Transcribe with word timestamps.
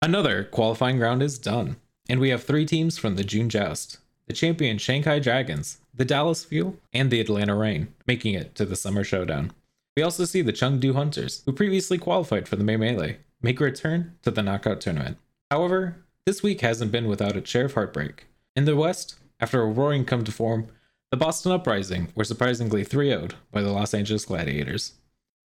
Another 0.00 0.44
qualifying 0.44 1.00
round 1.00 1.22
is 1.22 1.38
done, 1.38 1.76
and 2.08 2.20
we 2.20 2.28
have 2.30 2.44
three 2.44 2.64
teams 2.64 2.96
from 2.98 3.16
the 3.16 3.24
June 3.24 3.48
Joust 3.48 3.98
the 4.28 4.34
champion 4.34 4.76
Shanghai 4.76 5.18
Dragons, 5.18 5.78
the 5.94 6.04
Dallas 6.04 6.44
Fuel, 6.44 6.76
and 6.92 7.10
the 7.10 7.20
Atlanta 7.20 7.56
Reign, 7.56 7.88
making 8.06 8.34
it 8.34 8.54
to 8.56 8.66
the 8.66 8.76
Summer 8.76 9.02
Showdown. 9.02 9.52
We 9.96 10.02
also 10.02 10.26
see 10.26 10.42
the 10.42 10.52
Chengdu 10.52 10.94
Hunters, 10.94 11.42
who 11.46 11.52
previously 11.52 11.96
qualified 11.96 12.46
for 12.46 12.56
the 12.56 12.62
May 12.62 12.76
Melee, 12.76 13.20
make 13.40 13.58
a 13.58 13.64
return 13.64 14.16
to 14.22 14.30
the 14.30 14.42
knockout 14.42 14.82
tournament. 14.82 15.16
However, 15.50 16.04
this 16.26 16.42
week 16.42 16.60
hasn't 16.60 16.92
been 16.92 17.08
without 17.08 17.36
its 17.36 17.48
share 17.48 17.64
of 17.64 17.72
heartbreak. 17.72 18.26
In 18.54 18.66
the 18.66 18.76
West, 18.76 19.16
after 19.40 19.62
a 19.62 19.66
roaring 19.66 20.04
come 20.04 20.24
to 20.24 20.30
form, 20.30 20.68
the 21.10 21.16
Boston 21.16 21.52
Uprising 21.52 22.08
were 22.14 22.24
surprisingly 22.24 22.84
3 22.84 23.08
0'd 23.08 23.34
by 23.50 23.62
the 23.62 23.72
Los 23.72 23.94
Angeles 23.94 24.26
Gladiators. 24.26 24.92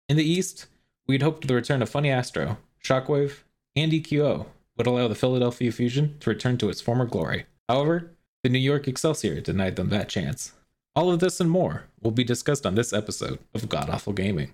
In 0.10 0.18
the 0.18 0.30
East, 0.30 0.66
we'd 1.08 1.22
hoped 1.22 1.48
the 1.48 1.56
return 1.56 1.82
of 1.82 1.90
Funny 1.90 2.10
Astro, 2.10 2.58
Shockwave, 2.84 3.44
and 3.76 3.92
EQO 3.92 4.46
would 4.78 4.88
allow 4.88 5.08
the 5.08 5.16
Philadelphia 5.16 5.72
Fusion 5.72 6.18
to 6.20 6.30
return 6.30 6.58
to 6.58 6.70
its 6.70 6.82
former 6.82 7.06
glory. 7.06 7.46
However, 7.70 8.12
the 8.44 8.50
New 8.50 8.60
York 8.60 8.88
Excelsior 8.88 9.40
denied 9.42 9.76
them 9.76 9.90
that 9.90 10.10
chance. 10.10 10.54
All 10.96 11.12
of 11.12 11.20
this 11.20 11.40
and 11.40 11.50
more 11.50 11.86
will 12.02 12.12
be 12.12 12.24
discussed 12.24 12.66
on 12.66 12.76
this 12.76 12.94
episode 12.94 13.40
of 13.54 13.70
God 13.70 13.90
Awful 13.90 14.14
Gaming. 14.14 14.54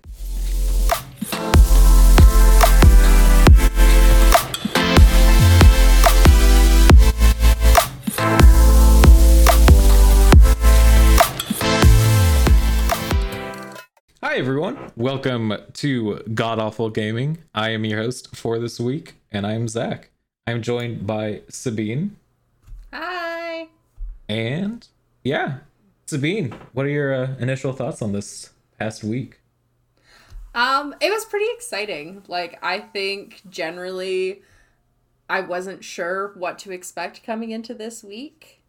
Hi, 14.30 14.36
everyone. 14.36 14.92
Welcome 14.94 15.52
to 15.72 16.18
God 16.32 16.60
Awful 16.60 16.88
Gaming. 16.88 17.38
I 17.52 17.70
am 17.70 17.84
your 17.84 18.00
host 18.00 18.36
for 18.36 18.60
this 18.60 18.78
week, 18.78 19.14
and 19.32 19.44
I 19.44 19.54
am 19.54 19.66
Zach. 19.66 20.10
I'm 20.46 20.62
joined 20.62 21.04
by 21.04 21.42
Sabine. 21.48 22.14
Hi. 22.92 23.66
And 24.28 24.86
yeah, 25.24 25.58
Sabine, 26.06 26.54
what 26.74 26.86
are 26.86 26.90
your 26.90 27.12
uh, 27.12 27.34
initial 27.40 27.72
thoughts 27.72 28.02
on 28.02 28.12
this 28.12 28.50
past 28.78 29.02
week? 29.02 29.40
Um, 30.54 30.94
it 31.00 31.10
was 31.10 31.24
pretty 31.24 31.50
exciting. 31.52 32.22
Like, 32.28 32.56
I 32.62 32.78
think 32.78 33.42
generally 33.50 34.42
I 35.28 35.40
wasn't 35.40 35.82
sure 35.82 36.34
what 36.36 36.56
to 36.60 36.70
expect 36.70 37.24
coming 37.24 37.50
into 37.50 37.74
this 37.74 38.04
week 38.04 38.59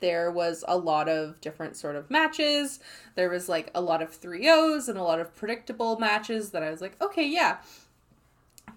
there 0.00 0.30
was 0.30 0.64
a 0.68 0.76
lot 0.76 1.08
of 1.08 1.40
different 1.40 1.76
sort 1.76 1.96
of 1.96 2.10
matches. 2.10 2.80
There 3.14 3.30
was 3.30 3.48
like 3.48 3.70
a 3.74 3.80
lot 3.80 4.02
of 4.02 4.18
3-0s 4.20 4.88
and 4.88 4.98
a 4.98 5.02
lot 5.02 5.20
of 5.20 5.34
predictable 5.34 5.98
matches 5.98 6.50
that 6.50 6.62
I 6.62 6.70
was 6.70 6.80
like, 6.80 7.00
okay, 7.00 7.26
yeah. 7.26 7.58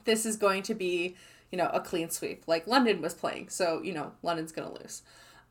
This 0.05 0.25
is 0.25 0.37
going 0.37 0.63
to 0.63 0.73
be, 0.73 1.15
you 1.51 1.57
know, 1.57 1.69
a 1.73 1.81
clean 1.81 2.09
sweep. 2.09 2.43
Like 2.47 2.67
London 2.67 3.01
was 3.01 3.13
playing, 3.13 3.49
so, 3.49 3.81
you 3.81 3.93
know, 3.93 4.13
London's 4.23 4.51
to 4.53 4.81
lose. 4.81 5.01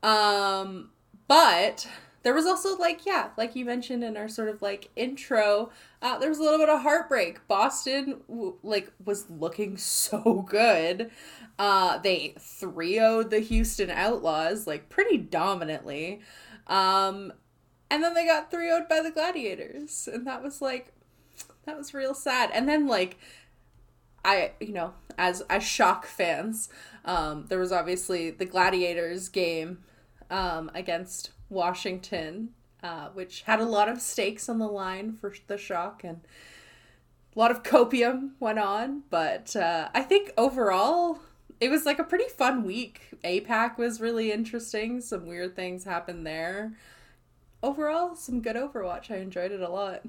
Um 0.01 0.89
but 1.27 1.87
there 2.23 2.33
was 2.33 2.45
also 2.45 2.77
like 2.77 3.05
yeah 3.05 3.29
like 3.37 3.55
you 3.55 3.63
mentioned 3.63 4.03
in 4.03 4.17
our 4.17 4.27
sort 4.27 4.49
of 4.49 4.61
like 4.61 4.89
intro 4.95 5.69
uh, 6.01 6.17
there 6.17 6.29
was 6.29 6.37
a 6.39 6.41
little 6.41 6.59
bit 6.59 6.69
of 6.69 6.81
heartbreak 6.81 7.45
boston 7.47 8.21
w- 8.27 8.57
like 8.63 8.91
was 9.05 9.29
looking 9.29 9.77
so 9.77 10.45
good 10.47 11.09
uh, 11.59 11.97
they 11.97 12.33
3 12.39 12.93
0 12.93 13.23
the 13.23 13.41
Houston 13.41 13.89
Outlaws, 13.89 14.65
like 14.65 14.87
pretty 14.87 15.17
dominantly. 15.17 16.21
Um, 16.67 17.33
and 17.91 18.01
then 18.01 18.13
they 18.13 18.25
got 18.25 18.49
3 18.49 18.69
0 18.69 18.85
by 18.89 19.01
the 19.01 19.11
Gladiators. 19.11 20.07
And 20.11 20.25
that 20.25 20.41
was 20.41 20.61
like, 20.61 20.93
that 21.65 21.77
was 21.77 21.93
real 21.93 22.13
sad. 22.13 22.49
And 22.53 22.67
then, 22.67 22.87
like, 22.87 23.17
I, 24.23 24.53
you 24.61 24.71
know, 24.71 24.93
as 25.17 25.41
as 25.49 25.63
shock 25.63 26.05
fans, 26.05 26.69
um, 27.03 27.45
there 27.49 27.59
was 27.59 27.73
obviously 27.73 28.31
the 28.31 28.45
Gladiators 28.45 29.27
game 29.27 29.79
um, 30.29 30.71
against 30.73 31.31
Washington, 31.49 32.49
uh, 32.83 33.09
which 33.09 33.41
had 33.43 33.59
a 33.59 33.65
lot 33.65 33.89
of 33.89 34.01
stakes 34.01 34.49
on 34.49 34.59
the 34.59 34.67
line 34.67 35.13
for 35.13 35.33
the 35.47 35.57
shock 35.57 36.03
and 36.03 36.21
a 37.35 37.39
lot 37.39 37.51
of 37.51 37.63
copium 37.63 38.31
went 38.39 38.59
on. 38.59 39.03
But 39.09 39.55
uh, 39.55 39.89
I 39.93 40.01
think 40.01 40.31
overall, 40.37 41.19
it 41.59 41.69
was 41.69 41.85
like 41.85 41.99
a 41.99 42.03
pretty 42.03 42.29
fun 42.29 42.63
week. 42.63 43.01
APAC 43.23 43.77
was 43.77 43.99
really 44.01 44.31
interesting. 44.31 45.01
Some 45.01 45.27
weird 45.27 45.55
things 45.55 45.83
happened 45.83 46.25
there. 46.25 46.73
Overall, 47.61 48.15
some 48.15 48.41
good 48.41 48.55
Overwatch. 48.55 49.11
I 49.11 49.17
enjoyed 49.17 49.51
it 49.51 49.61
a 49.61 49.69
lot. 49.69 50.03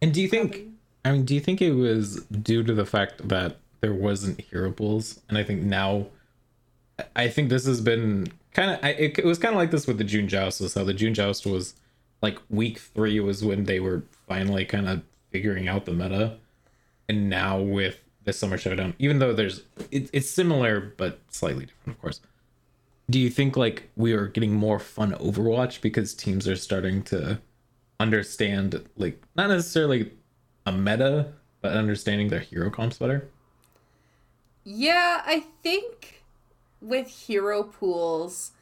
And 0.00 0.14
do 0.14 0.20
you 0.20 0.28
think. 0.28 0.68
I 1.04 1.12
mean, 1.12 1.24
do 1.24 1.34
you 1.34 1.40
think 1.40 1.62
it 1.62 1.72
was 1.72 2.24
due 2.24 2.62
to 2.64 2.74
the 2.74 2.84
fact 2.84 3.28
that 3.28 3.58
there 3.80 3.94
wasn't 3.94 4.40
hero 4.40 4.72
pools? 4.72 5.20
And 5.28 5.38
I 5.38 5.44
think 5.44 5.62
now 5.62 6.06
I 7.14 7.28
think 7.28 7.48
this 7.48 7.66
has 7.66 7.80
been 7.80 8.28
kind 8.56 8.70
of 8.70 8.82
it, 8.82 9.18
it 9.18 9.24
was 9.24 9.38
kind 9.38 9.54
of 9.54 9.58
like 9.58 9.70
this 9.70 9.86
with 9.86 9.98
the 9.98 10.04
June 10.04 10.28
Joust 10.28 10.62
was 10.62 10.72
how 10.72 10.82
the 10.82 10.94
June 10.94 11.12
Joust 11.12 11.44
was 11.44 11.74
like 12.22 12.38
week 12.48 12.78
3 12.78 13.20
was 13.20 13.44
when 13.44 13.64
they 13.64 13.80
were 13.80 14.02
finally 14.26 14.64
kind 14.64 14.88
of 14.88 15.02
figuring 15.30 15.68
out 15.68 15.84
the 15.84 15.92
meta. 15.92 16.38
And 17.08 17.28
now 17.28 17.60
with 17.60 18.00
the 18.24 18.32
Summer 18.32 18.56
Showdown, 18.56 18.94
even 18.98 19.18
though 19.18 19.34
there's 19.34 19.62
it, 19.90 20.08
it's 20.12 20.28
similar 20.28 20.94
but 20.96 21.20
slightly 21.28 21.66
different, 21.66 21.96
of 21.96 22.00
course. 22.00 22.20
Do 23.10 23.20
you 23.20 23.28
think 23.28 23.58
like 23.58 23.90
we 23.94 24.14
are 24.14 24.26
getting 24.26 24.54
more 24.54 24.78
fun 24.78 25.12
Overwatch 25.12 25.82
because 25.82 26.14
teams 26.14 26.48
are 26.48 26.56
starting 26.56 27.02
to 27.04 27.38
understand 28.00 28.82
like 28.96 29.22
not 29.36 29.50
necessarily 29.50 30.10
a 30.64 30.72
meta, 30.72 31.28
but 31.60 31.72
understanding 31.72 32.28
their 32.28 32.40
hero 32.40 32.70
comps 32.70 32.96
better? 32.98 33.28
Yeah, 34.64 35.22
I 35.26 35.44
think 35.62 36.15
with 36.80 37.08
hero 37.08 37.62
pools, 37.62 38.52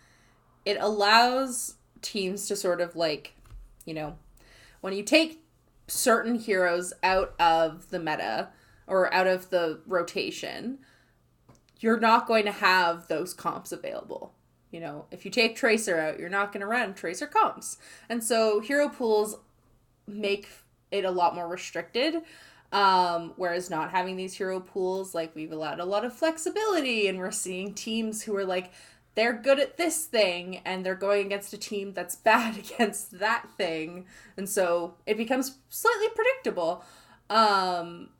it 0.65 0.77
allows 0.81 1.75
teams 2.03 2.47
to 2.49 2.57
sort 2.57 2.81
of 2.81 2.97
like, 2.97 3.35
you 3.85 3.95
know, 3.95 4.17
when 4.81 4.93
you 4.93 5.03
take 5.03 5.43
certain 5.87 6.37
heroes 6.37 6.93
out 7.03 7.35
of 7.39 7.91
the 7.91 7.99
meta, 7.99 8.49
or 8.87 9.13
out 9.13 9.27
of 9.27 9.51
the 9.51 9.81
rotation, 9.87 10.79
you're 11.81 12.01
not 12.01 12.27
going 12.27 12.45
to 12.45 12.53
have 12.53 13.09
those 13.09 13.35
comps 13.35 13.73
available. 13.73 14.35
You 14.71 14.81
know, 14.81 15.07
if 15.11 15.25
you 15.25 15.31
take 15.31 15.57
Tracer 15.57 15.99
out, 15.99 16.19
you're 16.19 16.29
not 16.29 16.53
going 16.53 16.61
to 16.61 16.67
run 16.67 16.95
Tracer 16.95 17.27
comps. 17.27 17.79
And 18.09 18.23
so 18.23 18.61
hero 18.61 18.89
pools 18.89 19.37
make 20.07 20.49
it 20.91 21.05
a 21.05 21.11
lot 21.11 21.35
more 21.35 21.49
restricted. 21.49 22.17
Um, 22.75 23.35
whereas 23.37 23.71
not 23.71 23.93
having 23.93 24.17
these 24.17 24.35
hero 24.35 24.59
pools, 24.59 25.15
like 25.15 25.33
we've 25.37 25.53
allowed 25.53 25.79
a 25.79 25.85
lot 25.85 26.05
of 26.05 26.13
flexibility, 26.13 27.07
and 27.07 27.21
we're 27.21 27.31
seeing 27.31 27.73
teams 27.73 28.25
who 28.25 28.37
are 28.37 28.45
like, 28.45 28.73
they're 29.15 29.33
good 29.33 29.61
at 29.61 29.77
this 29.77 30.07
thing, 30.07 30.61
and 30.65 30.85
they're 30.85 30.97
going 30.97 31.27
against 31.27 31.53
a 31.53 31.57
team 31.57 31.93
that's 31.93 32.17
bad 32.33 32.59
against 32.59 33.21
that 33.21 33.49
thing. 33.57 34.07
And 34.37 34.49
so 34.49 34.97
it 35.07 35.17
becomes 35.17 35.59
slightly 35.69 36.09
predictable. 36.17 36.85
Um, 37.31 38.11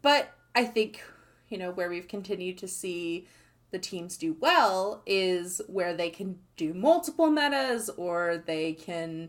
but 0.00 0.30
I 0.54 0.64
think, 0.64 1.04
you 1.50 1.58
know, 1.58 1.70
where 1.70 1.90
we've 1.90 2.08
continued 2.08 2.56
to 2.58 2.68
see 2.68 3.28
the 3.70 3.78
teams 3.78 4.16
do 4.16 4.34
well 4.40 5.02
is 5.04 5.60
where 5.66 5.94
they 5.94 6.08
can 6.08 6.38
do 6.56 6.72
multiple 6.72 7.30
metas 7.30 7.90
or 7.90 8.42
they 8.46 8.72
can 8.72 9.28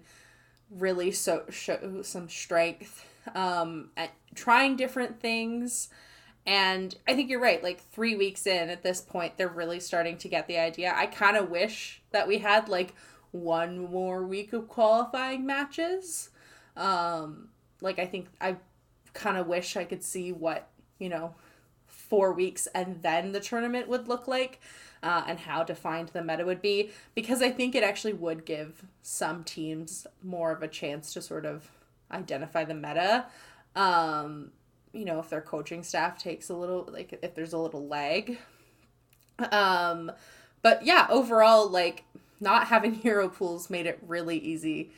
really 0.69 1.11
so 1.11 1.43
show 1.49 2.01
some 2.03 2.29
strength 2.29 3.05
um, 3.35 3.89
at 3.97 4.11
trying 4.35 4.75
different 4.75 5.19
things. 5.19 5.89
And 6.45 6.95
I 7.07 7.13
think 7.13 7.29
you're 7.29 7.39
right. 7.39 7.61
Like 7.63 7.81
three 7.91 8.15
weeks 8.15 8.47
in 8.47 8.69
at 8.69 8.83
this 8.83 9.01
point, 9.01 9.37
they're 9.37 9.47
really 9.47 9.79
starting 9.79 10.17
to 10.17 10.27
get 10.27 10.47
the 10.47 10.57
idea. 10.57 10.93
I 10.95 11.05
kind 11.05 11.37
of 11.37 11.49
wish 11.49 12.01
that 12.11 12.27
we 12.27 12.39
had 12.39 12.67
like 12.67 12.95
one 13.31 13.77
more 13.91 14.25
week 14.25 14.53
of 14.53 14.67
qualifying 14.67 15.45
matches. 15.45 16.29
Um, 16.75 17.49
like 17.81 17.99
I 17.99 18.05
think 18.05 18.27
I 18.39 18.57
kind 19.13 19.37
of 19.37 19.47
wish 19.47 19.77
I 19.77 19.83
could 19.83 20.03
see 20.03 20.31
what, 20.31 20.67
you 20.99 21.09
know, 21.09 21.35
four 21.85 22.33
weeks 22.33 22.67
and 22.73 23.01
then 23.01 23.31
the 23.31 23.39
tournament 23.39 23.87
would 23.87 24.07
look 24.07 24.27
like 24.27 24.59
uh, 25.03 25.23
and 25.27 25.39
how 25.39 25.63
defined 25.63 26.09
the 26.09 26.23
meta 26.23 26.45
would 26.45 26.61
be 26.61 26.91
because 27.15 27.41
I 27.41 27.49
think 27.49 27.73
it 27.73 27.83
actually 27.83 28.13
would 28.13 28.45
give 28.45 28.83
some 29.01 29.43
teams 29.43 30.05
more 30.23 30.51
of 30.51 30.61
a 30.61 30.67
chance 30.67 31.13
to 31.13 31.21
sort 31.21 31.45
of 31.45 31.71
identify 32.11 32.65
the 32.65 32.73
meta. 32.73 33.25
Um, 33.75 34.51
you 34.93 35.05
know, 35.05 35.19
if 35.19 35.29
their 35.29 35.41
coaching 35.41 35.83
staff 35.83 36.17
takes 36.17 36.49
a 36.49 36.55
little, 36.55 36.89
like, 36.91 37.17
if 37.21 37.35
there's 37.35 37.53
a 37.53 37.57
little 37.57 37.87
lag. 37.87 38.37
Um, 39.51 40.11
but 40.61 40.85
yeah, 40.85 41.07
overall, 41.09 41.69
like, 41.69 42.03
not 42.41 42.67
having 42.67 42.93
hero 42.95 43.29
pools 43.29 43.69
made 43.69 43.85
it 43.85 43.99
really 44.05 44.37
easy 44.37 44.91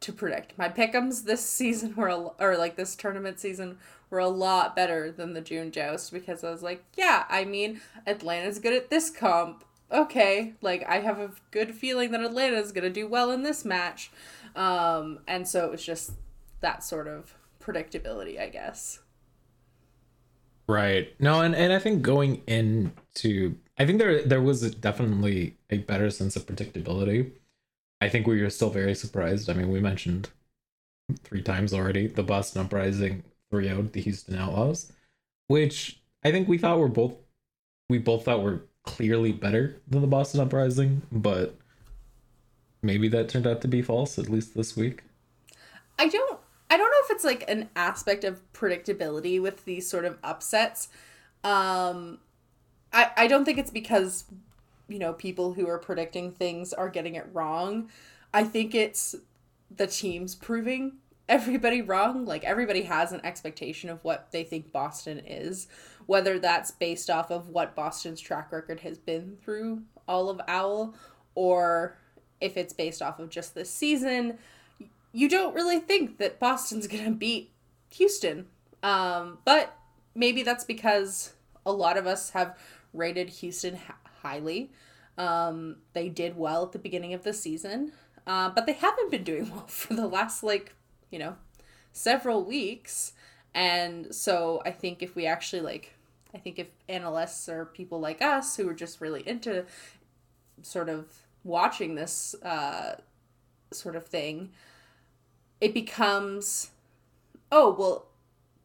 to 0.00 0.12
predict. 0.12 0.56
My 0.58 0.68
pickums 0.68 1.24
this 1.24 1.44
season 1.44 1.94
were 1.94 2.08
a, 2.08 2.18
or 2.38 2.56
like 2.56 2.76
this 2.76 2.96
tournament 2.96 3.40
season 3.40 3.78
were 4.10 4.18
a 4.18 4.28
lot 4.28 4.76
better 4.76 5.10
than 5.10 5.32
the 5.32 5.40
June 5.40 5.70
Joust 5.70 6.12
because 6.12 6.44
I 6.44 6.50
was 6.50 6.62
like, 6.62 6.84
yeah, 6.96 7.24
I 7.28 7.44
mean, 7.44 7.80
Atlanta's 8.06 8.58
good 8.58 8.74
at 8.74 8.90
this 8.90 9.10
comp. 9.10 9.64
Okay, 9.90 10.54
like 10.60 10.84
I 10.88 11.00
have 11.00 11.18
a 11.18 11.30
good 11.50 11.74
feeling 11.74 12.10
that 12.10 12.20
Atlanta's 12.20 12.72
going 12.72 12.84
to 12.84 12.90
do 12.90 13.06
well 13.06 13.30
in 13.30 13.42
this 13.42 13.64
match. 13.64 14.10
Um 14.54 15.20
and 15.26 15.46
so 15.46 15.64
it 15.64 15.70
was 15.70 15.84
just 15.84 16.12
that 16.66 16.82
sort 16.82 17.06
of 17.06 17.32
predictability, 17.60 18.40
I 18.40 18.48
guess. 18.48 18.98
Right. 20.66 21.14
No, 21.20 21.40
and, 21.40 21.54
and 21.54 21.72
I 21.72 21.78
think 21.78 22.02
going 22.02 22.42
into 22.48 23.54
I 23.78 23.86
think 23.86 24.00
there 24.00 24.22
there 24.22 24.40
was 24.40 24.68
definitely 24.74 25.56
a 25.70 25.78
better 25.78 26.10
sense 26.10 26.34
of 26.34 26.44
predictability. 26.44 27.30
I 28.00 28.08
think 28.08 28.26
we 28.26 28.42
were 28.42 28.50
still 28.50 28.70
very 28.70 28.96
surprised. 28.96 29.48
I 29.48 29.52
mean, 29.52 29.70
we 29.70 29.78
mentioned 29.78 30.28
three 31.22 31.42
times 31.42 31.72
already 31.72 32.08
the 32.08 32.24
Boston 32.24 32.62
Uprising 32.62 33.22
3 33.52 33.64
0 33.68 33.82
the 33.92 34.00
Houston 34.00 34.36
Outlaws, 34.36 34.92
which 35.46 36.00
I 36.24 36.32
think 36.32 36.48
we 36.48 36.58
thought 36.58 36.80
were 36.80 36.88
both 36.88 37.14
we 37.88 37.98
both 37.98 38.24
thought 38.24 38.42
were 38.42 38.62
clearly 38.82 39.30
better 39.30 39.80
than 39.86 40.00
the 40.00 40.08
Boston 40.08 40.40
Uprising, 40.40 41.02
but 41.12 41.54
maybe 42.82 43.06
that 43.06 43.28
turned 43.28 43.46
out 43.46 43.60
to 43.60 43.68
be 43.68 43.82
false, 43.82 44.18
at 44.18 44.28
least 44.28 44.56
this 44.56 44.76
week. 44.76 45.04
I 45.96 46.08
don't 46.08 46.40
I 46.68 46.76
don't 46.76 46.90
know 46.90 46.96
if 47.04 47.10
it's 47.12 47.24
like 47.24 47.48
an 47.48 47.68
aspect 47.76 48.24
of 48.24 48.40
predictability 48.52 49.40
with 49.40 49.64
these 49.64 49.88
sort 49.88 50.04
of 50.04 50.18
upsets. 50.22 50.88
Um 51.44 52.18
I 52.92 53.10
I 53.16 53.26
don't 53.26 53.44
think 53.44 53.58
it's 53.58 53.70
because 53.70 54.24
you 54.88 54.98
know 54.98 55.12
people 55.12 55.52
who 55.52 55.68
are 55.68 55.78
predicting 55.78 56.32
things 56.32 56.72
are 56.72 56.88
getting 56.88 57.14
it 57.14 57.28
wrong. 57.32 57.90
I 58.32 58.44
think 58.44 58.74
it's 58.74 59.14
the 59.74 59.86
teams 59.86 60.34
proving 60.34 60.98
everybody 61.28 61.82
wrong. 61.82 62.24
Like 62.24 62.44
everybody 62.44 62.82
has 62.82 63.12
an 63.12 63.24
expectation 63.24 63.90
of 63.90 64.02
what 64.04 64.30
they 64.30 64.44
think 64.44 64.72
Boston 64.72 65.20
is, 65.26 65.68
whether 66.06 66.38
that's 66.38 66.70
based 66.70 67.10
off 67.10 67.30
of 67.30 67.48
what 67.48 67.74
Boston's 67.74 68.20
track 68.20 68.52
record 68.52 68.80
has 68.80 68.98
been 68.98 69.36
through 69.42 69.82
all 70.08 70.28
of 70.28 70.40
Owl 70.48 70.94
or 71.34 71.96
if 72.40 72.56
it's 72.56 72.72
based 72.72 73.02
off 73.02 73.18
of 73.18 73.30
just 73.30 73.54
this 73.54 73.70
season. 73.70 74.38
You 75.16 75.28
don't 75.28 75.54
really 75.54 75.80
think 75.80 76.18
that 76.18 76.38
Boston's 76.38 76.86
going 76.86 77.04
to 77.04 77.10
beat 77.10 77.52
Houston. 77.90 78.46
Um, 78.82 79.38
but 79.44 79.76
maybe 80.14 80.42
that's 80.42 80.64
because 80.64 81.32
a 81.64 81.72
lot 81.72 81.96
of 81.96 82.06
us 82.06 82.30
have 82.30 82.58
rated 82.92 83.30
Houston 83.30 83.78
highly. 84.22 84.70
Um, 85.16 85.76
they 85.94 86.08
did 86.08 86.36
well 86.36 86.64
at 86.64 86.72
the 86.72 86.78
beginning 86.78 87.14
of 87.14 87.22
the 87.24 87.32
season, 87.32 87.92
uh, 88.26 88.50
but 88.50 88.66
they 88.66 88.74
haven't 88.74 89.10
been 89.10 89.24
doing 89.24 89.50
well 89.52 89.66
for 89.66 89.94
the 89.94 90.06
last 90.06 90.42
like 90.42 90.74
you 91.10 91.18
know, 91.18 91.36
several 91.92 92.44
weeks. 92.44 93.12
And 93.54 94.14
so 94.14 94.62
I 94.64 94.70
think 94.70 95.02
if 95.02 95.14
we 95.16 95.26
actually 95.26 95.62
like, 95.62 95.94
I 96.34 96.38
think 96.38 96.58
if 96.58 96.68
analysts 96.88 97.48
or 97.48 97.64
people 97.64 98.00
like 98.00 98.20
us 98.20 98.56
who 98.56 98.68
are 98.68 98.74
just 98.74 99.00
really 99.00 99.26
into 99.26 99.64
sort 100.62 100.88
of 100.88 101.06
watching 101.44 101.94
this 101.94 102.34
uh, 102.42 102.96
sort 103.72 103.96
of 103.96 104.06
thing, 104.06 104.50
it 105.60 105.74
becomes, 105.74 106.70
oh, 107.50 107.74
well, 107.78 108.06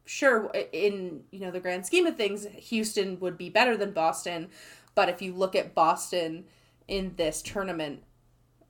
sure, 0.05 0.51
in, 0.73 1.23
you 1.31 1.39
know, 1.39 1.51
the 1.51 1.59
grand 1.59 1.85
scheme 1.85 2.05
of 2.05 2.17
things, 2.17 2.45
Houston 2.45 3.19
would 3.19 3.37
be 3.37 3.49
better 3.49 3.77
than 3.77 3.91
Boston. 3.91 4.49
But 4.95 5.09
if 5.09 5.21
you 5.21 5.33
look 5.33 5.55
at 5.55 5.73
Boston 5.73 6.45
in 6.87 7.13
this 7.15 7.41
tournament 7.41 8.03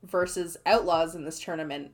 versus 0.03 0.57
Outlaws 0.65 1.15
in 1.15 1.25
this 1.25 1.39
tournament, 1.39 1.91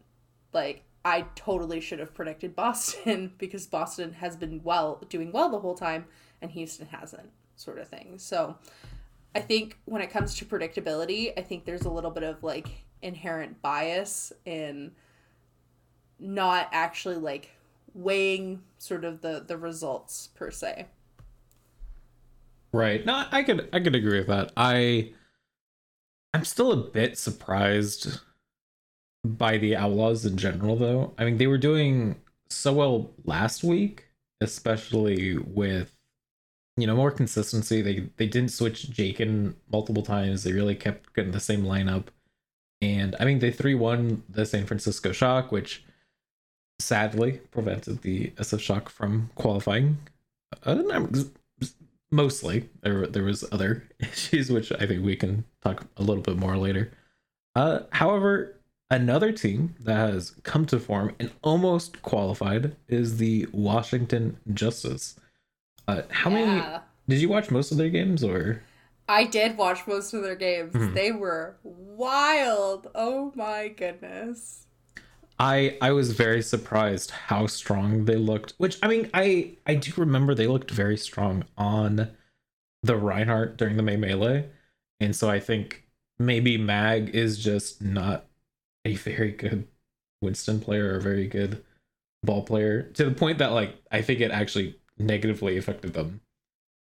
like 0.53 0.83
I 1.05 1.25
totally 1.35 1.79
should 1.79 1.99
have 1.99 2.13
predicted 2.13 2.55
Boston 2.55 3.33
because 3.37 3.65
Boston 3.65 4.13
has 4.13 4.35
been 4.35 4.61
well 4.63 5.01
doing 5.09 5.31
well 5.31 5.49
the 5.49 5.59
whole 5.59 5.75
time 5.75 6.05
and 6.41 6.51
Houston 6.51 6.87
hasn't, 6.87 7.29
sort 7.55 7.79
of 7.79 7.87
thing. 7.87 8.19
So 8.19 8.57
I 9.33 9.39
think 9.39 9.77
when 9.85 10.01
it 10.01 10.09
comes 10.09 10.35
to 10.35 10.45
predictability, 10.45 11.31
I 11.37 11.41
think 11.41 11.65
there's 11.65 11.85
a 11.85 11.89
little 11.89 12.11
bit 12.11 12.23
of 12.23 12.43
like 12.43 12.67
inherent 13.01 13.61
bias 13.61 14.33
in 14.45 14.91
not 16.19 16.69
actually 16.71 17.15
like 17.15 17.51
weighing 17.93 18.61
sort 18.77 19.03
of 19.03 19.21
the 19.21 19.43
the 19.45 19.57
results 19.57 20.29
per 20.35 20.51
se. 20.51 20.87
Right. 22.71 23.05
No, 23.05 23.25
I 23.31 23.43
could 23.43 23.69
I 23.73 23.79
could 23.79 23.95
agree 23.95 24.19
with 24.19 24.27
that. 24.27 24.51
I 24.55 25.13
I'm 26.33 26.45
still 26.45 26.71
a 26.71 26.77
bit 26.77 27.17
surprised 27.17 28.19
by 29.23 29.57
the 29.57 29.75
Outlaws 29.75 30.25
in 30.25 30.37
general, 30.37 30.75
though. 30.75 31.13
I 31.17 31.25
mean, 31.25 31.37
they 31.37 31.47
were 31.47 31.57
doing 31.57 32.21
so 32.49 32.73
well 32.73 33.11
last 33.25 33.63
week, 33.63 34.05
especially 34.41 35.37
with 35.37 35.93
you 36.77 36.85
know 36.85 36.95
more 36.95 37.11
consistency. 37.11 37.81
They 37.81 38.09
they 38.17 38.27
didn't 38.27 38.51
switch 38.51 38.91
Jaken 38.91 39.55
multiple 39.71 40.03
times. 40.03 40.43
They 40.43 40.53
really 40.53 40.75
kept 40.75 41.13
getting 41.13 41.31
the 41.31 41.39
same 41.39 41.63
lineup, 41.63 42.07
and 42.81 43.15
I 43.19 43.25
mean 43.25 43.39
they 43.39 43.51
three 43.51 43.75
one 43.75 44.23
the 44.29 44.45
San 44.45 44.65
Francisco 44.65 45.11
Shock, 45.11 45.51
which 45.51 45.83
sadly 46.79 47.41
prevented 47.51 48.01
the 48.01 48.31
SF 48.31 48.59
Shock 48.59 48.89
from 48.89 49.29
qualifying. 49.35 49.97
Uh, 50.63 50.81
mostly 52.09 52.69
there 52.81 53.05
there 53.05 53.23
was 53.23 53.43
other 53.51 53.83
issues 53.99 54.49
which 54.49 54.71
I 54.71 54.85
think 54.85 55.03
we 55.03 55.15
can 55.15 55.43
talk 55.61 55.85
a 55.97 56.03
little 56.03 56.23
bit 56.23 56.37
more 56.37 56.57
later. 56.57 56.91
Uh, 57.55 57.81
however, 57.91 58.57
Another 58.89 59.33
team 59.33 59.75
that 59.81 60.13
has 60.13 60.31
come 60.43 60.65
to 60.67 60.79
form 60.79 61.13
and 61.19 61.31
almost 61.41 62.01
qualified 62.03 62.77
is 62.87 63.17
the 63.17 63.45
Washington 63.51 64.37
Justice. 64.53 65.19
Uh, 65.89 66.03
how 66.09 66.29
yeah. 66.29 66.35
many 66.35 66.79
did 67.09 67.21
you 67.21 67.27
watch 67.27 67.51
most 67.51 67.71
of 67.71 67.77
their 67.77 67.89
games 67.89 68.23
or? 68.23 68.63
I 69.09 69.25
did 69.25 69.57
watch 69.57 69.85
most 69.87 70.13
of 70.13 70.23
their 70.23 70.37
games. 70.37 70.73
Mm-hmm. 70.73 70.93
They 70.93 71.11
were 71.11 71.57
wild. 71.63 72.87
Oh 72.95 73.33
my 73.35 73.67
goodness. 73.67 74.66
I 75.39 75.77
I 75.81 75.91
was 75.91 76.13
very 76.13 76.41
surprised 76.41 77.11
how 77.11 77.47
strong 77.47 78.05
they 78.05 78.15
looked. 78.15 78.53
Which 78.57 78.77
I 78.81 78.87
mean, 78.87 79.09
I 79.13 79.57
I 79.65 79.75
do 79.75 79.91
remember 79.97 80.33
they 80.33 80.47
looked 80.47 80.71
very 80.71 80.97
strong 80.97 81.45
on 81.57 82.09
the 82.83 82.95
Reinhardt 82.95 83.57
during 83.57 83.77
the 83.77 83.83
May 83.83 83.97
melee, 83.97 84.49
and 84.99 85.15
so 85.15 85.29
I 85.29 85.39
think 85.39 85.87
maybe 86.19 86.57
Mag 86.57 87.09
is 87.13 87.37
just 87.37 87.81
not 87.81 88.25
a 88.85 88.95
very 88.95 89.31
good 89.31 89.67
Winston 90.21 90.59
player 90.59 90.93
or 90.93 90.97
a 90.97 91.01
very 91.01 91.27
good 91.27 91.63
ball 92.23 92.43
player 92.43 92.83
to 92.83 93.05
the 93.05 93.11
point 93.11 93.37
that 93.37 93.51
like 93.51 93.75
I 93.91 94.01
think 94.01 94.19
it 94.21 94.31
actually 94.31 94.79
negatively 94.97 95.57
affected 95.57 95.93
them 95.93 96.21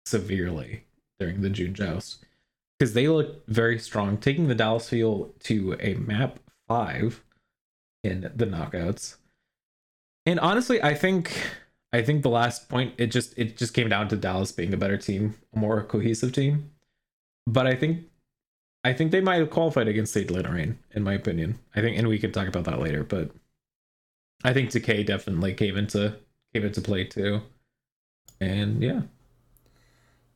severely 0.07 0.85
during 1.21 1.43
the 1.43 1.51
June 1.51 1.75
joust 1.75 2.25
because 2.79 2.95
they 2.95 3.09
looked 3.09 3.49
very 3.49 3.79
strong, 3.79 4.17
taking 4.17 4.49
the 4.49 4.55
Dallas 4.55 4.89
Fuel 4.89 5.35
to 5.41 5.77
a 5.81 5.95
map 5.95 6.39
five 6.67 7.23
in 8.03 8.31
the 8.35 8.47
knockouts. 8.47 9.17
And 10.27 10.39
honestly, 10.41 10.83
I 10.83 10.95
think 10.95 11.33
I 11.93 12.03
think 12.03 12.23
the 12.23 12.31
last 12.31 12.69
point 12.69 12.95
it 12.99 13.07
just 13.07 13.37
it 13.39 13.57
just 13.57 13.75
came 13.75 13.89
down 13.89 14.09
to 14.09 14.17
Dallas 14.17 14.53
being 14.53 14.75
a 14.75 14.77
better 14.77 14.97
team, 14.99 15.37
a 15.55 15.59
more 15.59 15.83
cohesive 15.83 16.33
team. 16.33 16.71
But 17.47 17.67
I 17.67 17.75
think 17.75 18.05
I 18.85 18.93
think 18.93 19.11
they 19.11 19.21
might 19.21 19.41
have 19.41 19.51
qualified 19.51 19.89
against 19.89 20.13
State 20.13 20.31
Rain, 20.31 20.79
in 20.93 21.03
my 21.03 21.15
opinion. 21.15 21.59
I 21.75 21.81
think, 21.81 21.99
and 21.99 22.09
we 22.09 22.19
can 22.19 22.33
talk 22.33 22.47
about 22.47 22.65
that 22.65 22.81
later. 22.81 23.05
But 23.05 23.31
I 24.45 24.53
think 24.53 24.71
Decay 24.71 25.05
definitely 25.05 25.55
came 25.55 25.77
into 25.77 26.17
came 26.55 26.65
into 26.65 26.81
play 26.81 27.05
too, 27.05 27.43
and 28.41 28.83
yeah, 28.83 29.03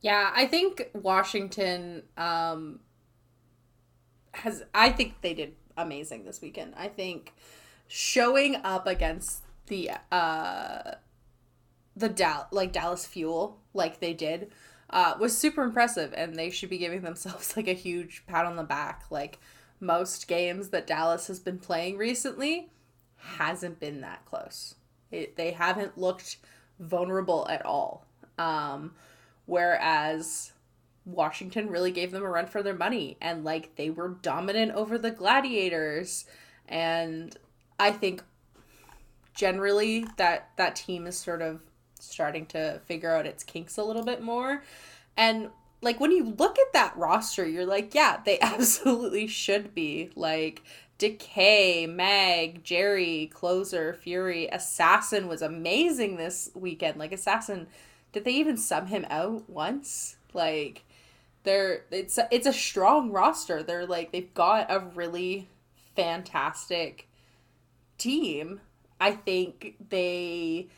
yeah. 0.01 0.31
I 0.35 0.47
think 0.47 0.89
Washington 0.93 2.03
um, 2.17 2.79
has. 4.33 4.63
I 4.73 4.89
think 4.89 5.21
they 5.21 5.33
did 5.33 5.53
amazing 5.77 6.25
this 6.25 6.41
weekend. 6.41 6.73
I 6.77 6.87
think 6.87 7.33
showing 7.87 8.55
up 8.63 8.87
against 8.87 9.43
the 9.67 9.91
uh 10.11 10.95
the 11.95 12.09
Dal 12.09 12.47
like 12.51 12.71
Dallas 12.71 13.05
Fuel 13.05 13.59
like 13.73 13.99
they 13.99 14.13
did 14.13 14.51
uh, 14.93 15.15
was 15.19 15.35
super 15.35 15.63
impressive, 15.63 16.13
and 16.15 16.35
they 16.35 16.51
should 16.51 16.69
be 16.69 16.77
giving 16.77 17.01
themselves 17.01 17.57
like 17.57 17.67
a 17.67 17.73
huge 17.73 18.23
pat 18.27 18.45
on 18.45 18.55
the 18.55 18.63
back. 18.63 19.03
Like 19.09 19.39
most 19.79 20.27
games 20.27 20.69
that 20.69 20.87
Dallas 20.87 21.27
has 21.27 21.39
been 21.39 21.57
playing 21.57 21.97
recently 21.97 22.69
hasn't 23.17 23.79
been 23.79 24.01
that 24.01 24.23
close. 24.25 24.75
It, 25.11 25.35
they 25.35 25.51
haven't 25.51 25.97
looked 25.97 26.37
vulnerable 26.79 27.47
at 27.49 27.65
all. 27.65 28.05
Um, 28.37 28.93
whereas 29.45 30.53
Washington 31.05 31.69
really 31.69 31.91
gave 31.91 32.11
them 32.11 32.23
a 32.23 32.29
run 32.29 32.45
for 32.45 32.63
their 32.63 32.73
money, 32.73 33.17
and 33.21 33.43
like 33.43 33.75
they 33.75 33.89
were 33.89 34.09
dominant 34.09 34.71
over 34.73 34.97
the 34.97 35.11
Gladiators, 35.11 36.25
and 36.67 37.35
I 37.79 37.91
think 37.91 38.23
generally 39.33 40.05
that 40.17 40.51
that 40.57 40.75
team 40.75 41.07
is 41.07 41.17
sort 41.17 41.41
of 41.41 41.61
starting 41.99 42.45
to 42.45 42.79
figure 42.85 43.13
out 43.13 43.25
its 43.25 43.43
kinks 43.43 43.77
a 43.77 43.83
little 43.83 44.03
bit 44.03 44.21
more. 44.21 44.63
And 45.17 45.49
like 45.81 45.99
when 45.99 46.11
you 46.11 46.33
look 46.37 46.57
at 46.59 46.73
that 46.73 46.95
roster, 46.97 47.47
you're 47.47 47.65
like, 47.65 47.93
yeah, 47.93 48.21
they 48.23 48.39
absolutely 48.41 49.27
should 49.27 49.73
be. 49.73 50.11
Like 50.15 50.63
Decay, 50.97 51.87
Mag, 51.87 52.63
Jerry, 52.63 53.29
Closer, 53.33 53.93
Fury, 53.93 54.47
Assassin 54.47 55.27
was 55.27 55.41
amazing 55.41 56.17
this 56.17 56.49
weekend. 56.53 56.97
Like 56.97 57.11
Assassin, 57.11 57.67
did 58.11 58.25
they 58.25 58.31
even 58.31 58.57
sub 58.57 58.87
him 58.87 59.05
out 59.09 59.49
once? 59.49 60.17
Like 60.33 60.83
they're 61.43 61.83
it's 61.91 62.17
it's 62.31 62.47
a 62.47 62.53
strong 62.53 63.11
roster. 63.11 63.63
They're 63.63 63.85
like 63.85 64.11
they've 64.11 64.33
got 64.33 64.71
a 64.71 64.79
really 64.79 65.47
fantastic 65.95 67.07
team. 67.97 68.61
I 68.99 69.11
think 69.11 69.75
they 69.89 70.69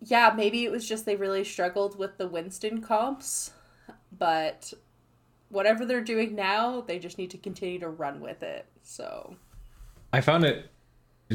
yeah, 0.00 0.32
maybe 0.36 0.64
it 0.64 0.70
was 0.70 0.88
just 0.88 1.06
they 1.06 1.16
really 1.16 1.44
struggled 1.44 1.98
with 1.98 2.18
the 2.18 2.28
Winston 2.28 2.80
comps, 2.80 3.50
but 4.16 4.72
whatever 5.48 5.84
they're 5.84 6.00
doing 6.02 6.34
now, 6.34 6.80
they 6.80 6.98
just 6.98 7.18
need 7.18 7.30
to 7.30 7.38
continue 7.38 7.78
to 7.80 7.88
run 7.88 8.20
with 8.20 8.42
it. 8.42 8.66
So 8.82 9.36
I 10.12 10.20
found 10.20 10.44
it 10.44 10.70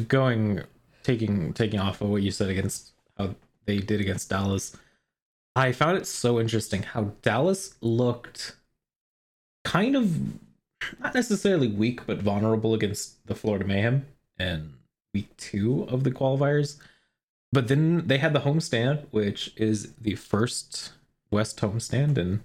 going 0.08 0.63
taking 1.03 1.53
taking 1.53 1.80
off 1.80 2.01
of 2.01 2.10
what 2.10 2.22
you 2.22 2.32
said 2.32 2.50
against 2.50 2.91
how 3.18 3.36
they 3.65 3.77
did 3.80 4.01
against 4.01 4.30
Dallas. 4.30 4.75
I 5.55 5.72
found 5.72 5.98
it 5.98 6.08
so 6.08 6.39
interesting 6.39 6.84
how 6.84 7.13
Dallas 7.22 7.75
looked 7.81 8.55
kind 9.63 9.96
of 9.96 10.17
not 11.00 11.13
necessarily 11.13 11.67
weak 11.67 12.05
but 12.08 12.22
vulnerable 12.22 12.74
against 12.74 13.25
the 13.27 13.36
Florida 13.36 13.65
Mayhem 13.65 14.05
in 14.39 14.74
week 15.13 15.36
2 15.38 15.84
of 15.84 16.03
the 16.03 16.12
qualifiers. 16.12 16.77
But 17.51 17.67
then 17.67 18.08
they 18.08 18.17
had 18.17 18.34
the 18.34 18.39
homestand, 18.41 19.05
which 19.12 19.53
is 19.58 19.93
the 19.96 20.15
first 20.15 20.93
West 21.31 21.60
homestand 21.60 22.17
in 22.17 22.41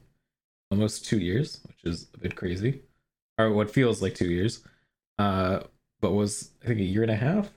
almost 0.70 1.04
two 1.04 1.18
years, 1.18 1.60
which 1.66 1.84
is 1.84 2.08
a 2.14 2.18
bit 2.18 2.34
crazy, 2.34 2.82
or 3.38 3.52
what 3.52 3.70
feels 3.70 4.02
like 4.02 4.14
two 4.14 4.30
years. 4.30 4.64
Uh, 5.18 5.60
but 6.00 6.12
was 6.12 6.50
I 6.62 6.66
think 6.66 6.80
a 6.80 6.84
year 6.84 7.02
and 7.02 7.10
a 7.10 7.16
half. 7.16 7.50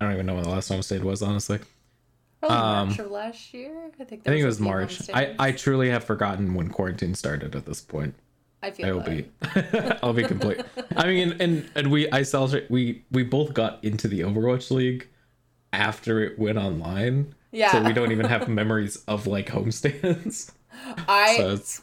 I 0.00 0.04
don't 0.04 0.14
even 0.14 0.26
know 0.26 0.34
when 0.34 0.44
the 0.44 0.50
last 0.50 0.70
homestand 0.70 1.02
was, 1.02 1.22
honestly. 1.22 1.58
Probably 2.40 2.56
Um, 2.56 2.88
March 2.88 2.98
of 2.98 3.10
last 3.10 3.54
year. 3.54 3.90
I 4.00 4.04
think. 4.04 4.22
I 4.26 4.30
think 4.30 4.42
it 4.42 4.46
was 4.46 4.60
March. 4.60 5.08
I 5.12 5.34
I 5.38 5.52
truly 5.52 5.90
have 5.90 6.04
forgotten 6.04 6.54
when 6.54 6.68
quarantine 6.70 7.14
started 7.14 7.54
at 7.56 7.66
this 7.66 7.80
point. 7.80 8.14
I 8.62 8.70
feel 8.72 8.86
I 8.86 8.92
will 8.92 9.00
be. 9.02 9.28
I'll 10.02 10.12
be 10.12 10.24
complete. 10.24 10.60
I 10.96 11.06
mean, 11.06 11.36
and, 11.40 11.70
and 11.76 11.90
we 11.92 12.10
I 12.10 12.22
celebrate. 12.22 12.70
We 12.70 13.04
we 13.12 13.22
both 13.22 13.54
got 13.54 13.82
into 13.84 14.08
the 14.08 14.20
Overwatch 14.20 14.70
League 14.70 15.06
after 15.72 16.20
it 16.20 16.38
went 16.38 16.58
online. 16.58 17.34
Yeah. 17.52 17.70
So 17.72 17.82
we 17.82 17.92
don't 17.92 18.12
even 18.12 18.26
have 18.26 18.48
memories 18.60 19.02
of 19.06 19.26
like 19.26 19.46
homestands. 19.46 20.50
I 21.08 21.36
so 21.36 21.82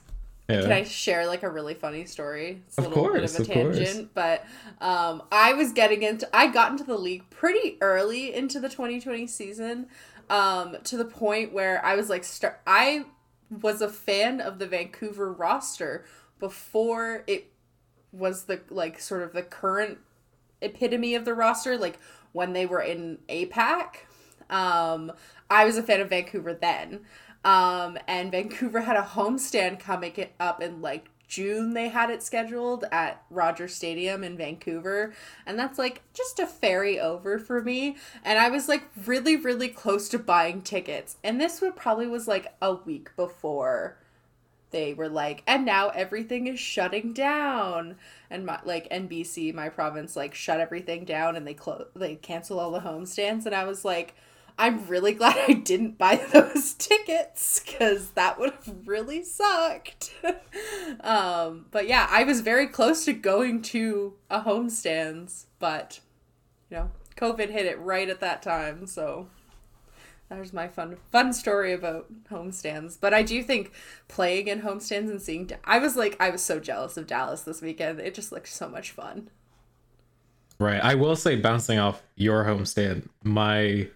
yeah. 0.49 0.61
Can 0.61 0.71
I 0.71 0.83
share 0.83 1.25
like 1.25 1.41
a 1.41 1.49
really 1.49 1.73
funny 1.73 2.05
story? 2.05 2.61
It's 2.67 2.77
a 2.77 2.81
Of 2.81 2.87
little 2.89 3.03
course, 3.03 3.31
bit 3.37 3.41
of 3.41 3.49
a 3.49 3.53
course. 3.53 3.77
tangent, 3.77 4.09
but 4.13 4.45
um, 4.79 5.23
I 5.31 5.53
was 5.53 5.71
getting 5.71 6.03
into. 6.03 6.27
I 6.35 6.47
got 6.47 6.71
into 6.71 6.83
the 6.83 6.97
league 6.97 7.27
pretty 7.31 7.77
early 7.81 8.33
into 8.35 8.59
the 8.59 8.69
2020 8.69 9.25
season, 9.25 9.87
um, 10.29 10.77
to 10.83 10.97
the 10.97 11.05
point 11.05 11.53
where 11.53 11.83
I 11.85 11.95
was 11.95 12.09
like, 12.09 12.23
start. 12.23 12.61
I 12.65 13.05
was 13.49 13.81
a 13.81 13.89
fan 13.89 14.41
of 14.41 14.59
the 14.59 14.67
Vancouver 14.67 15.31
roster 15.31 16.05
before 16.39 17.23
it 17.27 17.51
was 18.11 18.43
the 18.43 18.61
like 18.69 18.99
sort 18.99 19.23
of 19.23 19.33
the 19.33 19.43
current 19.43 19.99
epitome 20.61 21.15
of 21.15 21.25
the 21.25 21.33
roster, 21.33 21.77
like 21.77 21.99
when 22.31 22.53
they 22.53 22.65
were 22.65 22.81
in 22.81 23.19
APAC. 23.29 23.97
Um, 24.49 25.11
I 25.49 25.65
was 25.65 25.77
a 25.77 25.83
fan 25.83 26.01
of 26.01 26.09
Vancouver 26.09 26.53
then. 26.53 27.01
Um, 27.43 27.97
and 28.07 28.31
Vancouver 28.31 28.81
had 28.81 28.97
a 28.97 29.01
homestand 29.01 29.79
coming 29.79 30.27
up 30.39 30.61
in 30.61 30.81
like 30.81 31.09
June. 31.35 31.73
They 31.73 31.89
had 31.89 32.09
it 32.09 32.23
scheduled 32.23 32.85
at 32.91 33.21
Rogers 33.29 33.75
Stadium 33.75 34.23
in 34.23 34.37
Vancouver. 34.37 35.13
And 35.45 35.59
that's 35.59 35.77
like 35.77 36.01
just 36.13 36.39
a 36.39 36.47
ferry 36.47 36.97
over 36.97 37.37
for 37.37 37.61
me. 37.61 37.97
And 38.23 38.39
I 38.39 38.49
was 38.49 38.69
like 38.69 38.83
really, 39.05 39.35
really 39.35 39.67
close 39.67 40.07
to 40.09 40.19
buying 40.19 40.61
tickets. 40.61 41.17
And 41.23 41.39
this 41.39 41.59
would 41.59 41.75
probably 41.75 42.07
was 42.07 42.27
like 42.27 42.55
a 42.61 42.73
week 42.73 43.13
before 43.17 43.97
they 44.71 44.93
were 44.93 45.07
like 45.07 45.41
and 45.47 45.63
now 45.63 45.87
everything 45.89 46.47
is 46.47 46.59
shutting 46.59 47.13
down 47.13 47.95
and 48.29 48.45
my 48.45 48.59
like 48.65 48.89
NBC 48.89 49.53
my 49.53 49.69
province 49.69 50.17
like 50.17 50.33
shut 50.33 50.59
everything 50.59 51.05
down 51.05 51.37
and 51.37 51.47
they 51.47 51.53
close 51.53 51.85
they 51.95 52.15
cancel 52.15 52.59
all 52.59 52.71
the 52.71 52.81
homestands 52.81 53.45
and 53.45 53.55
I 53.55 53.63
was 53.63 53.85
like 53.85 54.15
I'm 54.57 54.87
really 54.87 55.13
glad 55.13 55.37
I 55.47 55.53
didn't 55.53 55.97
buy 55.97 56.15
those 56.33 56.73
tickets 56.73 57.59
cuz 57.59 58.11
that 58.11 58.39
would 58.39 58.51
have 58.51 58.87
really 58.87 59.23
sucked. 59.23 60.13
um 61.01 61.65
but 61.71 61.87
yeah, 61.87 62.07
I 62.09 62.23
was 62.23 62.41
very 62.41 62.67
close 62.67 63.05
to 63.05 63.13
going 63.13 63.61
to 63.63 64.15
a 64.29 64.41
homestands, 64.41 65.45
but 65.59 65.99
you 66.69 66.77
know, 66.77 66.91
COVID 67.17 67.49
hit 67.49 67.65
it 67.65 67.79
right 67.79 68.09
at 68.09 68.19
that 68.21 68.41
time, 68.41 68.87
so 68.87 69.27
there's 70.29 70.53
my 70.53 70.67
fun 70.67 70.97
fun 71.11 71.33
story 71.33 71.73
about 71.73 72.07
homestands. 72.31 72.97
But 72.99 73.13
I 73.13 73.21
do 73.23 73.43
think 73.43 73.71
playing 74.07 74.47
in 74.47 74.61
homestands 74.61 75.09
and 75.09 75.21
seeing 75.21 75.51
I 75.63 75.79
was 75.79 75.95
like 75.95 76.15
I 76.19 76.29
was 76.29 76.41
so 76.41 76.59
jealous 76.59 76.97
of 76.97 77.07
Dallas 77.07 77.41
this 77.41 77.61
weekend. 77.61 77.99
It 77.99 78.13
just 78.13 78.31
looked 78.31 78.49
so 78.49 78.67
much 78.67 78.91
fun. 78.91 79.29
Right. 80.59 80.81
I 80.81 80.95
will 80.95 81.15
say, 81.15 81.35
bouncing 81.35 81.79
off 81.79 82.01
your 82.15 82.45
homestand, 82.45 83.09
my 83.23 83.89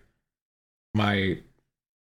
my 0.93 1.39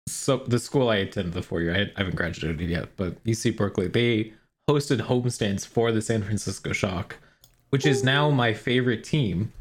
so 0.09 0.39
the 0.39 0.59
school 0.59 0.89
I 0.89 0.97
attended 0.97 1.35
the 1.35 1.43
four 1.43 1.61
year, 1.61 1.75
I, 1.75 1.81
I 1.81 1.99
haven't 1.99 2.17
graduated 2.17 2.69
yet, 2.69 2.91
but 2.97 3.23
UC 3.25 3.57
Berkeley, 3.57 3.89
they 3.89 4.33
hosted 4.69 5.01
homestands 5.01 5.67
for 5.67 5.93
the 5.93 6.03
San 6.03 6.23
Francisco 6.23 6.73
Shock, 6.73 7.17
which 7.71 7.87
is 7.87 8.05
now 8.05 8.31
my 8.31 8.53
favorite 8.53 9.05
team, 9.05 9.53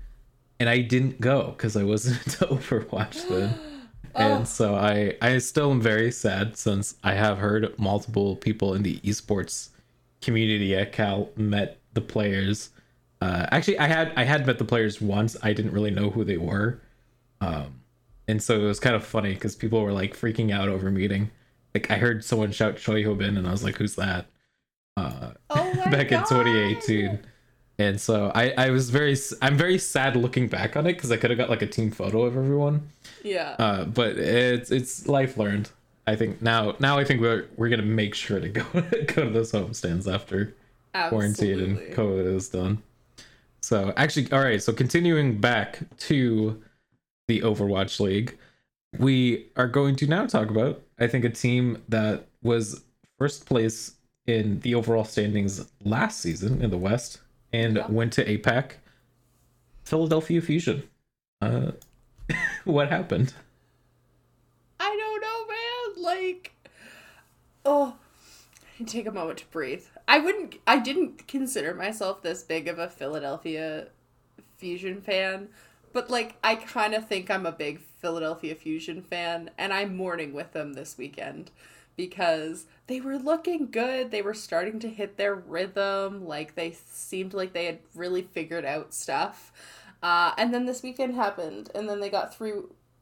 and 0.59 0.69
I 0.69 0.79
didn't 0.79 1.19
go 1.19 1.53
because 1.57 1.75
I 1.75 1.83
wasn't 1.83 2.17
into 2.25 2.45
Overwatch 2.45 3.27
then. 3.27 3.59
Oh. 4.17 4.37
And 4.37 4.47
so 4.47 4.75
I 4.75 5.17
I 5.21 5.39
still 5.39 5.71
am 5.71 5.81
very 5.81 6.09
sad 6.09 6.55
since 6.55 6.95
I 7.03 7.15
have 7.15 7.37
heard 7.37 7.77
multiple 7.77 8.37
people 8.37 8.73
in 8.73 8.81
the 8.81 9.01
esports 9.01 9.71
community 10.21 10.73
at 10.73 10.93
Cal 10.93 11.29
met 11.35 11.79
the 11.93 11.99
players. 11.99 12.69
Uh, 13.19 13.45
actually, 13.51 13.77
I 13.77 13.87
had 13.87 14.13
I 14.15 14.23
had 14.23 14.47
met 14.47 14.57
the 14.57 14.63
players 14.63 15.01
once. 15.01 15.35
I 15.43 15.51
didn't 15.51 15.73
really 15.73 15.91
know 15.91 16.09
who 16.11 16.23
they 16.23 16.37
were, 16.37 16.79
um, 17.41 17.81
and 18.27 18.41
so 18.41 18.59
it 18.59 18.65
was 18.65 18.79
kind 18.79 18.95
of 18.95 19.03
funny 19.05 19.33
because 19.33 19.55
people 19.55 19.81
were 19.81 19.93
like 19.93 20.15
freaking 20.15 20.51
out 20.51 20.69
over 20.69 20.89
meeting. 20.91 21.31
Like 21.73 21.91
I 21.91 21.95
heard 21.97 22.23
someone 22.23 22.51
shout 22.51 22.75
Choihyobin, 22.75 23.37
and 23.37 23.47
I 23.47 23.51
was 23.51 23.63
like, 23.63 23.77
"Who's 23.77 23.95
that?" 23.95 24.27
Uh, 24.97 25.31
Oh 25.49 25.73
my 25.85 25.91
back 25.91 26.11
in 26.11 26.19
2018. 26.19 27.19
And 27.77 27.99
so 27.99 28.31
I, 28.33 28.51
I 28.57 28.69
was 28.69 28.89
very, 28.89 29.17
I'm 29.41 29.57
very 29.57 29.77
sad 29.77 30.15
looking 30.15 30.47
back 30.47 30.77
on 30.77 30.87
it 30.87 30.93
because 30.93 31.11
I 31.11 31.17
could 31.17 31.29
have 31.29 31.37
got 31.37 31.49
like 31.49 31.61
a 31.61 31.67
team 31.67 31.91
photo 31.91 32.21
of 32.21 32.37
everyone. 32.37 32.87
Yeah. 33.21 33.55
Uh, 33.59 33.83
but 33.83 34.17
it's 34.17 34.71
it's 34.71 35.07
life 35.07 35.37
learned. 35.37 35.69
I 36.07 36.15
think 36.15 36.41
now 36.41 36.75
now 36.79 36.97
I 36.97 37.03
think 37.03 37.19
we're 37.19 37.47
we're 37.57 37.69
gonna 37.69 37.83
make 37.83 38.15
sure 38.15 38.39
to 38.39 38.47
go 38.47 38.63
go 38.73 39.25
to 39.25 39.29
those 39.29 39.51
homestands 39.51 40.11
after 40.11 40.53
quarantine 41.09 41.59
and 41.59 41.77
COVID 41.93 42.33
is 42.33 42.47
done. 42.47 42.81
So 43.61 43.91
actually, 43.97 44.31
all 44.31 44.39
right. 44.41 44.61
So 44.63 44.71
continuing 44.71 45.41
back 45.41 45.79
to 45.99 46.61
the 47.27 47.41
Overwatch 47.41 47.99
League, 47.99 48.37
we 48.97 49.47
are 49.55 49.67
going 49.67 49.95
to 49.97 50.07
now 50.07 50.25
talk 50.25 50.49
about 50.49 50.81
I 50.99 51.07
think 51.07 51.25
a 51.25 51.29
team 51.29 51.81
that 51.89 52.27
was 52.41 52.83
first 53.17 53.45
place 53.45 53.93
in 54.27 54.59
the 54.61 54.75
overall 54.75 55.03
standings 55.03 55.65
last 55.83 56.19
season 56.21 56.61
in 56.61 56.69
the 56.71 56.77
West 56.77 57.19
and 57.53 57.77
Yeah. 57.77 57.87
went 57.87 58.13
to 58.13 58.25
APAC. 58.25 58.71
Philadelphia 59.83 60.41
Fusion. 60.41 60.83
Uh, 61.41 61.71
what 62.65 62.89
happened? 62.89 63.33
I 64.79 64.95
don't 64.99 65.21
know, 65.21 66.03
man. 66.03 66.03
Like, 66.03 66.53
oh, 67.65 67.95
take 68.85 69.05
a 69.05 69.11
moment 69.11 69.39
to 69.39 69.45
breathe. 69.47 69.83
I 70.07 70.19
wouldn't. 70.19 70.55
I 70.65 70.79
didn't 70.79 71.27
consider 71.27 71.73
myself 71.73 72.21
this 72.21 72.43
big 72.43 72.67
of 72.67 72.79
a 72.79 72.89
Philadelphia 72.89 73.87
Fusion 74.57 75.01
fan, 75.01 75.49
but 75.95 76.09
like, 76.09 76.35
I 76.43 76.55
kind 76.55 76.93
of 76.93 77.07
think 77.07 77.31
I'm 77.31 77.45
a 77.45 77.53
big 77.53 77.79
Philadelphia 77.79 78.53
Fusion 78.53 79.01
fan, 79.01 79.49
and 79.57 79.71
I'm 79.71 79.95
mourning 79.95 80.33
with 80.33 80.51
them 80.51 80.73
this 80.73 80.97
weekend 80.97 81.51
because 81.95 82.65
they 82.87 82.99
were 82.99 83.17
looking 83.17 83.71
good. 83.71 84.11
They 84.11 84.21
were 84.21 84.33
starting 84.33 84.77
to 84.79 84.89
hit 84.89 85.15
their 85.15 85.33
rhythm. 85.35 86.27
Like 86.27 86.55
they 86.55 86.75
seemed 86.91 87.33
like 87.33 87.53
they 87.53 87.63
had 87.63 87.79
really 87.95 88.23
figured 88.23 88.65
out 88.65 88.93
stuff. 88.93 89.53
Uh, 90.03 90.33
and 90.37 90.53
then 90.53 90.65
this 90.65 90.83
weekend 90.83 91.15
happened, 91.15 91.71
and 91.73 91.87
then 91.87 92.01
they 92.01 92.09
got 92.09 92.35
three 92.35 92.55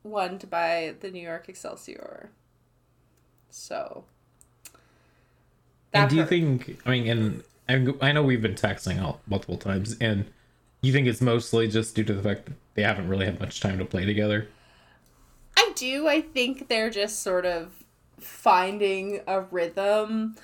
one 0.03 0.37
to 0.37 0.45
by 0.45 0.93
the 0.99 1.09
New 1.09 1.23
York 1.23 1.49
Excelsior. 1.49 2.29
So. 3.49 4.03
and 5.93 6.11
do 6.11 6.15
you 6.15 6.27
think? 6.27 6.79
I 6.85 6.91
mean, 6.91 7.07
and 7.67 7.97
I 8.03 8.11
know 8.11 8.21
we've 8.21 8.43
been 8.43 8.53
texting 8.53 9.01
all 9.01 9.19
multiple 9.25 9.57
times, 9.57 9.97
and 9.99 10.27
you 10.83 10.91
think 10.91 11.07
it's 11.07 11.21
mostly 11.21 11.67
just 11.67 11.95
due 11.95 12.03
to 12.03 12.13
the 12.13 12.21
fact 12.21 12.45
that 12.45 12.53
they 12.75 12.83
haven't 12.83 13.07
really 13.07 13.25
had 13.25 13.39
much 13.39 13.61
time 13.61 13.79
to 13.79 13.85
play 13.85 14.05
together. 14.05 14.49
I 15.57 15.71
do. 15.75 16.07
I 16.07 16.21
think 16.21 16.67
they're 16.67 16.89
just 16.89 17.23
sort 17.23 17.45
of 17.45 17.83
finding 18.19 19.21
a 19.25 19.41
rhythm. 19.41 20.35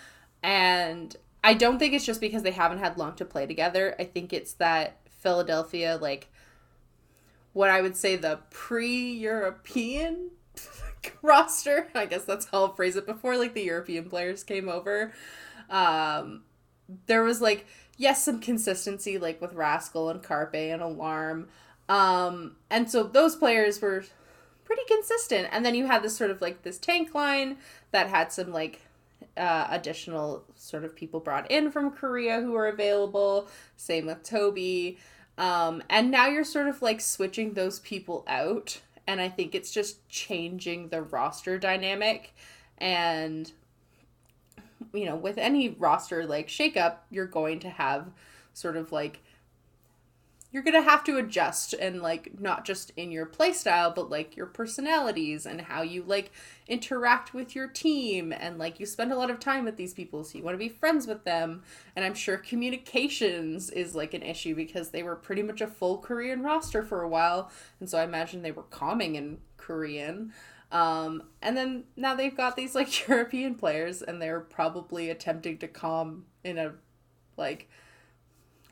And 0.42 1.16
I 1.44 1.54
don't 1.54 1.78
think 1.78 1.94
it's 1.94 2.06
just 2.06 2.22
because 2.22 2.44
they 2.44 2.52
haven't 2.52 2.80
had 2.80 2.98
long 2.98 3.16
to 3.16 3.26
play 3.26 3.46
together. 3.46 3.96
I 4.00 4.06
think 4.06 4.32
it's 4.32 4.54
that 4.54 4.98
Philadelphia, 5.10 6.00
like, 6.02 6.30
what 7.52 7.70
I 7.70 7.82
would 7.82 7.98
say 7.98 8.16
the 8.16 8.40
pre 8.50 9.12
European 9.12 10.32
roster, 11.22 11.90
I 11.94 12.06
guess 12.06 12.24
that's 12.24 12.46
how 12.46 12.60
I'll 12.60 12.74
phrase 12.74 12.96
it, 12.96 13.06
before, 13.06 13.38
like, 13.38 13.54
the 13.54 13.64
European 13.64 14.10
players 14.10 14.44
came 14.46 14.70
over. 14.70 15.12
Um, 15.70 16.44
there 17.08 17.24
was, 17.24 17.42
like, 17.42 17.66
yes, 18.00 18.24
some 18.24 18.40
consistency, 18.40 19.20
like, 19.20 19.40
with 19.40 19.54
Rascal 19.54 20.10
and 20.10 20.24
Carpe 20.24 20.56
and 20.56 20.82
Alarm. 20.82 21.50
Um, 21.88 22.56
and 22.70 22.90
so 22.90 23.04
those 23.04 23.36
players 23.36 23.82
were 23.82 24.04
pretty 24.64 24.84
consistent. 24.88 25.50
And 25.52 25.66
then 25.66 25.76
you 25.76 25.88
had 25.88 26.04
this 26.04 26.16
sort 26.16 26.30
of 26.32 26.42
like 26.42 26.62
this 26.62 26.78
tank 26.78 27.16
line 27.16 27.58
that 27.92 28.08
had 28.08 28.32
some 28.32 28.52
like 28.52 28.82
uh, 29.36 29.68
additional 29.72 30.46
sort 30.56 30.84
of 30.84 30.96
people 30.96 31.20
brought 31.20 31.50
in 31.50 31.72
from 31.72 31.90
Korea 31.90 32.40
who 32.40 32.52
were 32.52 32.68
available. 32.68 33.48
Same 33.76 34.06
with 34.06 34.22
Toby. 34.22 35.00
Um, 35.40 35.82
and 35.90 36.12
now 36.12 36.28
you're 36.28 36.44
sort 36.44 36.68
of 36.68 36.84
like 36.84 37.02
switching 37.02 37.54
those 37.54 37.80
people 37.80 38.24
out. 38.28 38.82
And 39.08 39.20
I 39.20 39.28
think 39.28 39.56
it's 39.56 39.72
just 39.72 40.08
changing 40.08 40.90
the 40.90 41.02
roster 41.02 41.58
dynamic. 41.58 42.36
And, 42.78 43.52
you 44.94 45.06
know, 45.06 45.16
with 45.16 45.38
any 45.38 45.70
roster 45.70 46.26
like 46.26 46.48
shakeup, 46.48 46.98
you're 47.10 47.26
going 47.26 47.60
to 47.62 47.70
have 47.70 48.12
sort 48.54 48.78
of 48.78 48.92
like 48.92 49.22
you're 50.52 50.64
gonna 50.64 50.82
have 50.82 51.04
to 51.04 51.18
adjust 51.18 51.74
and 51.74 52.02
like 52.02 52.40
not 52.40 52.66
just 52.66 52.92
in 52.98 53.12
your 53.12 53.26
playstyle 53.26 53.94
but 53.94 54.10
like 54.10 54.36
your 54.36 54.48
personalities 54.48 55.46
and 55.46 55.62
how 55.62 55.82
you 55.82 56.04
like 56.04 56.32
interact 56.68 57.34
with 57.34 57.56
your 57.56 57.68
team 57.68 58.34
and 58.34 58.58
like 58.58 58.80
you 58.80 58.86
spend 58.86 59.12
a 59.12 59.16
lot 59.16 59.30
of 59.30 59.40
time 59.40 59.64
with 59.64 59.78
these 59.78 59.94
people 59.94 60.24
so 60.24 60.38
you 60.38 60.44
want 60.44 60.56
to 60.56 60.60
be 60.60 60.70
friends 60.70 61.06
with 61.08 61.24
them. 61.24 61.62
And 61.96 62.04
i'm 62.04 62.16
sure 62.16 62.38
communications 62.38 63.70
is 63.70 63.96
like 63.96 64.14
an 64.14 64.24
issue 64.24 64.56
because 64.56 64.90
they 64.90 65.04
were 65.04 65.16
pretty 65.16 65.44
much 65.44 65.62
a 65.62 65.68
full 65.68 65.98
korean 66.00 66.42
roster 66.42 66.84
for 66.84 67.02
a 67.02 67.10
while 67.10 67.52
and 67.80 67.90
so 67.90 67.98
i 67.98 68.04
imagine 68.04 68.42
they 68.42 68.52
were 68.52 68.64
calming 68.64 69.16
in 69.16 69.40
korean 69.58 70.34
um, 70.72 71.24
and 71.42 71.58
then 71.58 71.84
now 71.96 72.14
they've 72.14 72.38
got 72.38 72.56
these 72.56 72.76
like 72.76 73.08
european 73.08 73.56
players 73.56 74.02
and 74.02 74.22
they're 74.22 74.40
probably 74.40 75.10
attempting 75.10 75.58
to 75.58 75.68
calm 75.68 76.26
in 76.44 76.58
a 76.58 76.74
like 77.38 77.70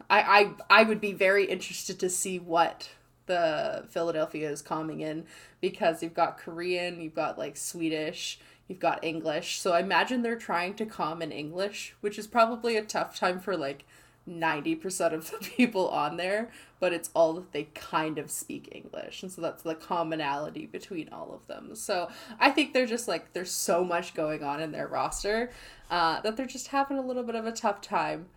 I, 0.10 0.54
I 0.70 0.82
I 0.82 0.84
would 0.84 1.02
be 1.02 1.14
very 1.14 1.46
interested 1.46 2.00
to 2.00 2.10
see 2.10 2.40
what 2.40 2.90
the 3.26 3.86
Philadelphia 3.90 4.50
is 4.50 4.62
coming 4.62 5.02
in 5.02 5.26
because 5.62 6.02
you've 6.02 6.14
got 6.14 6.38
Korean, 6.38 7.02
you've 7.02 7.16
got 7.16 7.38
like 7.38 7.58
Swedish, 7.58 8.40
you've 8.68 8.80
got 8.80 9.04
English. 9.04 9.60
So 9.60 9.74
I 9.74 9.82
imagine 9.82 10.22
they're 10.22 10.36
trying 10.36 10.74
to 10.76 10.86
calm 10.86 11.22
in 11.22 11.32
English, 11.32 11.96
which 12.02 12.18
is 12.18 12.26
probably 12.26 12.78
a 12.78 12.84
tough 12.84 13.18
time 13.18 13.40
for 13.40 13.56
like 13.56 13.86
90% 14.28 15.14
of 15.14 15.32
the 15.32 15.38
people 15.58 15.90
on 15.90 16.18
there, 16.18 16.52
but 16.80 16.94
it's 16.94 17.10
all 17.14 17.34
that 17.34 17.52
they 17.52 17.66
kind 17.76 18.18
of 18.18 18.30
speak 18.30 18.70
English. 18.72 19.24
And 19.24 19.32
so 19.32 19.42
that's 19.42 19.64
the 19.64 19.76
commonality 19.76 20.66
between 20.66 21.10
all 21.10 21.34
of 21.34 21.48
them. 21.48 21.76
So 21.76 22.10
I 22.40 22.52
think 22.52 22.74
they're 22.74 22.86
just 22.86 23.08
like, 23.08 23.34
there's 23.34 23.52
so 23.52 23.84
much 23.84 24.14
going 24.14 24.44
on 24.44 24.62
in 24.62 24.72
their 24.72 24.88
roster 24.88 25.52
uh, 25.90 26.22
that 26.22 26.38
they're 26.38 26.46
just 26.46 26.68
having 26.68 26.98
a 26.98 27.06
little 27.06 27.24
bit 27.24 27.36
of 27.36 27.46
a 27.46 27.52
tough 27.52 27.82
time 27.82 28.28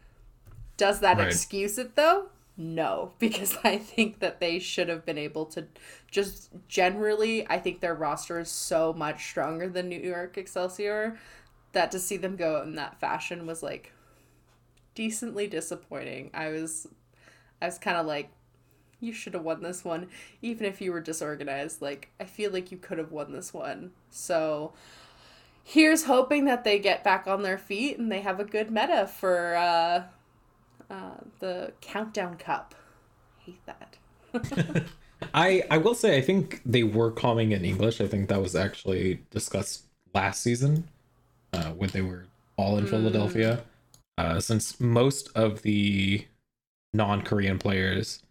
does 0.81 1.01
that 1.01 1.19
right. 1.19 1.27
excuse 1.27 1.77
it 1.77 1.95
though? 1.95 2.29
No, 2.57 3.13
because 3.19 3.59
I 3.63 3.77
think 3.77 4.21
that 4.21 4.41
they 4.41 4.59
should 4.59 4.89
have 4.89 5.05
been 5.05 5.19
able 5.19 5.45
to 5.47 5.67
just 6.11 6.49
generally, 6.69 7.47
I 7.51 7.59
think 7.59 7.81
their 7.81 7.95
roster 7.95 8.41
is 8.41 8.49
so 8.49 8.95
much 8.95 9.27
stronger 9.27 9.69
than 9.69 9.91
New 9.91 10.01
York 10.01 10.39
Excelsior 10.39 11.19
that 11.73 11.91
to 11.93 11.99
see 11.99 12.17
them 12.17 12.35
go 12.35 12.63
in 12.63 12.77
that 12.77 12.99
fashion 12.99 13.47
was 13.47 13.63
like 13.63 13.93
decently 15.01 15.47
disappointing. 15.47 16.29
I 16.35 16.51
was 16.51 16.87
I 17.63 17.65
was 17.65 17.79
kind 17.79 17.97
of 17.97 18.05
like 18.05 18.29
you 19.01 19.15
should 19.15 19.33
have 19.33 19.43
won 19.43 19.63
this 19.63 19.83
one 19.83 20.09
even 20.43 20.67
if 20.67 20.83
you 20.83 20.93
were 20.93 21.01
disorganized. 21.01 21.81
Like 21.81 22.11
I 22.21 22.25
feel 22.25 22.53
like 22.53 22.71
you 22.71 22.77
could 22.77 22.99
have 22.99 23.11
won 23.11 23.33
this 23.33 23.55
one. 23.55 23.93
So 24.11 24.75
here's 25.65 26.05
hoping 26.05 26.45
that 26.45 26.65
they 26.65 26.79
get 26.79 27.03
back 27.03 27.27
on 27.27 27.41
their 27.41 27.57
feet 27.57 27.99
and 27.99 28.13
they 28.13 28.21
have 28.21 28.41
a 28.41 28.45
good 28.45 28.71
meta 28.71 29.07
for 29.07 29.57
uh 29.57 30.03
uh, 30.91 31.17
the 31.39 31.73
Countdown 31.81 32.37
Cup. 32.37 32.75
I 33.39 33.43
hate 33.43 33.65
that. 33.65 34.85
I 35.33 35.63
I 35.71 35.79
will 35.79 35.95
say 35.95 36.19
I 36.19 36.21
think 36.21 36.61
they 36.67 36.83
were 36.83 37.11
calming 37.11 37.53
in 37.53 37.65
English. 37.65 38.03
I 38.03 38.07
think 38.07 38.29
that 38.29 38.43
was 38.43 38.55
actually 38.55 39.21
discussed 39.31 39.85
last 40.13 40.43
season 40.43 40.89
uh, 41.55 41.71
when 41.71 41.89
they 41.89 42.03
were 42.03 42.27
all 42.59 42.77
in 42.77 42.85
mm. 42.85 42.91
Philadelphia. 42.91 43.63
Uh, 44.21 44.41
since 44.41 44.79
most 44.81 45.31
of 45.35 45.63
the 45.63 46.27
non-Korean 46.93 47.59
players, 47.59 48.23